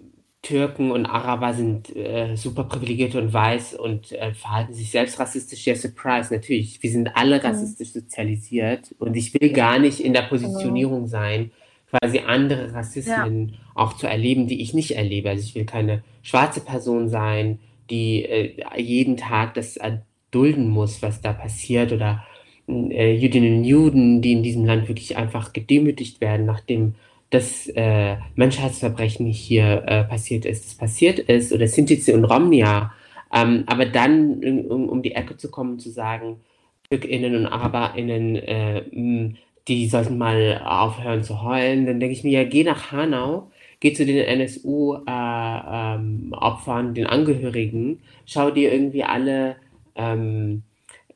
Türken 0.44 0.92
und 0.92 1.06
Araber 1.06 1.54
sind 1.54 1.94
äh, 1.96 2.36
super 2.36 2.64
privilegiert 2.64 3.14
und 3.16 3.32
weiß 3.32 3.74
und 3.74 4.12
äh, 4.12 4.34
verhalten 4.34 4.74
sich 4.74 4.90
selbst 4.90 5.18
rassistisch. 5.18 5.66
Ja, 5.66 5.74
surprise, 5.74 6.32
natürlich. 6.32 6.80
Wir 6.82 6.90
sind 6.90 7.16
alle 7.16 7.38
mhm. 7.38 7.46
rassistisch 7.46 7.92
sozialisiert 7.92 8.94
und 8.98 9.16
ich 9.16 9.34
will 9.34 9.50
gar 9.50 9.78
nicht 9.78 10.00
in 10.00 10.12
der 10.12 10.22
Positionierung 10.22 11.06
sein, 11.06 11.50
quasi 11.88 12.20
andere 12.20 12.74
Rassismen 12.74 13.48
ja. 13.48 13.54
auch 13.74 13.94
zu 13.94 14.06
erleben, 14.06 14.46
die 14.46 14.60
ich 14.60 14.74
nicht 14.74 14.92
erlebe. 14.92 15.30
Also 15.30 15.42
ich 15.42 15.54
will 15.54 15.64
keine 15.64 16.04
schwarze 16.22 16.60
Person 16.60 17.08
sein, 17.08 17.58
die 17.90 18.24
äh, 18.24 18.80
jeden 18.80 19.16
Tag 19.16 19.54
das 19.54 19.76
erdulden 19.78 20.68
muss, 20.68 21.02
was 21.02 21.22
da 21.22 21.32
passiert 21.32 21.90
oder 21.92 22.22
äh, 22.68 23.14
Jüdinnen 23.14 23.58
und 23.58 23.64
Juden, 23.64 24.20
die 24.20 24.32
in 24.32 24.42
diesem 24.42 24.66
Land 24.66 24.88
wirklich 24.88 25.16
einfach 25.16 25.52
gedemütigt 25.54 26.20
werden, 26.20 26.44
nachdem 26.44 26.94
das 27.34 27.68
äh, 27.68 28.16
Menschheitsverbrechen 28.34 29.26
hier 29.26 29.84
äh, 29.86 30.04
passiert 30.04 30.44
ist, 30.44 30.66
das 30.66 30.74
passiert 30.74 31.18
ist, 31.18 31.52
oder 31.52 31.66
Sintize 31.66 32.14
und 32.14 32.24
Romnia, 32.24 32.92
ähm, 33.32 33.64
aber 33.66 33.86
dann 33.86 34.42
um, 34.68 34.88
um, 34.88 35.02
die 35.02 35.14
Ecke 35.14 35.36
zu 35.36 35.50
kommen, 35.50 35.78
zu 35.78 35.90
sagen, 35.90 36.40
TürkInnen 36.88 37.36
und 37.36 37.46
AraberInnen 37.46 38.36
äh, 38.36 39.34
die 39.68 39.88
sollten 39.88 40.18
mal 40.18 40.60
aufhören 40.64 41.22
zu 41.22 41.42
heulen. 41.42 41.86
Dann 41.86 42.00
denke 42.00 42.12
ich 42.12 42.24
mir, 42.24 42.42
ja, 42.42 42.48
geh 42.48 42.64
nach 42.64 42.92
Hanau, 42.92 43.50
geh 43.80 43.92
zu 43.92 44.04
den 44.04 44.18
NSU-Opfern, 44.18 46.86
äh, 46.86 46.88
ähm, 46.88 46.94
den 46.94 47.06
Angehörigen, 47.06 48.00
schau 48.26 48.50
dir 48.50 48.72
irgendwie 48.72 49.04
alle 49.04 49.56
ähm, 49.94 50.62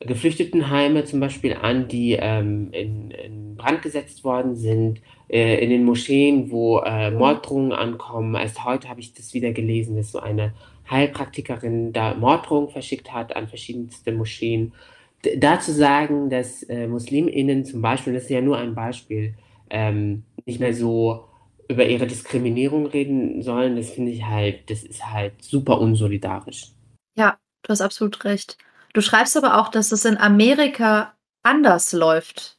Geflüchtetenheime 0.00 1.04
zum 1.04 1.20
Beispiel 1.20 1.54
an, 1.54 1.88
die 1.88 2.12
ähm, 2.12 2.68
in, 2.72 3.10
in, 3.10 3.56
Brand 3.56 3.82
gesetzt 3.82 4.22
worden 4.22 4.54
sind, 4.54 5.00
äh, 5.28 5.62
in 5.62 5.70
den 5.70 5.84
Moscheen, 5.84 6.50
wo 6.50 6.80
äh, 6.80 7.10
Morddrohungen 7.10 7.72
ankommen. 7.72 8.34
Erst 8.34 8.64
heute 8.64 8.88
habe 8.88 9.00
ich 9.00 9.14
das 9.14 9.34
wieder 9.34 9.52
gelesen, 9.52 9.96
dass 9.96 10.12
so 10.12 10.20
eine 10.20 10.52
Heilpraktikerin 10.90 11.92
da 11.92 12.14
Morddrohungen 12.14 12.70
verschickt 12.70 13.12
hat 13.12 13.36
an 13.36 13.48
verschiedenste 13.48 14.12
Moscheen 14.12 14.72
dazu 15.36 15.72
sagen, 15.72 16.30
dass 16.30 16.62
äh, 16.64 16.86
MuslimInnen 16.86 17.64
zum 17.64 17.82
Beispiel, 17.82 18.14
das 18.14 18.24
ist 18.24 18.30
ja 18.30 18.40
nur 18.40 18.58
ein 18.58 18.74
Beispiel, 18.74 19.34
ähm, 19.70 20.24
nicht 20.46 20.60
mehr 20.60 20.74
so 20.74 21.24
über 21.68 21.84
ihre 21.84 22.06
Diskriminierung 22.06 22.86
reden 22.86 23.42
sollen, 23.42 23.76
das 23.76 23.90
finde 23.90 24.12
ich 24.12 24.24
halt, 24.24 24.70
das 24.70 24.84
ist 24.84 25.04
halt 25.04 25.42
super 25.42 25.80
unsolidarisch. 25.80 26.68
Ja, 27.16 27.38
du 27.62 27.70
hast 27.70 27.82
absolut 27.82 28.24
recht. 28.24 28.56
Du 28.94 29.02
schreibst 29.02 29.36
aber 29.36 29.60
auch, 29.60 29.68
dass 29.68 29.92
es 29.92 30.04
in 30.04 30.16
Amerika 30.16 31.14
anders 31.42 31.92
läuft, 31.92 32.57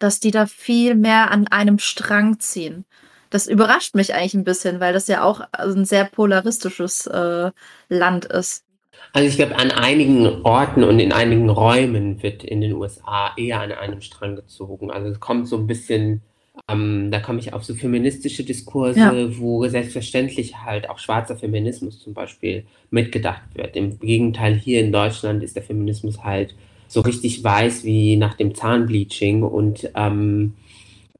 dass 0.00 0.18
die 0.18 0.32
da 0.32 0.46
viel 0.46 0.96
mehr 0.96 1.30
an 1.30 1.46
einem 1.46 1.78
Strang 1.78 2.40
ziehen. 2.40 2.84
Das 3.30 3.46
überrascht 3.46 3.94
mich 3.94 4.12
eigentlich 4.12 4.34
ein 4.34 4.44
bisschen, 4.44 4.80
weil 4.80 4.92
das 4.92 5.06
ja 5.06 5.22
auch 5.22 5.40
ein 5.52 5.84
sehr 5.84 6.04
polaristisches 6.04 7.06
äh, 7.06 7.52
Land 7.88 8.24
ist. 8.24 8.64
Also 9.12 9.28
ich 9.28 9.36
glaube, 9.36 9.56
an 9.56 9.70
einigen 9.70 10.42
Orten 10.42 10.84
und 10.84 10.98
in 10.98 11.12
einigen 11.12 11.48
Räumen 11.48 12.22
wird 12.22 12.44
in 12.44 12.60
den 12.60 12.72
USA 12.72 13.32
eher 13.36 13.60
an 13.60 13.72
einem 13.72 14.00
Strang 14.00 14.36
gezogen. 14.36 14.90
Also 14.90 15.08
es 15.08 15.20
kommt 15.20 15.48
so 15.48 15.56
ein 15.56 15.66
bisschen, 15.66 16.22
ähm, 16.68 17.10
da 17.10 17.20
komme 17.20 17.38
ich 17.38 17.52
auf 17.52 17.64
so 17.64 17.74
feministische 17.74 18.44
Diskurse, 18.44 18.98
ja. 18.98 19.38
wo 19.38 19.66
selbstverständlich 19.68 20.58
halt 20.58 20.90
auch 20.90 20.98
schwarzer 20.98 21.36
Feminismus 21.36 22.00
zum 22.00 22.14
Beispiel 22.14 22.66
mitgedacht 22.90 23.42
wird. 23.54 23.76
Im 23.76 23.98
Gegenteil, 23.98 24.54
hier 24.54 24.80
in 24.80 24.92
Deutschland 24.92 25.42
ist 25.42 25.56
der 25.56 25.62
Feminismus 25.62 26.22
halt 26.22 26.54
so 26.90 27.00
richtig 27.00 27.42
weiß 27.42 27.84
wie 27.84 28.16
nach 28.16 28.34
dem 28.34 28.54
Zahnbleaching 28.54 29.42
und 29.42 29.90
ähm, 29.94 30.56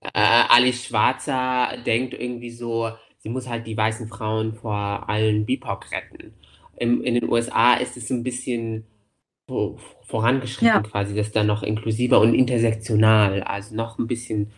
äh, 0.02 0.42
Alice 0.48 0.85
Schwarzer 0.85 1.78
denkt 1.87 2.14
irgendwie 2.14 2.50
so, 2.50 2.90
sie 3.18 3.28
muss 3.28 3.48
halt 3.48 3.66
die 3.66 3.76
weißen 3.76 4.09
Frauen 4.09 4.54
vor 4.54 5.09
allen 5.09 5.46
BIPOC 5.46 5.92
retten 5.92 6.35
im, 6.80 7.02
in 7.04 7.14
den 7.14 7.30
USA 7.30 7.74
ist 7.74 7.96
es 7.96 8.11
ein 8.11 8.24
bisschen 8.24 8.87
vorangeschritten 10.06 10.66
ja. 10.66 10.80
quasi, 10.80 11.14
das 11.14 11.33
dann 11.33 11.48
noch 11.48 11.62
inklusiver 11.62 12.20
und 12.20 12.35
intersektional, 12.35 13.42
also 13.42 13.74
noch 13.74 13.98
ein 13.98 14.06
bisschen 14.06 14.50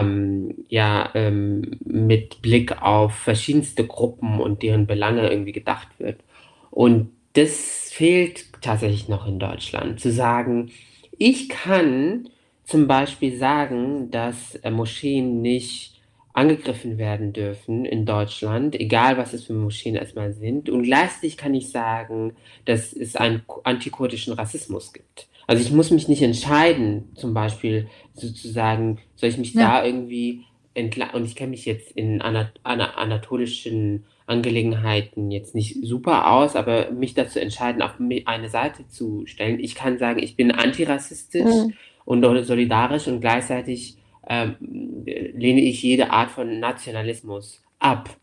ähm, 0.00 0.64
ja, 0.68 1.10
ähm, 1.14 1.78
mit 1.84 2.42
Blick 2.42 2.82
auf 2.82 3.14
verschiedenste 3.14 3.86
Gruppen 3.86 4.40
und 4.40 4.62
deren 4.62 4.86
Belange 4.86 5.30
irgendwie 5.30 5.52
gedacht 5.52 5.88
wird. 5.98 6.24
Und 6.70 7.12
das 7.36 7.90
fehlt 7.92 8.46
tatsächlich 8.62 9.08
noch 9.08 9.26
in 9.26 9.38
Deutschland, 9.38 10.00
zu 10.00 10.10
sagen, 10.10 10.70
ich 11.18 11.48
kann 11.48 12.28
zum 12.64 12.86
Beispiel 12.86 13.36
sagen, 13.36 14.10
dass 14.10 14.56
äh, 14.56 14.70
Moscheen 14.70 15.40
nicht 15.40 16.00
angegriffen 16.32 16.98
werden 16.98 17.32
dürfen 17.32 17.86
in 17.86 18.04
Deutschland, 18.04 18.78
egal 18.78 19.16
was 19.16 19.32
es 19.32 19.44
für 19.44 19.54
Moscheen 19.54 19.94
erstmal 19.94 20.34
sind. 20.34 20.68
Und 20.68 20.82
gleichzeitig 20.82 21.38
kann 21.38 21.54
ich 21.54 21.70
sagen, 21.70 22.36
dass 22.66 22.92
es 22.92 23.16
einen 23.16 23.42
antikurdischen 23.64 24.34
Rassismus 24.34 24.92
gibt. 24.92 25.28
Also 25.46 25.62
ich 25.62 25.72
muss 25.72 25.90
mich 25.90 26.08
nicht 26.08 26.22
entscheiden, 26.22 27.10
zum 27.14 27.32
Beispiel 27.32 27.88
sozusagen, 28.12 28.98
soll 29.14 29.30
ich 29.30 29.38
mich 29.38 29.54
ja. 29.54 29.80
da 29.80 29.84
irgendwie 29.86 30.42
entlang, 30.76 31.10
und 31.14 31.24
ich 31.24 31.34
kenne 31.36 31.50
mich 31.50 31.64
jetzt 31.64 31.90
in 31.92 32.20
anat 32.20 32.52
anatolischen 32.62 34.04
Angelegenheiten 34.26 35.30
jetzt 35.30 35.54
nicht 35.54 35.76
super 35.84 36.32
aus, 36.32 36.56
aber 36.56 36.90
mich 36.90 37.14
dazu 37.14 37.38
entscheiden, 37.38 37.82
auf 37.82 37.94
eine 38.26 38.48
Seite 38.48 38.86
zu 38.88 39.24
stellen. 39.26 39.60
Ich 39.60 39.74
kann 39.74 39.98
sagen, 39.98 40.20
ich 40.22 40.36
bin 40.36 40.50
antirassistisch 40.50 41.44
mhm. 41.44 41.74
und 42.04 42.44
solidarisch 42.44 43.06
und 43.06 43.20
gleichzeitig 43.20 43.96
ähm, 44.28 44.56
lehne 45.04 45.60
ich 45.60 45.82
jede 45.82 46.10
Art 46.10 46.30
von 46.30 46.58
Nationalismus 46.58 47.62
ab. 47.78 48.16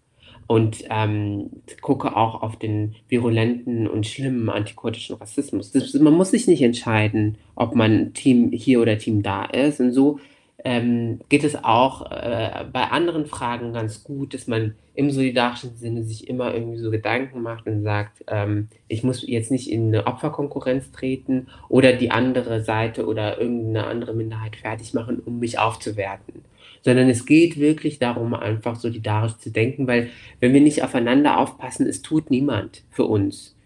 und 0.47 0.84
ähm, 0.89 1.49
gucke 1.82 2.16
auch 2.16 2.41
auf 2.41 2.58
den 2.58 2.95
virulenten 3.08 3.88
und 3.88 4.06
schlimmen 4.06 4.49
antikurdischen 4.49 5.16
Rassismus. 5.16 5.72
Das, 5.72 5.93
man 5.93 6.14
muss 6.14 6.32
sich 6.32 6.47
nicht 6.47 6.62
entscheiden, 6.62 7.38
ob 7.56 7.76
man 7.76 8.14
Team 8.14 8.51
hier 8.51 8.82
oder 8.82 8.97
Team 8.97 9.24
da 9.24 9.45
ist. 9.45 9.80
Und 9.80 9.93
so 9.93 10.20
ähm, 10.66 11.20
geht 11.28 11.43
es 11.43 11.61
auch 11.64 12.09
äh, 12.09 12.66
bei 12.72 12.84
anderen 12.86 13.26
Fragen 13.26 13.74
ganz 13.74 14.03
gut, 14.03 14.34
dass 14.34 14.47
man 14.47 14.76
im 14.95 15.11
solidarischen 15.11 15.76
Sinne 15.76 16.03
sich 16.03 16.28
immer 16.30 16.53
irgendwie 16.53 16.78
so 16.78 16.89
Gedanken 16.89 17.41
macht 17.41 17.68
und 17.68 17.84
sagt, 17.84 18.24
ähm, 18.28 18.70
ich 18.88 19.03
muss 19.03 19.28
jetzt 19.28 19.51
nicht 19.51 19.70
in 19.70 19.88
eine 19.88 20.07
Opferkonkurrenz 20.07 20.91
treten 20.91 21.47
oder 21.68 21.93
die 21.93 22.11
andere 22.11 22.64
Seite 22.64 23.05
oder 23.07 23.39
irgendeine 23.39 23.88
andere 23.88 24.14
Minderheit 24.14 24.55
fertig 24.55 24.93
machen, 24.93 25.20
um 25.20 25.39
mich 25.39 25.59
aufzuwerten. 25.59 26.45
Sondern 26.82 27.09
es 27.09 27.26
geht 27.26 27.59
wirklich 27.59 27.99
darum, 27.99 28.34
einfach 28.34 28.76
solidarisch 28.76 29.38
zu 29.38 29.51
denken, 29.51 29.88
weil 29.88 30.09
wenn 30.39 30.53
wir 30.53 30.61
nicht 30.61 30.84
aufeinander 30.84 31.39
aufpassen, 31.39 31.88
es 31.88 32.01
tut 32.01 32.30
niemand 32.30 32.84
für 32.89 33.05
uns. 33.05 33.57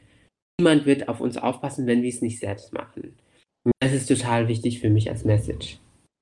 Niemand 0.59 0.87
wird 0.87 1.09
auf 1.09 1.19
uns 1.19 1.37
aufpassen, 1.37 1.85
wenn 1.85 2.01
wir 2.01 2.09
es 2.09 2.21
nicht 2.23 2.39
selbst 2.39 2.73
machen. 2.73 3.13
Das 3.79 3.93
ist 3.93 4.07
total 4.07 4.47
wichtig 4.47 4.79
für 4.79 4.89
mich 4.89 5.09
als 5.09 5.25
Message. 5.25 5.79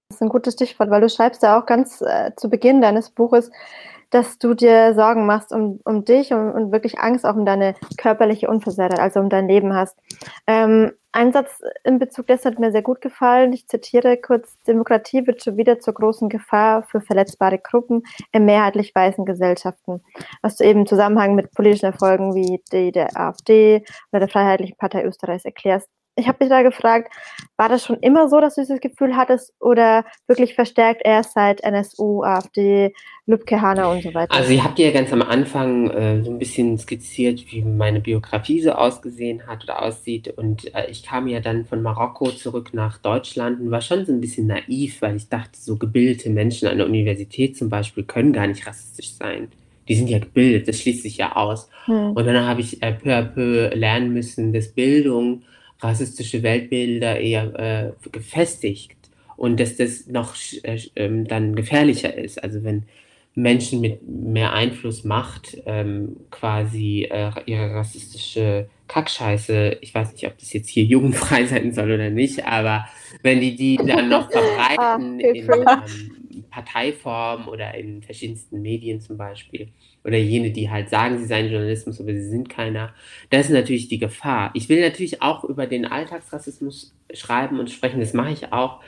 Das 0.10 0.18
ist 0.18 0.22
ein 0.22 0.30
gutes 0.30 0.54
Stichwort, 0.54 0.92
weil 0.92 1.02
du 1.02 1.10
schreibst 1.10 1.42
ja 1.42 1.60
auch 1.60 1.66
ganz 1.66 2.00
äh, 2.02 2.32
zu 2.36 2.48
Beginn 2.48 2.80
deines 2.80 3.10
Buches, 3.10 3.50
dass 4.12 4.38
du 4.38 4.54
dir 4.54 4.94
Sorgen 4.94 5.26
machst 5.26 5.52
um, 5.52 5.80
um 5.84 6.06
dich 6.06 6.32
und, 6.32 6.52
und 6.52 6.72
wirklich 6.72 7.00
Angst 7.00 7.26
auch 7.26 7.36
um 7.36 7.44
deine 7.44 7.74
körperliche 7.98 8.48
Unversehrtheit, 8.48 9.00
also 9.00 9.20
um 9.20 9.30
dein 9.30 9.48
Leben 9.48 9.74
hast. 9.74 9.98
Ähm, 10.46 10.92
ein 11.12 11.34
Satz 11.34 11.60
in 11.84 11.98
Bezug 11.98 12.28
dessen 12.28 12.52
hat 12.52 12.60
mir 12.60 12.72
sehr 12.72 12.84
gut 12.84 13.02
gefallen. 13.02 13.52
Ich 13.52 13.68
zitiere 13.68 14.18
kurz, 14.18 14.58
Demokratie 14.68 15.26
wird 15.26 15.44
schon 15.44 15.58
wieder 15.58 15.80
zur 15.80 15.96
großen 15.96 16.30
Gefahr 16.30 16.84
für 16.84 17.02
verletzbare 17.02 17.58
Gruppen 17.58 18.04
in 18.32 18.46
mehrheitlich 18.46 18.94
weißen 18.94 19.26
Gesellschaften. 19.26 20.04
Was 20.44 20.56
du 20.56 20.66
eben 20.66 20.82
im 20.82 20.86
Zusammenhang 20.86 21.34
mit 21.34 21.52
politischen 21.52 21.88
Erfolgen 21.88 22.36
wie 22.36 22.62
die 22.72 22.92
der 22.92 23.18
AfD 23.20 23.84
oder 24.12 24.20
der 24.20 24.30
Freiheitlichen 24.30 24.78
Partei 24.78 25.04
Österreichs 25.04 25.46
erklärst 25.46 25.90
ich 26.16 26.28
habe 26.28 26.38
mich 26.40 26.50
da 26.50 26.62
gefragt, 26.62 27.14
war 27.58 27.70
das 27.70 27.84
schon 27.84 27.98
immer 27.98 28.30
so, 28.30 28.40
dass 28.40 28.56
du 28.56 28.62
dieses 28.62 28.80
Gefühl 28.80 29.16
hattest 29.16 29.54
oder 29.60 30.06
wirklich 30.28 30.56
verstärkt 30.56 31.02
erst 31.04 31.34
seit 31.34 31.62
NSU, 31.62 32.24
AfD, 32.24 32.94
Lübcke, 33.26 33.62
Hanna 33.62 33.92
und 33.92 34.02
so 34.02 34.14
weiter? 34.14 34.34
Also 34.34 34.52
ich 34.52 34.64
habe 34.64 34.76
dir 34.76 34.88
ja 34.88 34.94
ganz 34.94 35.12
am 35.12 35.22
Anfang 35.22 35.90
äh, 35.90 36.24
so 36.24 36.32
ein 36.32 36.40
bisschen 36.40 36.78
skizziert, 36.78 37.52
wie 37.52 37.62
meine 37.64 38.00
Biografie 38.00 38.62
so 38.62 38.72
ausgesehen 38.72 39.46
hat 39.48 39.64
oder 39.64 39.82
aussieht 39.82 40.30
und 40.38 40.74
äh, 40.74 40.90
ich 40.90 41.04
kam 41.04 41.28
ja 41.28 41.40
dann 41.42 41.66
von 41.66 41.82
Marokko 41.82 42.32
zurück 42.32 42.70
nach 42.74 42.98
Deutschland 42.98 43.60
und 43.60 43.72
war 43.72 43.82
schon 43.82 44.06
so 44.06 44.14
ein 44.14 44.22
bisschen 44.22 44.48
naiv, 44.48 45.02
weil 45.02 45.18
ich 45.18 45.28
dachte, 45.28 45.60
so 45.60 45.78
gebildete 45.78 46.30
Menschen 46.30 46.68
an 46.68 46.78
der 46.78 46.88
Universität 46.88 47.58
zum 47.58 47.70
Beispiel 47.70 48.04
können 48.04 48.34
gar 48.34 48.48
nicht 48.48 48.66
rassistisch 48.66 49.14
sein 49.14 49.50
die 49.88 49.94
sind 49.94 50.10
ja 50.10 50.18
gebildet, 50.18 50.68
das 50.68 50.80
schließt 50.80 51.04
sich 51.04 51.18
ja 51.18 51.36
aus. 51.36 51.70
Hm. 51.86 52.14
Und 52.14 52.26
dann 52.26 52.44
habe 52.48 52.62
ich 52.62 52.82
äh, 52.82 52.92
peu 52.92 53.16
à 53.16 53.22
peu 53.22 53.70
lernen 53.76 54.14
müssen, 54.14 54.52
dass 54.52 54.70
Bildung 54.70 55.44
rassistische 55.80 56.44
Weltbilder 56.44 57.20
eher 57.20 57.94
äh, 58.04 58.10
gefestigt 58.10 58.98
und 59.38 59.60
dass 59.60 59.76
das 59.78 60.08
noch 60.08 60.36
äh, 60.64 60.80
ähm, 60.96 61.28
dann 61.28 61.56
gefährlicher 61.56 62.16
ist. 62.18 62.44
Also 62.44 62.64
wenn 62.64 62.84
Menschen 63.36 63.82
mit 63.82 64.00
mehr 64.08 64.54
Einfluss, 64.54 65.04
Macht 65.04 65.58
ähm, 65.66 66.16
quasi 66.32 67.08
äh, 67.12 67.32
ihre 67.46 67.74
rassistische 67.74 68.70
Kackscheiße, 68.88 69.80
ich 69.82 69.94
weiß 69.94 70.14
nicht, 70.14 70.26
ob 70.26 70.38
das 70.38 70.54
jetzt 70.54 70.70
hier 70.70 70.86
jugendfrei 70.86 71.46
sein 71.48 71.74
soll 71.74 71.92
oder 71.92 72.10
nicht, 72.10 72.46
aber 72.46 72.86
wenn 73.24 73.42
die 73.42 73.56
die 73.56 73.76
dann 73.78 74.08
noch 74.10 74.32
verbreiten 74.32 75.20
ah, 75.22 75.28
in 75.28 75.36
ähm, 75.36 76.15
Parteiform 76.56 77.50
oder 77.50 77.76
in 77.76 78.02
verschiedensten 78.02 78.62
Medien 78.62 79.02
zum 79.02 79.18
Beispiel, 79.18 79.68
oder 80.06 80.18
jene, 80.18 80.52
die 80.52 80.70
halt 80.70 80.90
sagen, 80.90 81.18
sie 81.18 81.26
seien 81.26 81.52
Journalismus, 81.52 82.00
aber 82.00 82.14
sie 82.14 82.30
sind 82.30 82.50
keiner. 82.50 82.94
Das 83.30 83.48
ist 83.48 83.52
natürlich 83.52 83.90
die 83.90 83.98
Gefahr. 83.98 84.52
Ich 84.54 84.70
will 84.70 84.80
natürlich 84.80 85.22
auch 85.22 85.44
über 85.44 85.68
den 85.68 85.86
Alltagsrassismus 85.86 86.96
schreiben 87.14 87.60
und 87.60 87.70
sprechen. 87.70 88.00
Das 88.00 88.14
mache 88.14 88.32
ich 88.32 88.54
auch 88.54 88.82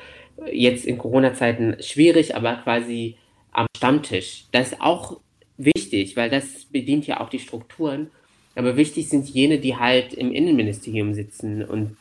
jetzt 0.50 0.86
in 0.86 0.98
Corona-Zeiten 0.98 1.76
schwierig, 1.82 2.36
aber 2.36 2.56
quasi 2.56 3.18
am 3.52 3.68
Stammtisch. 3.76 4.46
Das 4.54 4.72
ist 4.72 4.82
auch 4.82 5.20
wichtig, 5.58 6.16
weil 6.16 6.30
das 6.30 6.66
bedient 6.66 7.06
ja 7.06 7.20
auch 7.20 7.30
die 7.30 7.40
Strukturen. 7.40 8.12
Aber 8.56 8.78
wichtig 8.78 9.10
sind 9.10 9.28
jene, 9.28 9.58
die 9.58 9.76
halt 9.76 10.14
im 10.14 10.32
Innenministerium 10.32 11.14
sitzen 11.14 11.66
und 11.66 11.98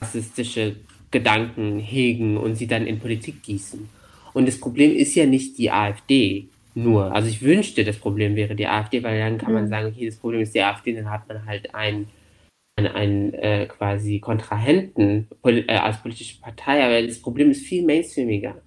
rassistische 0.00 0.76
Gedanken 1.10 1.78
hegen 1.78 2.38
und 2.38 2.54
sie 2.54 2.66
dann 2.66 2.86
in 2.86 3.00
Politik 3.00 3.42
gießen. 3.42 3.99
Und 4.32 4.46
das 4.46 4.58
Problem 4.58 4.94
ist 4.94 5.14
ja 5.14 5.26
nicht 5.26 5.58
die 5.58 5.70
AfD 5.70 6.48
nur. 6.74 7.12
Also 7.12 7.28
ich 7.28 7.42
wünschte, 7.42 7.84
das 7.84 7.98
Problem 7.98 8.36
wäre 8.36 8.54
die 8.54 8.66
AfD, 8.66 9.02
weil 9.02 9.18
dann 9.18 9.38
kann 9.38 9.52
man 9.52 9.64
mhm. 9.64 9.68
sagen, 9.68 9.88
okay, 9.88 10.06
das 10.06 10.16
Problem 10.16 10.40
ist 10.40 10.54
die 10.54 10.62
AfD, 10.62 10.94
dann 10.94 11.10
hat 11.10 11.28
man 11.28 11.44
halt 11.46 11.74
einen, 11.74 12.08
einen, 12.76 13.34
äh, 13.34 13.66
quasi 13.66 14.20
Kontrahenten 14.20 15.28
äh, 15.44 15.76
als 15.76 16.00
politische 16.00 16.40
Partei, 16.40 16.84
aber 16.84 17.06
das 17.06 17.20
Problem 17.20 17.50
ist 17.50 17.66
viel 17.66 17.84
mainstreamiger. 17.84 18.62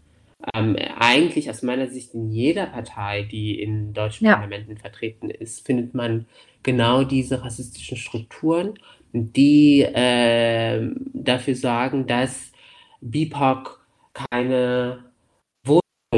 Ähm, 0.53 0.75
eigentlich 0.99 1.49
aus 1.49 1.61
meiner 1.61 1.87
Sicht 1.87 2.13
in 2.13 2.29
jeder 2.29 2.65
Partei, 2.65 3.23
die 3.23 3.61
in 3.61 3.93
deutschen 3.93 4.27
ja. 4.27 4.33
Parlamenten 4.33 4.77
vertreten 4.77 5.29
ist, 5.29 5.65
findet 5.65 5.93
man 5.93 6.25
genau 6.63 7.05
diese 7.05 7.43
rassistischen 7.43 7.97
Strukturen, 7.97 8.73
die 9.13 9.81
äh, 9.81 10.91
dafür 11.13 11.55
sorgen, 11.55 12.07
dass 12.07 12.51
BIPOC 12.99 13.85
keine 14.13 15.05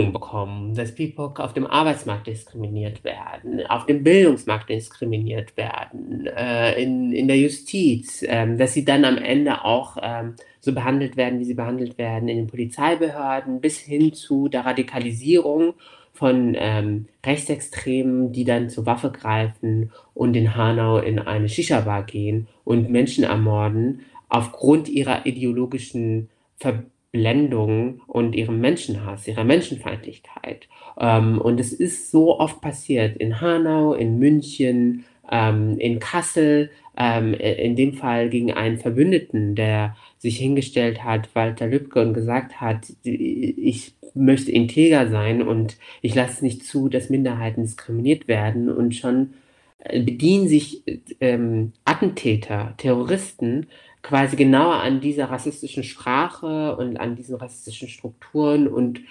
bekommen, 0.03 0.73
dass 0.75 0.95
BIPOC 0.95 1.39
auf 1.39 1.53
dem 1.53 1.65
Arbeitsmarkt 1.65 2.27
diskriminiert 2.27 3.03
werden, 3.03 3.65
auf 3.67 3.85
dem 3.85 4.03
Bildungsmarkt 4.03 4.69
diskriminiert 4.69 5.55
werden, 5.57 6.27
äh, 6.27 6.81
in, 6.81 7.11
in 7.11 7.27
der 7.27 7.37
Justiz, 7.37 8.21
äh, 8.23 8.55
dass 8.55 8.73
sie 8.73 8.85
dann 8.85 9.05
am 9.05 9.17
Ende 9.17 9.63
auch 9.63 9.97
äh, 9.97 10.31
so 10.59 10.73
behandelt 10.73 11.17
werden, 11.17 11.39
wie 11.39 11.45
sie 11.45 11.53
behandelt 11.53 11.97
werden 11.97 12.29
in 12.29 12.37
den 12.37 12.47
Polizeibehörden, 12.47 13.61
bis 13.61 13.79
hin 13.79 14.13
zu 14.13 14.47
der 14.47 14.65
Radikalisierung 14.65 15.73
von 16.13 16.55
ähm, 16.57 17.07
Rechtsextremen, 17.25 18.31
die 18.31 18.45
dann 18.45 18.69
zur 18.69 18.85
Waffe 18.85 19.11
greifen 19.11 19.91
und 20.13 20.35
in 20.35 20.55
Hanau 20.55 20.97
in 20.97 21.19
eine 21.19 21.49
Shisha-Bar 21.49 22.03
gehen 22.03 22.47
und 22.63 22.89
Menschen 22.89 23.25
ermorden 23.25 24.01
aufgrund 24.29 24.87
ihrer 24.89 25.25
ideologischen 25.25 26.29
Verbindung 26.57 26.91
Blendung 27.15 28.01
und 28.07 28.35
ihrem 28.35 28.59
Menschenhass, 28.59 29.27
ihrer 29.27 29.45
Menschenfeindlichkeit. 29.45 30.67
Ähm, 30.99 31.39
und 31.39 31.59
es 31.59 31.71
ist 31.71 32.11
so 32.11 32.39
oft 32.39 32.59
passiert 32.61 33.15
in 33.17 33.39
Hanau, 33.39 33.93
in 33.93 34.19
München, 34.19 35.05
ähm, 35.31 35.77
in 35.79 35.99
Kassel, 35.99 36.69
ähm, 36.97 37.33
in 37.33 37.75
dem 37.75 37.93
Fall 37.93 38.29
gegen 38.29 38.51
einen 38.53 38.77
Verbündeten, 38.77 39.55
der 39.55 39.95
sich 40.17 40.37
hingestellt 40.37 41.03
hat, 41.03 41.33
Walter 41.35 41.67
Lübcke, 41.67 42.01
und 42.01 42.13
gesagt 42.13 42.59
hat, 42.59 42.87
ich 43.03 43.93
möchte 44.13 44.51
integer 44.51 45.07
sein 45.07 45.41
und 45.41 45.77
ich 46.01 46.15
lasse 46.15 46.43
nicht 46.43 46.63
zu, 46.65 46.89
dass 46.89 47.09
Minderheiten 47.09 47.63
diskriminiert 47.63 48.27
werden 48.27 48.69
und 48.69 48.95
schon 48.95 49.33
äh, 49.79 50.01
bedienen 50.01 50.47
sich 50.47 50.83
ähm, 51.19 51.73
Attentäter, 51.83 52.73
Terroristen 52.77 53.67
quasi 54.05 54.35
genauer 54.35 54.75
an 54.81 55.01
dieser 55.01 55.31
rassistischen 55.31 55.83
Sprache 55.83 56.75
und 56.77 56.97
an 56.97 57.15
diesen 57.15 57.37
rassistischen 57.37 57.87
Strukturen 57.87 58.67
und 58.67 59.01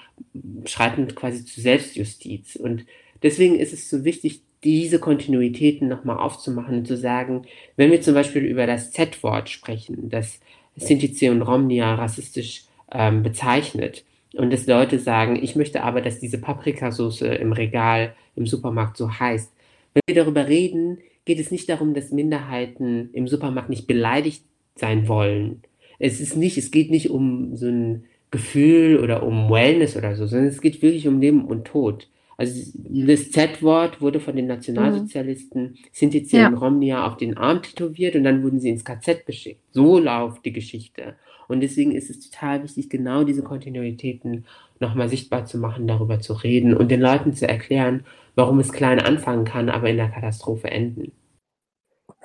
schreiten 0.66 1.12
quasi 1.16 1.45
zu 1.45 1.61
Selbstjustiz. 1.61 2.55
Und 2.55 2.86
deswegen 3.20 3.59
ist 3.59 3.72
es 3.72 3.90
so 3.90 4.05
wichtig, 4.05 4.42
diese 4.62 5.01
Kontinuitäten 5.01 5.88
nochmal 5.88 6.18
aufzumachen 6.18 6.78
und 6.78 6.86
zu 6.86 6.97
sagen, 6.97 7.42
wenn 7.74 7.90
wir 7.90 8.03
zum 8.03 8.14
Beispiel 8.14 8.45
über 8.45 8.68
das 8.68 8.92
Z-Wort 8.92 9.51
sprechen, 9.51 10.11
das 10.11 10.38
Sintize 10.76 11.32
und 11.32 11.42
Romnia 11.42 11.97
rassistisch 11.97 12.62
ähm, 12.92 13.24
bezeichnet 13.24 14.05
und 14.34 14.53
dass 14.53 14.68
Leute 14.68 15.01
sagen, 15.01 15.36
ich 15.42 15.57
möchte 15.57 15.82
aber, 15.82 16.03
dass 16.03 16.20
diese 16.20 16.38
Paprikasauce 16.38 17.22
im 17.22 17.53
Regal 17.53 18.14
im 18.36 18.47
Supermarkt 18.47 18.97
so 18.97 19.11
heißt. 19.11 19.53
Wenn 19.92 20.03
wir 20.07 20.22
darüber 20.22 20.47
reden, 20.47 20.99
geht 21.24 21.40
es 21.40 21.51
nicht 21.51 21.68
darum, 21.68 21.95
dass 21.95 22.12
Minderheiten 22.12 23.11
im 23.12 23.26
Supermarkt 23.26 23.70
nicht 23.70 23.88
beleidigt 23.88 24.45
sein 24.76 25.08
wollen. 25.08 25.62
Es 25.98 26.20
ist 26.20 26.36
nicht, 26.36 26.58
es 26.58 26.70
geht 26.70 26.90
nicht 26.90 27.10
um 27.10 27.56
so 27.56 27.66
ein 27.66 28.04
Gefühl 28.30 28.98
oder 28.98 29.22
um 29.22 29.50
Wellness 29.50 29.96
oder 29.96 30.16
so, 30.16 30.26
sondern 30.26 30.48
es 30.48 30.60
geht 30.60 30.82
wirklich 30.82 31.06
um 31.06 31.20
Leben 31.20 31.44
und 31.44 31.66
Tod. 31.66 32.08
Also 32.36 32.72
das 32.74 33.30
Z-Wort 33.30 34.00
wurde 34.00 34.18
von 34.18 34.34
den 34.34 34.48
Nationalsozialisten 34.48 35.62
mhm. 35.62 35.76
Sintize 35.92 36.38
ja. 36.38 36.48
und 36.48 36.54
Romnia 36.54 37.06
auf 37.06 37.16
den 37.16 37.36
Arm 37.36 37.62
tätowiert 37.62 38.16
und 38.16 38.24
dann 38.24 38.42
wurden 38.42 38.58
sie 38.58 38.70
ins 38.70 38.84
KZ 38.84 39.24
geschickt. 39.24 39.60
So 39.70 39.98
läuft 40.00 40.44
die 40.44 40.52
Geschichte. 40.52 41.14
Und 41.46 41.60
deswegen 41.60 41.92
ist 41.92 42.10
es 42.10 42.28
total 42.28 42.62
wichtig, 42.64 42.90
genau 42.90 43.22
diese 43.22 43.42
Kontinuitäten 43.42 44.46
nochmal 44.80 45.08
sichtbar 45.08 45.44
zu 45.44 45.58
machen, 45.58 45.86
darüber 45.86 46.18
zu 46.18 46.32
reden 46.32 46.74
und 46.74 46.90
den 46.90 47.00
Leuten 47.00 47.34
zu 47.34 47.46
erklären, 47.46 48.04
warum 48.34 48.58
es 48.58 48.72
klein 48.72 48.98
anfangen 48.98 49.44
kann, 49.44 49.68
aber 49.68 49.90
in 49.90 49.98
der 49.98 50.10
Katastrophe 50.10 50.70
enden. 50.70 51.12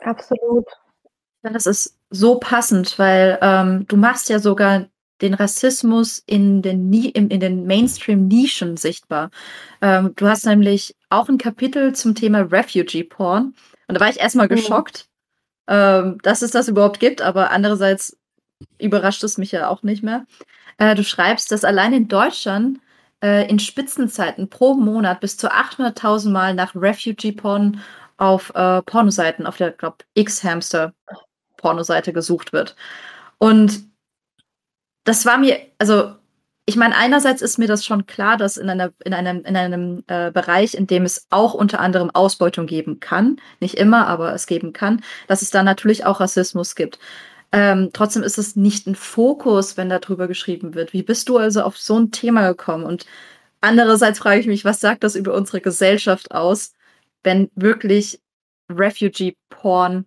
Absolut. 0.02 0.66
Ja, 1.44 1.52
das 1.52 1.68
ist 1.68 1.99
so 2.10 2.40
passend, 2.40 2.98
weil 2.98 3.38
ähm, 3.42 3.86
du 3.88 3.98
machst 3.98 4.30
ja 4.30 4.40
sogar 4.40 4.88
den 5.22 5.34
Rassismus 5.34 6.24
in 6.26 6.62
den, 6.62 6.92
in, 6.94 7.40
den 7.40 7.66
Mainstream-Nischen 7.66 8.78
sichtbar. 8.78 9.32
Ähm, 9.82 10.14
du 10.16 10.28
hast 10.28 10.46
nämlich 10.46 10.96
auch 11.10 11.28
ein 11.30 11.38
Kapitel 11.38 11.94
zum 11.94 12.16
Thema 12.16 12.40
Refugee-Porn. 12.40 13.54
Und 13.88 13.96
da 13.96 14.00
war 14.00 14.10
ich 14.10 14.20
erstmal 14.20 14.48
mhm. 14.48 14.56
geschockt, 14.56 15.08
ähm, 15.68 16.18
dass 16.24 16.42
es 16.42 16.52
das 16.52 16.68
überhaupt 16.68 17.00
gibt, 17.00 17.22
aber 17.22 17.52
andererseits 17.52 18.18
überrascht 18.80 19.24
es 19.24 19.38
mich 19.38 19.52
ja 19.52 19.68
auch 19.68 19.84
nicht 19.84 20.04
mehr. 20.04 20.26
Äh, 20.78 20.96
du 20.96 21.04
schreibst, 21.04 21.52
dass 21.52 21.66
allein 21.66 21.94
in 21.94 22.08
Deutschland 22.08 22.80
äh, 23.22 23.50
in 23.50 23.60
Spitzenzeiten 23.60 24.50
pro 24.50 24.76
Monat 24.76 25.20
bis 25.20 25.38
zu 25.38 25.52
800.000 25.52 26.30
Mal 26.30 26.54
nach 26.54 26.76
Refugee-Porn 26.76 27.82
auf 28.18 28.54
äh, 28.56 28.82
Pornoseiten, 28.84 29.46
auf 29.46 29.58
der, 29.58 29.72
glaube 29.72 29.98
X-Hamster 30.14 30.94
Pornoseite 31.60 32.14
gesucht 32.14 32.54
wird. 32.54 32.76
Und 33.38 33.84
das 35.04 35.26
war 35.26 35.38
mir, 35.38 35.60
also 35.78 36.16
ich 36.70 36.76
meine, 36.76 36.96
einerseits 36.96 37.42
ist 37.42 37.58
mir 37.58 37.68
das 37.68 37.84
schon 37.84 38.06
klar, 38.06 38.38
dass 38.38 38.56
in, 38.56 38.70
einer, 38.70 38.92
in 39.04 39.16
einem, 39.16 39.44
in 39.44 39.56
einem 39.56 40.04
äh, 40.06 40.30
Bereich, 40.32 40.76
in 40.76 40.86
dem 40.86 41.04
es 41.04 41.26
auch 41.32 41.56
unter 41.56 41.80
anderem 41.80 42.12
Ausbeutung 42.12 42.68
geben 42.68 43.00
kann, 43.00 43.38
nicht 43.60 43.74
immer, 43.74 44.06
aber 44.08 44.36
es 44.36 44.46
geben 44.46 44.72
kann, 44.72 45.02
dass 45.28 45.42
es 45.42 45.50
da 45.50 45.64
natürlich 45.64 46.06
auch 46.06 46.20
Rassismus 46.20 46.76
gibt. 46.76 47.00
Ähm, 47.52 47.90
trotzdem 47.92 48.22
ist 48.22 48.38
es 48.38 48.56
nicht 48.56 48.86
ein 48.86 48.94
Fokus, 48.94 49.78
wenn 49.78 49.90
darüber 49.90 50.28
geschrieben 50.28 50.76
wird. 50.76 50.94
Wie 50.94 51.02
bist 51.02 51.28
du 51.30 51.38
also 51.38 51.64
auf 51.64 51.76
so 51.78 51.98
ein 51.98 52.12
Thema 52.12 52.48
gekommen? 52.48 52.84
Und 52.84 53.08
andererseits 53.62 54.20
frage 54.20 54.40
ich 54.40 54.48
mich, 54.48 54.64
was 54.64 54.80
sagt 54.80 55.04
das 55.04 55.16
über 55.16 55.34
unsere 55.34 55.62
Gesellschaft 55.62 56.32
aus, 56.32 56.74
wenn 57.24 57.50
wirklich 57.56 58.22
Refugee-Porn 58.70 60.06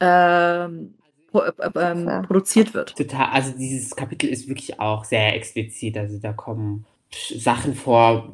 ähm, 0.00 0.94
pro, 1.30 1.40
äh, 1.40 1.52
ähm, 1.76 2.06
ja. 2.06 2.22
produziert 2.22 2.74
wird. 2.74 2.96
Total, 2.96 3.26
also 3.32 3.52
dieses 3.56 3.94
Kapitel 3.94 4.28
ist 4.28 4.48
wirklich 4.48 4.80
auch 4.80 5.04
sehr 5.04 5.34
explizit. 5.34 5.96
Also 5.96 6.18
da 6.18 6.32
kommen 6.32 6.86
Sachen 7.10 7.74
vor, 7.74 8.32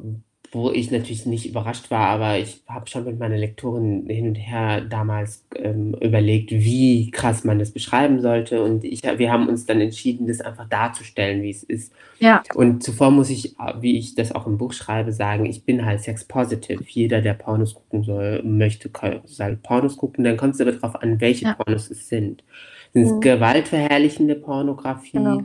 wo 0.55 0.71
ich 0.71 0.91
natürlich 0.91 1.25
nicht 1.25 1.47
überrascht 1.47 1.91
war, 1.91 2.09
aber 2.09 2.39
ich 2.39 2.63
habe 2.69 2.87
schon 2.87 3.05
mit 3.05 3.19
meiner 3.19 3.39
Lektorin 3.39 4.07
hin 4.07 4.29
und 4.29 4.35
her 4.35 4.83
damals 4.83 5.47
ähm, 5.57 5.95
überlegt, 5.99 6.51
wie 6.51 7.11
krass 7.11 7.43
man 7.43 7.59
das 7.59 7.71
beschreiben 7.71 8.21
sollte. 8.21 8.63
Und 8.63 8.85
ich, 8.85 9.03
wir 9.03 9.33
haben 9.33 9.49
uns 9.49 9.65
dann 9.65 9.81
entschieden, 9.81 10.27
das 10.27 10.43
einfach 10.43 10.69
darzustellen, 10.69 11.43
wie 11.43 11.51
es 11.51 11.63
ist. 11.63 11.95
Ja. 12.19 12.43
Und 12.55 12.83
zuvor 12.83 13.11
muss 13.11 13.31
ich, 13.31 13.57
wie 13.81 13.97
ich 13.97 14.15
das 14.15 14.35
auch 14.35 14.47
im 14.47 14.59
Buch 14.59 14.75
schreibe, 14.75 15.13
sagen, 15.13 15.47
ich 15.47 15.65
bin 15.65 15.87
halt 15.87 16.03
sex-positive. 16.03 16.85
Jeder, 16.87 17.23
der 17.23 17.33
Pornos 17.33 17.75
gucken 17.75 18.05
soll, 18.05 18.43
möchte 18.43 18.91
soll 19.25 19.57
Pornos 19.57 19.97
gucken. 19.97 20.23
Dann 20.23 20.37
kommt 20.37 20.55
es 20.55 20.61
aber 20.61 20.73
darauf 20.73 21.03
an, 21.03 21.19
welche 21.19 21.47
ja. 21.47 21.55
Pornos 21.55 21.91
es 21.91 22.11
sind. 22.11 22.45
Sind 22.93 23.05
es 23.05 23.13
mhm. 23.13 23.21
gewaltverherrlichende 23.21 24.35
Pornografie? 24.35 25.13
Genau 25.13 25.41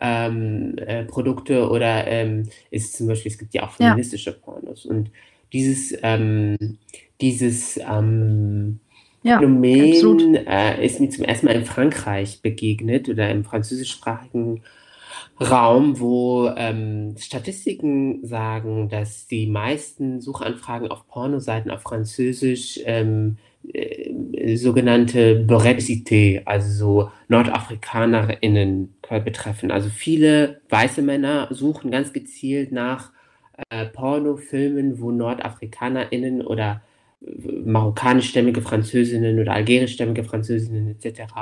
ähm, 0.00 0.76
äh, 0.78 1.04
Produkte 1.04 1.68
oder 1.68 2.06
ähm, 2.06 2.48
ist 2.70 2.96
zum 2.96 3.06
Beispiel, 3.06 3.32
es 3.32 3.38
gibt 3.38 3.54
ja 3.54 3.64
auch 3.64 3.72
feministische 3.72 4.30
ja. 4.30 4.36
Pornos 4.36 4.86
und 4.86 5.10
dieses, 5.52 5.94
ähm, 6.02 6.56
dieses 7.20 7.78
ähm, 7.78 8.80
ja, 9.22 9.38
Phänomen 9.38 10.34
äh, 10.46 10.84
ist 10.84 11.00
mir 11.00 11.10
zum 11.10 11.24
ersten 11.24 11.46
Mal 11.46 11.56
in 11.56 11.64
Frankreich 11.64 12.40
begegnet 12.40 13.08
oder 13.08 13.30
im 13.30 13.44
französischsprachigen 13.44 14.62
Raum, 15.40 16.00
wo 16.00 16.50
ähm, 16.56 17.14
Statistiken 17.18 18.26
sagen, 18.26 18.88
dass 18.88 19.26
die 19.26 19.46
meisten 19.46 20.20
Suchanfragen 20.20 20.90
auf 20.90 21.06
Pornoseiten 21.08 21.70
auf 21.70 21.82
Französisch 21.82 22.80
ähm, 22.84 23.38
äh, 23.72 24.56
sogenannte 24.56 25.44
Brexité, 25.46 26.42
also 26.44 26.70
so 26.70 27.10
NordafrikanerInnen 27.28 28.94
betreffen. 29.24 29.70
Also 29.70 29.88
viele 29.90 30.60
weiße 30.68 31.02
Männer 31.02 31.48
suchen 31.50 31.90
ganz 31.90 32.12
gezielt 32.12 32.72
nach 32.72 33.12
äh, 33.68 33.86
Pornofilmen, 33.86 35.00
wo 35.00 35.10
NordafrikanerInnen 35.10 36.42
oder 36.42 36.82
äh, 37.20 37.52
marokkanischstämmige 37.64 38.62
Französinnen 38.62 39.38
oder 39.38 39.52
algerischstämmige 39.52 40.24
Französinnen 40.24 40.96
etc. 40.96 41.32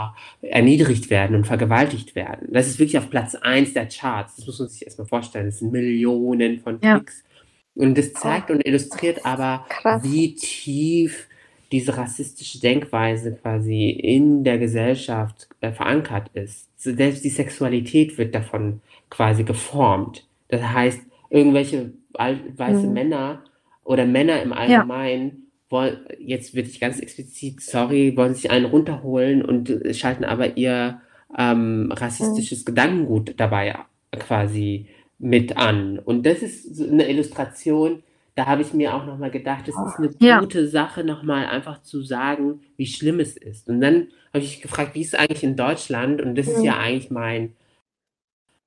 erniedrigt 0.43 1.11
werden 1.11 1.37
und 1.37 1.47
vergewaltigt 1.47 2.15
werden. 2.15 2.49
Das 2.51 2.67
ist 2.67 2.79
wirklich 2.79 2.99
auf 2.99 3.11
Platz 3.11 3.37
1 3.37 3.75
der 3.75 3.87
Charts. 3.87 4.37
Das 4.37 4.47
muss 4.47 4.59
man 4.59 4.69
sich 4.69 4.85
erstmal 4.85 5.07
vorstellen. 5.07 5.47
Das 5.47 5.61
sind 5.61 5.73
Millionen 5.73 6.59
von 6.59 6.81
Klicks. 6.81 7.25
Ja. 7.25 7.85
Und 7.85 7.97
das 7.97 8.13
zeigt 8.13 8.51
oh, 8.51 8.55
und 8.55 8.67
illustriert 8.67 9.25
aber, 9.25 9.65
krass. 9.69 10.03
wie 10.03 10.35
tief 10.35 11.29
diese 11.73 11.97
rassistische 11.97 12.61
Denkweise 12.61 13.35
quasi 13.35 13.91
in 13.91 14.45
der 14.45 14.59
Gesellschaft 14.59 15.49
äh, 15.61 15.73
verankert 15.73 16.31
ist. 16.35 16.69
Selbst 16.77 17.25
die 17.25 17.31
Sexualität 17.31 18.17
wird 18.17 18.35
davon 18.35 18.81
quasi 19.11 19.45
geformt. 19.45 20.27
Das 20.49 20.63
heißt, 20.63 21.01
irgendwelche 21.31 21.93
weiße 22.15 22.87
mhm. 22.87 22.93
Männer 22.93 23.45
oder 23.85 24.07
Männer 24.07 24.43
im 24.43 24.53
Allgemeinen 24.53 25.29
ja. 25.29 25.37
wollen, 25.71 25.99
jetzt 26.19 26.55
wird 26.55 26.69
ich 26.69 26.81
ganz 26.81 27.01
explizit, 27.01 27.61
sorry, 27.61 28.17
wollen 28.17 28.35
sich 28.35 28.51
einen 28.51 28.67
runterholen 28.67 29.45
und 29.45 29.73
schalten 29.93 30.25
aber 30.25 30.57
ihr 30.57 31.01
ähm, 31.37 31.93
rassistisches 31.93 32.61
mhm. 32.61 32.65
Gedankengut 32.65 33.35
dabei 33.37 33.77
quasi 34.13 34.87
mit 35.19 35.57
an. 35.57 35.99
Und 35.99 36.25
das 36.25 36.43
ist 36.43 36.77
so 36.77 36.89
eine 36.89 37.09
Illustration, 37.09 38.03
da 38.39 38.47
habe 38.47 38.63
ich 38.63 38.73
mir 38.73 38.95
auch 38.95 39.05
nochmal 39.05 39.33
gedacht, 39.33 39.67
es 39.67 39.75
ist 39.75 39.99
eine 39.99 40.11
ja. 40.21 40.39
gute 40.39 40.69
Sache, 40.69 41.03
nochmal 41.03 41.47
einfach 41.47 41.83
zu 41.83 42.03
sagen, 42.03 42.61
wie 42.77 42.87
schlimm 42.87 43.19
es 43.19 43.37
ist. 43.37 43.69
Und 43.69 43.81
dann 43.81 44.13
habe 44.33 44.45
ich 44.45 44.63
gefragt, 44.63 44.95
wie 44.95 45.01
ist 45.01 45.15
es 45.15 45.19
eigentlich 45.19 45.43
in 45.43 45.57
Deutschland? 45.57 46.23
Und 46.23 46.37
das 46.39 46.47
mhm. 46.47 46.53
ist 46.53 46.63
ja 46.63 46.79
eigentlich 46.79 47.11
mein, 47.11 47.57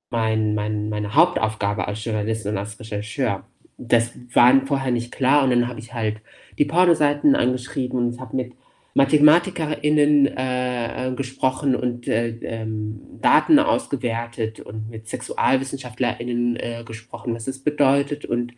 mein, 0.10 0.56
mein, 0.56 0.90
meine 0.90 1.16
Hauptaufgabe 1.16 1.88
als 1.88 2.04
Journalist 2.04 2.46
und 2.48 2.58
als 2.58 2.78
Rechercheur. 2.82 3.46
Das 3.78 4.12
war 4.34 4.54
vorher 4.66 4.92
nicht 4.92 5.14
klar 5.14 5.46
und 5.46 5.52
dann 5.52 5.70
habe 5.70 5.80
ich 5.80 5.94
halt 5.94 6.18
die 6.58 6.66
Pornoseiten 6.66 7.38
angeschrieben 7.38 7.98
und 7.98 8.20
habe 8.20 8.36
mit 8.36 8.52
MathematikerInnen 8.94 10.26
äh, 10.36 11.14
gesprochen 11.16 11.78
und 11.78 12.10
äh, 12.10 12.28
ähm, 12.42 13.00
Daten 13.22 13.58
ausgewertet 13.58 14.60
und 14.60 14.90
mit 14.90 15.08
SexualwissenschaftlerInnen 15.08 16.58
äh, 16.58 16.84
gesprochen, 16.86 17.34
was 17.34 17.48
es 17.48 17.64
bedeutet 17.64 18.26
und 18.26 18.52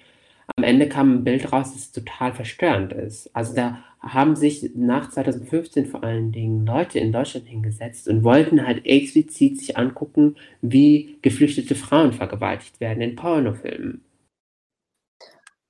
am 0.56 0.64
Ende 0.64 0.89
kam 0.89 1.14
ein 1.14 1.24
Bild 1.24 1.52
raus, 1.52 1.74
das 1.74 1.91
total 1.91 2.34
verstörend 2.34 2.94
ist. 2.94 3.34
Also 3.36 3.56
da 3.56 3.80
haben 4.00 4.36
sich 4.36 4.72
nach 4.76 5.10
2015 5.10 5.86
vor 5.86 6.04
allen 6.04 6.32
Dingen 6.32 6.66
Leute 6.66 7.00
in 7.00 7.12
Deutschland 7.12 7.48
hingesetzt 7.48 8.08
und 8.08 8.24
wollten 8.24 8.66
halt 8.66 8.86
explizit 8.86 9.60
sich 9.60 9.78
angucken, 9.78 10.36
wie 10.62 11.18
geflüchtete 11.22 11.76
Frauen 11.76 12.12
vergewaltigt 12.12 12.80
werden 12.82 13.02
in 13.02 13.16
Pornofilmen. 13.16 14.04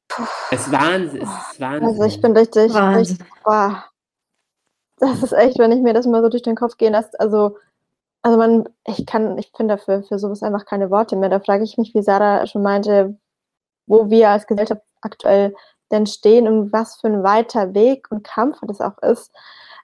Puh. 0.07 0.23
Es 0.51 0.71
war 0.71 0.95
es 0.95 1.13
ist 1.13 1.59
Wahnsinn. 1.59 1.87
Also 1.87 2.03
ich 2.03 2.21
bin 2.21 2.35
richtig, 2.35 2.73
richtig 2.73 3.19
boah. 3.43 3.85
Das 4.97 5.21
ist 5.21 5.33
echt, 5.33 5.59
wenn 5.59 5.71
ich 5.71 5.81
mir 5.81 5.93
das 5.93 6.07
mal 6.07 6.21
so 6.23 6.29
durch 6.29 6.43
den 6.43 6.55
Kopf 6.55 6.77
gehen 6.77 6.93
lasse, 6.93 7.19
also 7.19 7.57
also 8.25 8.37
man, 8.37 8.69
ich 8.87 9.05
kann, 9.05 9.37
ich 9.37 9.51
finde 9.55 9.75
dafür 9.75 10.01
für 10.03 10.17
sowas 10.17 10.43
einfach 10.43 10.65
keine 10.65 10.89
Worte 10.89 11.17
mehr. 11.17 11.27
Da 11.27 11.41
frage 11.41 11.65
ich 11.65 11.77
mich, 11.77 11.93
wie 11.93 12.01
Sarah 12.01 12.47
schon 12.47 12.63
meinte, 12.63 13.17
wo 13.85 14.09
wir 14.09 14.29
als 14.29 14.47
Gesellschaft 14.47 14.81
aktuell 15.01 15.55
denn 15.91 16.05
stehen 16.05 16.47
und 16.47 16.73
was 16.73 16.99
für 16.99 17.07
ein 17.07 17.23
weiter 17.23 17.73
Weg 17.73 18.07
und 18.11 18.23
Kampf 18.23 18.57
das 18.67 18.81
auch 18.81 18.97
ist. 18.99 19.31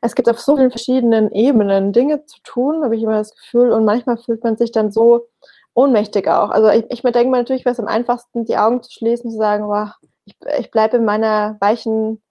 Es 0.02 0.16
gibt 0.16 0.30
auf 0.30 0.40
so 0.40 0.56
vielen 0.56 0.72
verschiedenen 0.72 1.32
Ebenen 1.32 1.92
Dinge 1.94 2.26
zu 2.26 2.40
tun, 2.44 2.84
habe 2.84 2.96
ich 2.96 3.04
immer 3.04 3.18
das 3.18 3.36
Gefühl, 3.36 3.72
und 3.72 3.86
manchmal 3.86 4.18
fühlt 4.18 4.44
man 4.44 4.58
sich 4.58 4.72
dann 4.72 4.92
so 4.92 5.28
ohnmächtig 5.74 6.28
auch. 6.28 6.50
Also 6.50 6.70
ich, 6.70 6.86
ich 6.90 7.02
denke 7.02 7.30
mal 7.30 7.40
natürlich 7.40 7.66
wäre 7.66 7.74
es 7.74 7.80
am 7.80 7.88
einfachsten, 7.88 8.46
die 8.46 8.58
Augen 8.58 8.82
zu 8.82 8.92
schließen, 8.92 9.30
zu 9.30 9.38
sagen, 9.38 9.66
boah, 9.66 9.96
ich, 10.26 10.36
ich 10.58 10.72
bleibe 10.72 10.98
in 10.98 11.06
meiner 11.06 11.58
weichen 11.60 12.22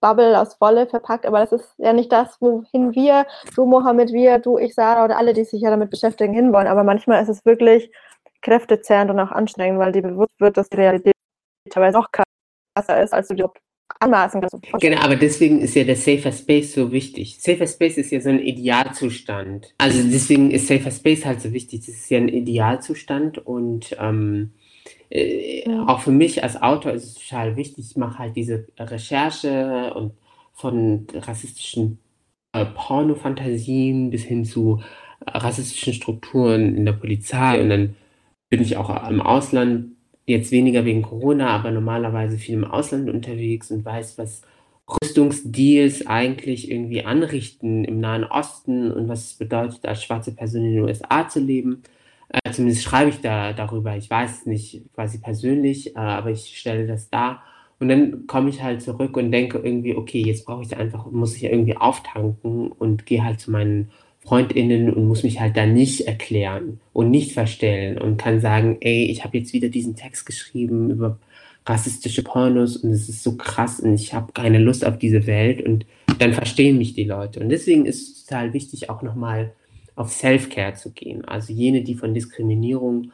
Bubble 0.00 0.38
aus 0.38 0.60
Wolle 0.60 0.86
verpackt, 0.86 1.26
aber 1.26 1.40
das 1.40 1.52
ist 1.52 1.74
ja 1.78 1.92
nicht 1.92 2.12
das, 2.12 2.40
wohin 2.40 2.94
wir, 2.94 3.26
du 3.54 3.64
Mohammed, 3.64 4.12
wir, 4.12 4.38
du, 4.38 4.58
ich, 4.58 4.74
Sarah 4.74 5.04
oder 5.04 5.16
alle, 5.16 5.32
die 5.32 5.44
sich 5.44 5.62
ja 5.62 5.70
damit 5.70 5.90
beschäftigen, 5.90 6.34
hinwollen. 6.34 6.68
Aber 6.68 6.84
manchmal 6.84 7.22
ist 7.22 7.30
es 7.30 7.44
wirklich 7.44 7.90
kräftezehrend 8.46 9.10
und 9.10 9.18
auch 9.18 9.32
anstrengend, 9.32 9.80
weil 9.80 9.92
dir 9.92 10.02
bewusst 10.02 10.38
wird, 10.38 10.56
dass 10.56 10.68
die 10.70 10.76
Realität 10.76 11.14
teilweise 11.68 11.98
noch 11.98 12.10
krasser 12.12 13.02
ist, 13.02 13.12
als 13.12 13.26
du 13.28 13.34
dir 13.34 13.50
anmaßen 13.98 14.40
kannst. 14.40 14.56
Genau, 14.80 15.00
aber 15.00 15.16
deswegen 15.16 15.60
ist 15.60 15.74
ja 15.74 15.82
der 15.82 15.96
Safer 15.96 16.30
Space 16.30 16.74
so 16.74 16.92
wichtig. 16.92 17.40
Safer 17.40 17.66
Space 17.66 17.96
ist 17.96 18.12
ja 18.12 18.20
so 18.20 18.28
ein 18.28 18.38
Idealzustand. 18.38 19.74
Also 19.78 20.00
deswegen 20.02 20.52
ist 20.52 20.68
Safer 20.68 20.92
Space 20.92 21.24
halt 21.24 21.40
so 21.40 21.52
wichtig. 21.52 21.80
Das 21.86 21.96
ist 21.96 22.08
ja 22.08 22.18
ein 22.18 22.28
Idealzustand 22.28 23.44
und 23.44 23.96
ähm, 23.98 24.52
äh, 25.10 25.68
ja. 25.68 25.86
auch 25.88 26.00
für 26.00 26.12
mich 26.12 26.44
als 26.44 26.60
Autor 26.62 26.92
ist 26.92 27.04
es 27.04 27.14
total 27.14 27.56
wichtig. 27.56 27.86
Ich 27.90 27.96
mache 27.96 28.18
halt 28.18 28.36
diese 28.36 28.66
Recherche 28.78 29.92
und 29.94 30.12
von 30.52 31.06
rassistischen 31.14 31.98
äh, 32.52 32.64
Pornofantasien 32.64 34.10
bis 34.10 34.22
hin 34.22 34.44
zu 34.44 34.82
rassistischen 35.26 35.94
Strukturen 35.94 36.76
in 36.76 36.84
der 36.84 36.92
Polizei 36.92 37.60
und 37.60 37.70
dann 37.70 37.96
bin 38.48 38.62
ich 38.62 38.76
auch 38.76 39.08
im 39.08 39.20
Ausland, 39.20 39.92
jetzt 40.26 40.50
weniger 40.50 40.84
wegen 40.84 41.02
Corona, 41.02 41.48
aber 41.48 41.70
normalerweise 41.70 42.36
viel 42.38 42.54
im 42.54 42.64
Ausland 42.64 43.08
unterwegs 43.08 43.70
und 43.70 43.84
weiß, 43.84 44.18
was 44.18 44.42
Rüstungsdeals 44.88 46.06
eigentlich 46.06 46.70
irgendwie 46.70 47.04
anrichten 47.04 47.84
im 47.84 48.00
Nahen 48.00 48.24
Osten 48.24 48.92
und 48.92 49.08
was 49.08 49.24
es 49.24 49.34
bedeutet, 49.34 49.84
als 49.86 50.02
schwarze 50.02 50.32
Person 50.34 50.64
in 50.64 50.74
den 50.74 50.84
USA 50.84 51.28
zu 51.28 51.40
leben. 51.40 51.82
Äh, 52.28 52.52
zumindest 52.52 52.82
schreibe 52.82 53.10
ich 53.10 53.20
da 53.20 53.52
darüber. 53.52 53.96
Ich 53.96 54.10
weiß 54.10 54.40
es 54.40 54.46
nicht 54.46 54.82
quasi 54.94 55.18
persönlich, 55.18 55.96
äh, 55.96 55.98
aber 55.98 56.30
ich 56.30 56.56
stelle 56.58 56.86
das 56.86 57.10
dar. 57.10 57.42
Und 57.78 57.88
dann 57.88 58.26
komme 58.26 58.48
ich 58.48 58.62
halt 58.62 58.80
zurück 58.80 59.16
und 59.16 59.32
denke 59.32 59.58
irgendwie, 59.58 59.94
okay, 59.94 60.22
jetzt 60.22 60.46
brauche 60.46 60.62
ich 60.62 60.76
einfach, 60.76 61.10
muss 61.10 61.36
ich 61.36 61.44
irgendwie 61.44 61.76
auftanken 61.76 62.72
und 62.72 63.06
gehe 63.06 63.22
halt 63.24 63.40
zu 63.40 63.50
meinen 63.50 63.90
FreundInnen 64.26 64.92
und 64.92 65.06
muss 65.06 65.22
mich 65.22 65.40
halt 65.40 65.56
da 65.56 65.66
nicht 65.66 66.02
erklären 66.02 66.80
und 66.92 67.10
nicht 67.10 67.32
verstellen 67.32 67.98
und 67.98 68.16
kann 68.16 68.40
sagen, 68.40 68.78
ey, 68.80 69.04
ich 69.04 69.24
habe 69.24 69.38
jetzt 69.38 69.52
wieder 69.52 69.68
diesen 69.68 69.94
Text 69.94 70.26
geschrieben 70.26 70.90
über 70.90 71.18
rassistische 71.64 72.22
Pornos 72.22 72.76
und 72.76 72.90
es 72.90 73.08
ist 73.08 73.22
so 73.22 73.36
krass 73.36 73.80
und 73.80 73.94
ich 73.94 74.14
habe 74.14 74.32
keine 74.32 74.58
Lust 74.58 74.84
auf 74.84 74.98
diese 74.98 75.26
Welt 75.26 75.64
und 75.64 75.86
dann 76.18 76.32
verstehen 76.32 76.78
mich 76.78 76.94
die 76.94 77.04
Leute. 77.04 77.40
Und 77.40 77.50
deswegen 77.50 77.86
ist 77.86 78.02
es 78.02 78.24
total 78.24 78.52
wichtig, 78.52 78.90
auch 78.90 79.02
nochmal 79.02 79.52
auf 79.94 80.12
Self-Care 80.12 80.74
zu 80.74 80.92
gehen. 80.92 81.24
Also 81.24 81.52
jene, 81.52 81.82
die 81.82 81.94
von 81.94 82.14
Diskriminierung 82.14 83.12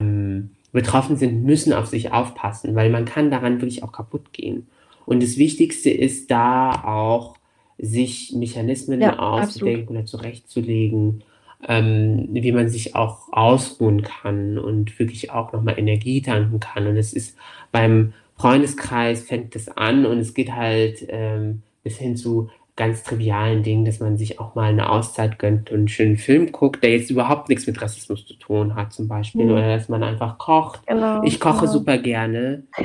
ähm, 0.00 0.50
betroffen 0.72 1.16
sind, 1.16 1.44
müssen 1.44 1.72
auf 1.72 1.86
sich 1.86 2.12
aufpassen, 2.12 2.74
weil 2.74 2.90
man 2.90 3.04
kann 3.04 3.30
daran 3.30 3.60
wirklich 3.60 3.82
auch 3.82 3.92
kaputt 3.92 4.32
gehen. 4.32 4.68
Und 5.06 5.22
das 5.22 5.38
Wichtigste 5.38 5.90
ist 5.90 6.30
da 6.30 6.70
auch, 6.84 7.37
sich 7.78 8.32
Mechanismen 8.34 9.00
ja, 9.00 9.18
auszudenken 9.18 9.96
oder 9.96 10.06
zurechtzulegen, 10.06 11.22
ähm, 11.66 12.28
wie 12.32 12.52
man 12.52 12.68
sich 12.68 12.94
auch 12.94 13.32
ausruhen 13.32 14.02
kann 14.02 14.58
und 14.58 14.98
wirklich 14.98 15.30
auch 15.30 15.52
nochmal 15.52 15.78
Energie 15.78 16.20
tanken 16.20 16.60
kann. 16.60 16.86
Und 16.86 16.96
es 16.96 17.12
ist 17.12 17.36
beim 17.72 18.12
Freundeskreis 18.36 19.22
fängt 19.22 19.54
das 19.54 19.68
an 19.68 20.06
und 20.06 20.18
es 20.18 20.34
geht 20.34 20.52
halt 20.52 21.04
ähm, 21.08 21.62
bis 21.82 21.98
hin 21.98 22.16
zu 22.16 22.50
ganz 22.78 23.02
trivialen 23.02 23.64
Dingen, 23.64 23.84
dass 23.84 23.98
man 23.98 24.16
sich 24.16 24.38
auch 24.38 24.54
mal 24.54 24.70
eine 24.70 24.88
Auszeit 24.88 25.40
gönnt 25.40 25.70
und 25.70 25.78
einen 25.78 25.88
schönen 25.88 26.16
Film 26.16 26.52
guckt, 26.52 26.82
der 26.84 26.92
jetzt 26.92 27.10
überhaupt 27.10 27.48
nichts 27.48 27.66
mit 27.66 27.82
Rassismus 27.82 28.24
zu 28.24 28.34
tun 28.34 28.76
hat, 28.76 28.92
zum 28.92 29.08
Beispiel. 29.08 29.46
Mhm. 29.46 29.50
Oder 29.50 29.76
dass 29.76 29.88
man 29.88 30.04
einfach 30.04 30.38
kocht. 30.38 30.86
Genau, 30.86 31.20
ich 31.24 31.40
koche 31.40 31.62
genau. 31.62 31.72
super 31.72 31.98
gerne. 31.98 32.62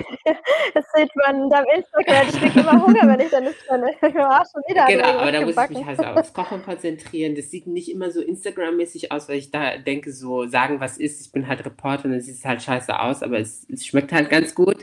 das 0.73 0.85
sieht 0.95 1.11
man 1.15 1.47
da 1.47 1.63
Instagram. 1.75 2.27
Ich 2.27 2.39
kriege 2.39 2.59
immer 2.59 2.83
Hunger, 2.83 3.07
wenn 3.07 3.19
ich 3.19 3.29
dann 3.29 3.43
nicht 3.43 3.55
meine 3.69 3.85
ah, 4.27 4.43
schon 4.51 4.63
wieder 4.67 4.85
Genau, 4.87 5.19
aber 5.19 5.31
da 5.31 5.41
muss 5.41 5.55
ich 5.55 5.77
mich 5.77 5.85
halt 5.85 5.99
aufs 5.99 6.33
Kochen 6.33 6.63
konzentrieren. 6.63 7.35
Das 7.35 7.51
sieht 7.51 7.67
nicht 7.67 7.91
immer 7.91 8.09
so 8.09 8.19
Instagram-mäßig 8.19 9.11
aus, 9.11 9.29
weil 9.29 9.37
ich 9.37 9.51
da 9.51 9.77
denke, 9.77 10.11
so 10.11 10.47
sagen, 10.47 10.79
was 10.79 10.97
ist. 10.97 11.21
Ich 11.23 11.31
bin 11.31 11.47
halt 11.47 11.63
Reporter 11.63 12.05
und 12.05 12.13
es 12.13 12.25
sieht 12.25 12.43
halt 12.43 12.63
scheiße 12.63 12.99
aus, 12.99 13.21
aber 13.21 13.37
es, 13.37 13.67
es 13.71 13.85
schmeckt 13.85 14.11
halt 14.11 14.31
ganz 14.31 14.55
gut. 14.55 14.77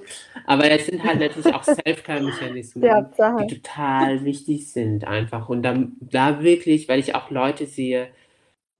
Aber 0.47 0.71
es 0.71 0.87
sind 0.87 1.03
halt 1.03 1.19
natürlich 1.19 1.53
auch 1.53 1.65
Self-Care-Mechanismen, 1.65 3.07
die 3.41 3.57
total 3.57 4.25
wichtig 4.25 4.71
sind 4.71 5.00
sind 5.01 5.09
einfach. 5.09 5.49
Und 5.49 5.63
dann, 5.63 5.97
da 6.01 6.43
wirklich, 6.43 6.89
weil 6.89 7.01
ich 7.01 7.15
auch 7.15 7.31
Leute 7.31 7.67
sehe, 7.67 8.09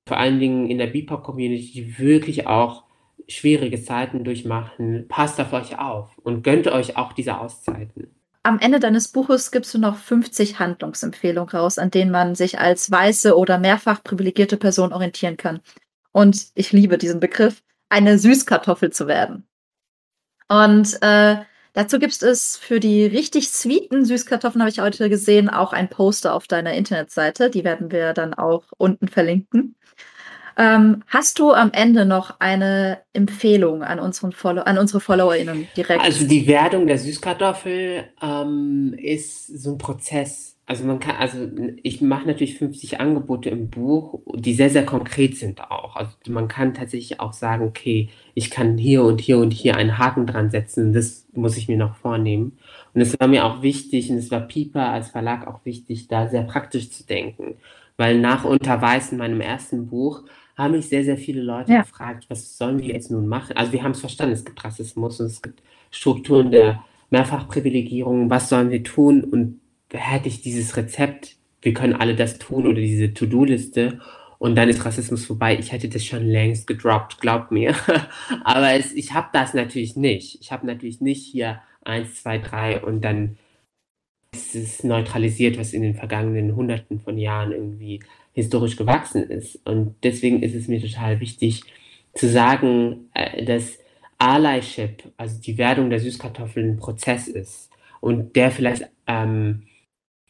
vor 0.07 0.19
allen 0.19 0.41
Dingen 0.41 0.69
in 0.69 0.79
der 0.79 0.87
BIPOC-Community, 0.87 1.73
die 1.73 1.99
wirklich 1.99 2.47
auch 2.47 2.85
schwierige 3.29 3.83
Zeiten 3.83 4.25
durchmachen, 4.25 5.07
passt 5.09 5.41
auf 5.41 5.53
euch 5.53 5.79
auf 5.79 6.19
und 6.19 6.43
gönnt 6.43 6.67
euch 6.67 6.97
auch 6.97 7.13
diese 7.13 7.39
Auszeiten. 7.39 8.15
Am 8.43 8.59
Ende 8.59 8.81
deines 8.81 9.09
Buches 9.09 9.51
gibst 9.51 9.75
du 9.75 9.79
noch 9.79 9.97
50 9.97 10.59
Handlungsempfehlungen 10.59 11.51
raus, 11.51 11.79
an 11.79 11.91
denen 11.91 12.11
man 12.11 12.35
sich 12.35 12.59
als 12.59 12.91
weiße 12.91 13.37
oder 13.37 13.59
mehrfach 13.59 14.03
privilegierte 14.03 14.57
Person 14.57 14.93
orientieren 14.93 15.37
kann. 15.37 15.61
Und 16.13 16.47
ich 16.55 16.73
liebe 16.73 16.97
diesen 16.97 17.21
Begriff, 17.21 17.63
eine 17.91 18.19
Süßkartoffel 18.19 18.91
zu 18.91 19.07
werden. 19.07 19.47
Und 20.49 20.99
äh, 21.03 21.37
Dazu 21.73 21.99
gibt 21.99 22.23
es 22.23 22.57
für 22.57 22.81
die 22.81 23.07
richtig 23.07 23.49
sweeten 23.49 24.05
Süßkartoffeln, 24.05 24.63
habe 24.63 24.71
ich 24.71 24.81
heute 24.81 25.09
gesehen, 25.09 25.49
auch 25.49 25.73
ein 25.73 25.89
Poster 25.89 26.35
auf 26.35 26.49
deiner 26.49 26.75
Internetseite. 26.75 27.51
Die 27.51 27.65
werden 27.65 27.93
wir 27.93 28.13
dann 28.13 28.35
auch 28.35 28.65
unten 28.77 29.09
verlinken. 29.09 29.77
Ähm, 30.57 31.03
hast 31.07 31.39
du 31.39 31.53
am 31.53 31.71
Ende 31.73 32.05
noch 32.05 32.41
eine 32.41 32.99
Empfehlung 33.13 33.83
an, 33.83 33.99
unseren 33.99 34.33
Follow 34.33 34.63
an 34.63 34.79
unsere 34.79 35.01
FollowerInnen 35.01 35.69
direkt? 35.77 36.03
Also 36.03 36.27
die 36.27 36.47
Werdung 36.47 36.87
der 36.87 36.99
Süßkartoffel 36.99 38.05
ähm, 38.21 38.95
ist 38.99 39.47
so 39.47 39.73
ein 39.73 39.79
Prozess 39.79 40.57
also 40.71 40.85
man 40.85 41.01
kann, 41.01 41.17
also 41.17 41.51
ich 41.83 42.01
mache 42.01 42.29
natürlich 42.29 42.57
50 42.57 43.01
Angebote 43.01 43.51
im 43.51 43.71
Buch, 43.71 44.21
die 44.37 44.55
sehr, 44.55 44.71
sehr 44.71 44.87
konkret 44.87 45.37
sind 45.37 45.61
auch. 45.69 45.97
Also 45.97 46.13
man 46.29 46.47
kann 46.47 46.75
tatsächlich 46.75 47.19
auch 47.19 47.33
sagen, 47.33 47.65
okay, 47.67 48.09
ich 48.35 48.53
kann 48.53 48.79
hier 48.79 49.03
und 49.03 49.21
hier 49.21 49.39
und 49.39 49.53
hier 49.53 49.77
einen 49.77 49.99
Haken 49.99 50.29
dran 50.29 50.51
setzen, 50.51 50.93
das 50.93 51.27
muss 51.33 51.57
ich 51.57 51.67
mir 51.67 51.77
noch 51.77 51.97
vornehmen. 51.97 52.57
Und 52.95 53.01
es 53.01 53.19
war 53.19 53.27
mir 53.27 53.47
auch 53.47 53.63
wichtig, 53.63 54.11
und 54.11 54.19
es 54.19 54.31
war 54.31 54.43
Pieper 54.43 54.91
als 54.91 55.11
Verlag 55.11 55.49
auch 55.49 55.65
wichtig, 55.65 56.07
da 56.07 56.29
sehr 56.29 56.43
praktisch 56.43 56.93
zu 56.93 57.05
denken. 57.05 57.57
Weil 57.97 58.21
nach 58.21 58.45
Unterweis 58.45 59.11
in 59.11 59.19
meinem 59.19 59.41
ersten 59.41 59.89
Buch 59.89 60.23
haben 60.57 60.75
mich 60.75 60.89
sehr, 60.89 61.03
sehr 61.03 61.19
viele 61.19 61.43
Leute 61.43 61.73
ja. 61.73 61.83
gefragt, 61.83 62.27
was 62.29 62.57
sollen 62.57 62.79
wir 62.79 62.95
jetzt 62.95 63.11
nun 63.11 63.27
machen? 63.27 63.57
Also 63.57 63.73
wir 63.73 63.83
haben 63.83 63.91
es 63.91 64.01
verstanden, 64.01 64.35
es 64.35 64.45
gibt 64.45 64.63
Rassismus 64.63 65.19
und 65.19 65.27
es 65.27 65.43
gibt 65.43 65.65
Strukturen 65.91 66.53
der 66.53 66.85
Mehrfachprivilegierung, 67.11 68.31
was 68.31 68.49
sollen 68.49 68.71
wir 68.71 68.85
tun? 68.85 69.25
Und 69.25 69.61
hätte 69.93 70.29
ich 70.29 70.43
dieses 70.43 70.77
Rezept, 70.77 71.37
wir 71.63 71.75
können 71.75 71.95
alle 71.95 72.15
das 72.15 72.39
tun 72.39 72.67
oder 72.67 72.81
diese 72.81 73.13
To-Do-Liste 73.13 74.01
und 74.39 74.55
dann 74.55 74.71
ist 74.71 74.85
Rassismus 74.85 75.27
vorbei. 75.27 75.59
Ich 75.59 75.71
hätte 75.73 75.89
das 75.89 76.05
schon 76.05 76.25
längst 76.25 76.67
gedroppt, 76.67 77.21
glaubt 77.21 77.51
mir. 77.51 77.75
Aber 78.45 78.73
es, 78.73 78.93
ich 78.95 79.13
habe 79.13 79.29
das 79.33 79.53
natürlich 79.53 79.97
nicht. 79.97 80.41
Ich 80.41 80.51
habe 80.51 80.67
natürlich 80.67 81.01
nicht 81.03 81.27
hier 81.27 81.61
eins, 81.85 82.23
zwei, 82.23 82.39
drei 82.39 82.83
und 82.83 83.03
dann 83.03 83.37
ist 84.33 84.55
es 84.55 84.85
neutralisiert, 84.85 85.59
was 85.59 85.73
in 85.73 85.83
den 85.83 85.95
vergangenen 85.95 86.57
Hunderten 86.57 87.01
von 87.01 87.19
Jahren 87.19 87.53
irgendwie 87.53 88.01
historisch 88.33 88.77
gewachsen 88.77 89.29
ist. 89.29 89.61
Und 89.67 89.97
deswegen 90.05 90.43
ist 90.43 90.55
es 90.55 90.69
mir 90.69 90.81
total 90.81 91.21
wichtig 91.21 91.63
zu 92.15 92.29
sagen, 92.29 93.11
äh, 93.15 93.45
dass 93.45 93.79
Allyship, 94.19 95.13
also 95.17 95.41
die 95.41 95.59
Werdung 95.59 95.91
der 95.91 96.01
Süßkartoffeln, 96.01 96.71
ein 96.71 96.77
Prozess 96.77 97.29
ist 97.29 97.71
und 98.01 98.37
der 98.37 98.51
vielleicht 98.51 98.89
ähm, 99.07 99.65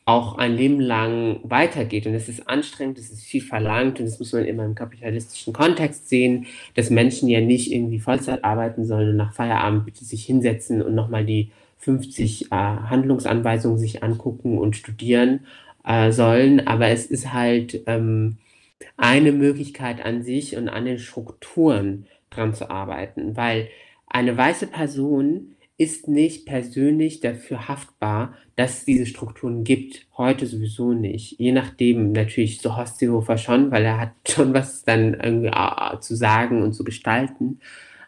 auch 0.05 0.39
ein 0.39 0.57
Leben 0.57 0.81
lang 0.81 1.41
weitergeht. 1.43 2.07
Und 2.07 2.15
es 2.15 2.29
ist 2.29 2.49
anstrengend, 2.49 2.99
es 2.99 3.11
ist 3.11 3.23
viel 3.23 3.43
verlangt 3.43 4.01
und 4.01 4.07
das 4.07 4.19
muss 4.19 4.33
man 4.33 4.45
immer 4.45 4.65
im 4.65 4.75
kapitalistischen 4.75 5.53
Kontext 5.53 6.09
sehen, 6.09 6.47
dass 6.75 6.91
Menschen 6.91 7.29
ja 7.29 7.41
nicht 7.41 7.73
irgendwie 7.73 8.01
Vollzeit 8.01 8.45
arbeiten 8.45 8.85
sollen 8.85 9.11
und 9.11 9.17
nach 9.17 9.33
Feierabend 9.33 9.85
bitte 9.85 10.05
sich 10.05 10.25
hinsetzen 10.25 10.83
und 10.83 10.95
nochmal 10.95 11.25
die 11.25 11.53
50 11.79 12.47
äh, 12.47 12.49
Handlungsanweisungen 12.51 13.79
sich 13.79 14.03
angucken 14.03 14.59
und 14.59 14.77
studieren 14.77 15.47
äh, 15.85 16.11
sollen. 16.13 16.67
Aber 16.67 16.89
es 16.89 17.07
ist 17.07 17.33
halt 17.33 17.83
ähm, 17.87 18.39
eine 18.97 19.33
Möglichkeit 19.33 20.05
an 20.05 20.23
sich 20.23 20.57
und 20.57 20.69
an 20.69 20.85
den 20.85 20.99
Strukturen 20.99 22.07
dran 22.31 22.55
zu 22.55 22.71
arbeiten, 22.71 23.37
weil 23.37 23.69
eine 24.07 24.37
weiße 24.37 24.67
Person 24.67 25.57
ist 25.81 26.09
nicht 26.09 26.45
persönlich 26.45 27.21
dafür 27.21 27.67
haftbar, 27.67 28.35
dass 28.55 28.81
es 28.81 28.85
diese 28.85 29.07
Strukturen 29.07 29.65
gibt. 29.65 30.07
Heute 30.15 30.47
sowieso 30.47 30.93
nicht. 30.93 31.39
Je 31.39 31.53
nachdem, 31.53 32.13
natürlich 32.13 32.61
so 32.61 32.77
Horst 32.77 32.99
Seehofer 32.99 33.39
schon, 33.39 33.71
weil 33.71 33.87
er 33.87 33.99
hat 33.99 34.13
schon 34.29 34.53
was 34.55 34.85
dann 34.85 35.15
irgendwie 35.15 35.49
äh, 35.49 35.99
zu 36.01 36.15
sagen 36.15 36.63
und 36.63 36.75
zu 36.75 36.85
gestalten. 36.85 37.61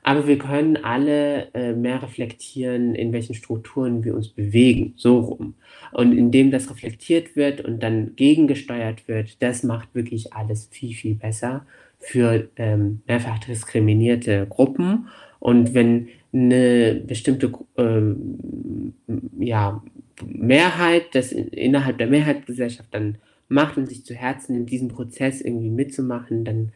Aber 0.03 0.27
wir 0.27 0.37
können 0.37 0.77
alle 0.77 1.49
äh, 1.55 1.73
mehr 1.73 2.03
reflektieren, 2.03 2.95
in 2.95 3.14
welchen 3.14 3.35
Strukturen 3.35 4.05
wir 4.05 4.14
uns 4.16 4.29
bewegen, 4.29 4.93
so 4.97 5.20
rum. 5.20 5.55
Und 5.93 6.12
indem 6.12 6.51
das 6.51 6.68
reflektiert 6.68 7.37
wird 7.37 7.62
und 7.62 7.83
dann 7.83 8.16
gegengesteuert 8.16 9.09
wird, 9.09 9.43
das 9.43 9.62
macht 9.62 9.95
wirklich 9.95 10.35
alles 10.35 10.68
viel, 10.70 10.93
viel 10.93 11.14
besser 11.14 11.64
für 11.99 12.51
ähm, 12.57 13.01
mehrfach 13.07 13.39
diskriminierte 13.39 14.47
Gruppen. 14.51 15.09
Und 15.43 15.74
wenn 15.74 16.09
eine 16.32 17.03
bestimmte 17.05 17.53
ähm, 17.76 18.95
ja, 19.40 19.82
Mehrheit, 20.24 21.16
das 21.16 21.32
innerhalb 21.32 21.99
der 21.99 22.07
Mehrheitsgesellschaft 22.07 22.95
dann 22.95 23.18
macht 23.49 23.76
und 23.76 23.88
sich 23.88 24.05
zu 24.05 24.14
Herzen 24.14 24.55
in 24.55 24.66
diesem 24.66 24.86
Prozess 24.86 25.40
irgendwie 25.40 25.70
mitzumachen, 25.70 26.45
dann 26.45 26.72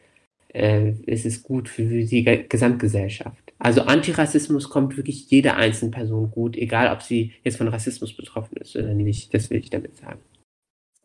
äh, 0.53 0.91
ist 1.07 1.25
es 1.27 1.45
gut 1.45 1.69
für 1.69 1.85
die 1.85 2.49
Gesamtgesellschaft. 2.49 3.53
Also 3.61 3.83
Antirassismus 3.83 4.69
kommt 4.69 4.97
wirklich 4.97 5.31
jeder 5.31 5.55
einzelnen 5.55 5.93
Person 5.93 6.33
gut, 6.33 6.57
egal 6.57 6.93
ob 6.93 7.03
sie 7.03 7.35
jetzt 7.45 7.59
von 7.59 7.69
Rassismus 7.69 8.17
betroffen 8.17 8.57
ist 8.57 8.75
oder 8.75 8.95
nicht. 8.95 9.33
Das 9.33 9.49
will 9.49 9.61
ich 9.61 9.71
damit 9.71 9.97
sagen. 9.97 10.19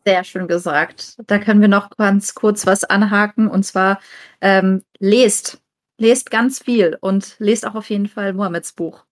Sehr 0.04 0.24
schön 0.24 0.48
gesagt. 0.48 1.16
Da 1.28 1.38
können 1.38 1.60
wir 1.60 1.68
noch 1.68 1.90
ganz 1.90 2.34
kurz 2.34 2.66
was 2.66 2.82
anhaken 2.82 3.46
und 3.46 3.62
zwar 3.62 4.00
ähm, 4.40 4.82
lest 4.98 5.61
lest 6.02 6.30
ganz 6.30 6.58
viel 6.58 6.98
und 7.00 7.36
lest 7.38 7.66
auch 7.66 7.74
auf 7.74 7.88
jeden 7.88 8.08
Fall 8.08 8.34
Mohammeds 8.34 8.72
Buch. 8.72 9.04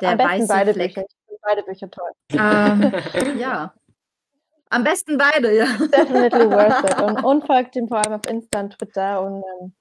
Der 0.00 0.10
Am 0.10 0.18
besten 0.18 0.48
beide 0.48 0.74
Fleck. 0.74 0.94
Bücher. 0.94 1.06
Beide 1.42 1.62
Bücher 1.62 1.90
toll. 1.90 2.10
Ähm, 2.32 2.92
ja. 3.38 3.72
Am 4.68 4.84
besten 4.84 5.18
beide, 5.18 5.56
ja. 5.56 5.64
Definitely 5.64 6.50
worth 6.50 6.84
it. 6.84 7.00
Und, 7.00 7.24
und 7.24 7.46
folgt 7.46 7.74
ihm 7.76 7.88
vor 7.88 7.98
allem 7.98 8.12
auf 8.12 8.28
Insta 8.28 8.60
und 8.60 8.78
Twitter. 8.78 9.22
Und 9.22 9.42
ähm, 9.60 9.72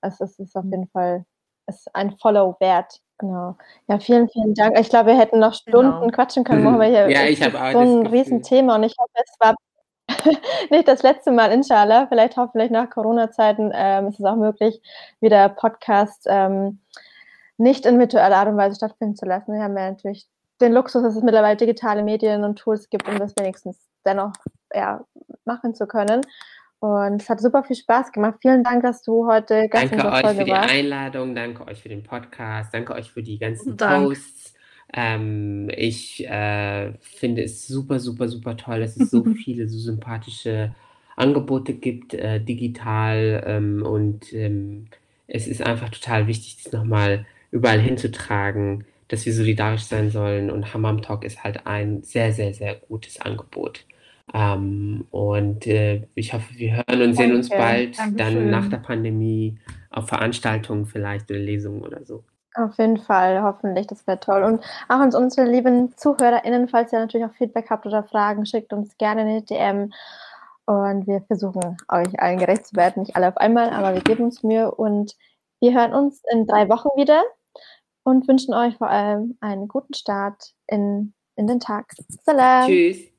es, 0.00 0.20
es 0.20 0.38
ist 0.38 0.56
auf 0.56 0.64
jeden 0.64 0.88
Fall 0.88 1.24
ist 1.66 1.94
ein 1.94 2.16
Follow 2.18 2.56
wert. 2.60 3.00
Genau. 3.18 3.56
Ja, 3.88 3.98
vielen, 3.98 4.28
vielen 4.28 4.54
Dank. 4.54 4.78
Ich 4.78 4.88
glaube, 4.88 5.10
wir 5.10 5.18
hätten 5.18 5.40
noch 5.40 5.52
Stunden 5.52 6.00
genau. 6.00 6.12
quatschen 6.12 6.44
können. 6.44 6.62
Mohammed, 6.62 7.10
ja, 7.10 7.26
ich 7.26 7.42
habe 7.42 7.58
so 7.72 7.80
ein 7.80 8.06
Riesenthema 8.06 8.76
und 8.76 8.84
ich 8.84 8.94
hoffe, 8.96 9.10
es 9.14 9.34
war 9.40 9.54
nicht 10.70 10.88
das 10.88 11.02
letzte 11.02 11.30
Mal, 11.30 11.52
inshallah. 11.52 12.06
Vielleicht 12.08 12.36
hoffentlich 12.36 12.70
nach 12.70 12.90
Corona-Zeiten 12.90 13.72
ähm, 13.74 14.08
ist 14.08 14.20
es 14.20 14.26
auch 14.26 14.36
möglich, 14.36 14.80
wieder 15.20 15.48
Podcasts 15.48 16.24
ähm, 16.28 16.80
nicht 17.56 17.86
in 17.86 17.98
virtueller 17.98 18.36
Art 18.36 18.48
und 18.48 18.56
Weise 18.56 18.76
stattfinden 18.76 19.16
zu 19.16 19.26
lassen. 19.26 19.52
Wir 19.52 19.62
haben 19.62 19.76
ja 19.76 19.90
natürlich 19.90 20.28
den 20.60 20.72
Luxus, 20.72 21.02
dass 21.02 21.16
es 21.16 21.22
mittlerweile 21.22 21.56
digitale 21.56 22.02
Medien 22.02 22.44
und 22.44 22.58
Tools 22.58 22.88
gibt, 22.88 23.08
um 23.08 23.18
das 23.18 23.34
wenigstens 23.38 23.88
dennoch 24.04 24.32
ja, 24.72 25.04
machen 25.44 25.74
zu 25.74 25.86
können. 25.86 26.20
Und 26.80 27.22
es 27.22 27.28
hat 27.28 27.40
super 27.40 27.64
viel 27.64 27.76
Spaß 27.76 28.12
gemacht. 28.12 28.36
Vielen 28.40 28.62
Dank, 28.62 28.82
dass 28.82 29.02
du 29.02 29.26
heute 29.26 29.68
Gast 29.68 29.92
Danke 29.92 30.12
euch 30.12 30.36
für 30.36 30.44
die 30.44 30.50
warst. 30.50 30.70
Einladung, 30.70 31.34
danke 31.34 31.66
euch 31.66 31.82
für 31.82 31.88
den 31.88 32.04
Podcast, 32.04 32.72
danke 32.72 32.94
euch 32.94 33.10
für 33.10 33.22
die 33.22 33.38
ganzen 33.38 33.76
Dank. 33.76 34.06
Posts. 34.06 34.57
Ähm, 34.92 35.70
ich 35.76 36.26
äh, 36.26 36.92
finde 37.00 37.42
es 37.42 37.66
super, 37.66 38.00
super, 38.00 38.28
super 38.28 38.56
toll, 38.56 38.80
dass 38.80 38.96
es 38.96 39.10
so 39.10 39.24
viele 39.44 39.68
so 39.68 39.78
sympathische 39.78 40.74
Angebote 41.16 41.74
gibt, 41.74 42.14
äh, 42.14 42.40
digital. 42.40 43.44
Ähm, 43.46 43.82
und 43.82 44.32
ähm, 44.32 44.86
es 45.26 45.46
ist 45.46 45.62
einfach 45.62 45.90
total 45.90 46.26
wichtig, 46.26 46.62
das 46.62 46.72
nochmal 46.72 47.26
überall 47.50 47.80
hinzutragen, 47.80 48.84
dass 49.08 49.26
wir 49.26 49.34
solidarisch 49.34 49.82
sein 49.82 50.10
sollen. 50.10 50.50
Und 50.50 50.72
Hammam 50.72 51.02
Talk 51.02 51.24
ist 51.24 51.44
halt 51.44 51.66
ein 51.66 52.02
sehr, 52.02 52.32
sehr, 52.32 52.54
sehr 52.54 52.76
gutes 52.76 53.20
Angebot. 53.20 53.84
Ähm, 54.32 55.06
und 55.10 55.66
äh, 55.66 56.06
ich 56.14 56.32
hoffe, 56.32 56.54
wir 56.56 56.76
hören 56.76 57.02
und 57.02 57.14
sehen 57.14 57.34
uns 57.34 57.48
bald 57.48 57.98
Dankeschön. 57.98 58.16
dann 58.16 58.50
nach 58.50 58.68
der 58.68 58.76
Pandemie 58.78 59.58
auf 59.90 60.08
Veranstaltungen 60.08 60.86
vielleicht 60.86 61.30
oder 61.30 61.40
Lesungen 61.40 61.82
oder 61.82 62.04
so. 62.04 62.24
Auf 62.54 62.78
jeden 62.78 62.98
Fall, 62.98 63.42
hoffentlich, 63.42 63.86
das 63.86 64.06
wäre 64.06 64.18
toll. 64.18 64.42
Und 64.42 64.64
auch 64.88 64.98
an 64.98 65.14
unsere 65.14 65.48
lieben 65.48 65.96
ZuhörerInnen, 65.96 66.68
falls 66.68 66.92
ihr 66.92 66.98
natürlich 66.98 67.26
auch 67.26 67.34
Feedback 67.34 67.70
habt 67.70 67.86
oder 67.86 68.02
Fragen, 68.02 68.46
schickt 68.46 68.72
uns 68.72 68.96
gerne 68.98 69.20
eine 69.22 69.42
DM. 69.42 69.92
Und 70.66 71.06
wir 71.06 71.22
versuchen, 71.22 71.76
euch 71.88 72.20
allen 72.20 72.38
gerecht 72.38 72.66
zu 72.66 72.76
werden. 72.76 73.02
Nicht 73.02 73.16
alle 73.16 73.28
auf 73.28 73.36
einmal, 73.36 73.70
aber 73.70 73.94
wir 73.94 74.02
geben 74.02 74.24
uns 74.24 74.42
Mühe. 74.42 74.70
Und 74.70 75.14
wir 75.60 75.74
hören 75.74 75.94
uns 75.94 76.22
in 76.30 76.46
drei 76.46 76.68
Wochen 76.68 76.88
wieder 76.96 77.22
und 78.02 78.26
wünschen 78.28 78.54
euch 78.54 78.76
vor 78.76 78.88
allem 78.88 79.36
einen 79.40 79.68
guten 79.68 79.94
Start 79.94 80.54
in, 80.66 81.14
in 81.36 81.46
den 81.46 81.60
Tag. 81.60 81.92
Salam. 82.24 82.66
Tschüss. 82.66 83.17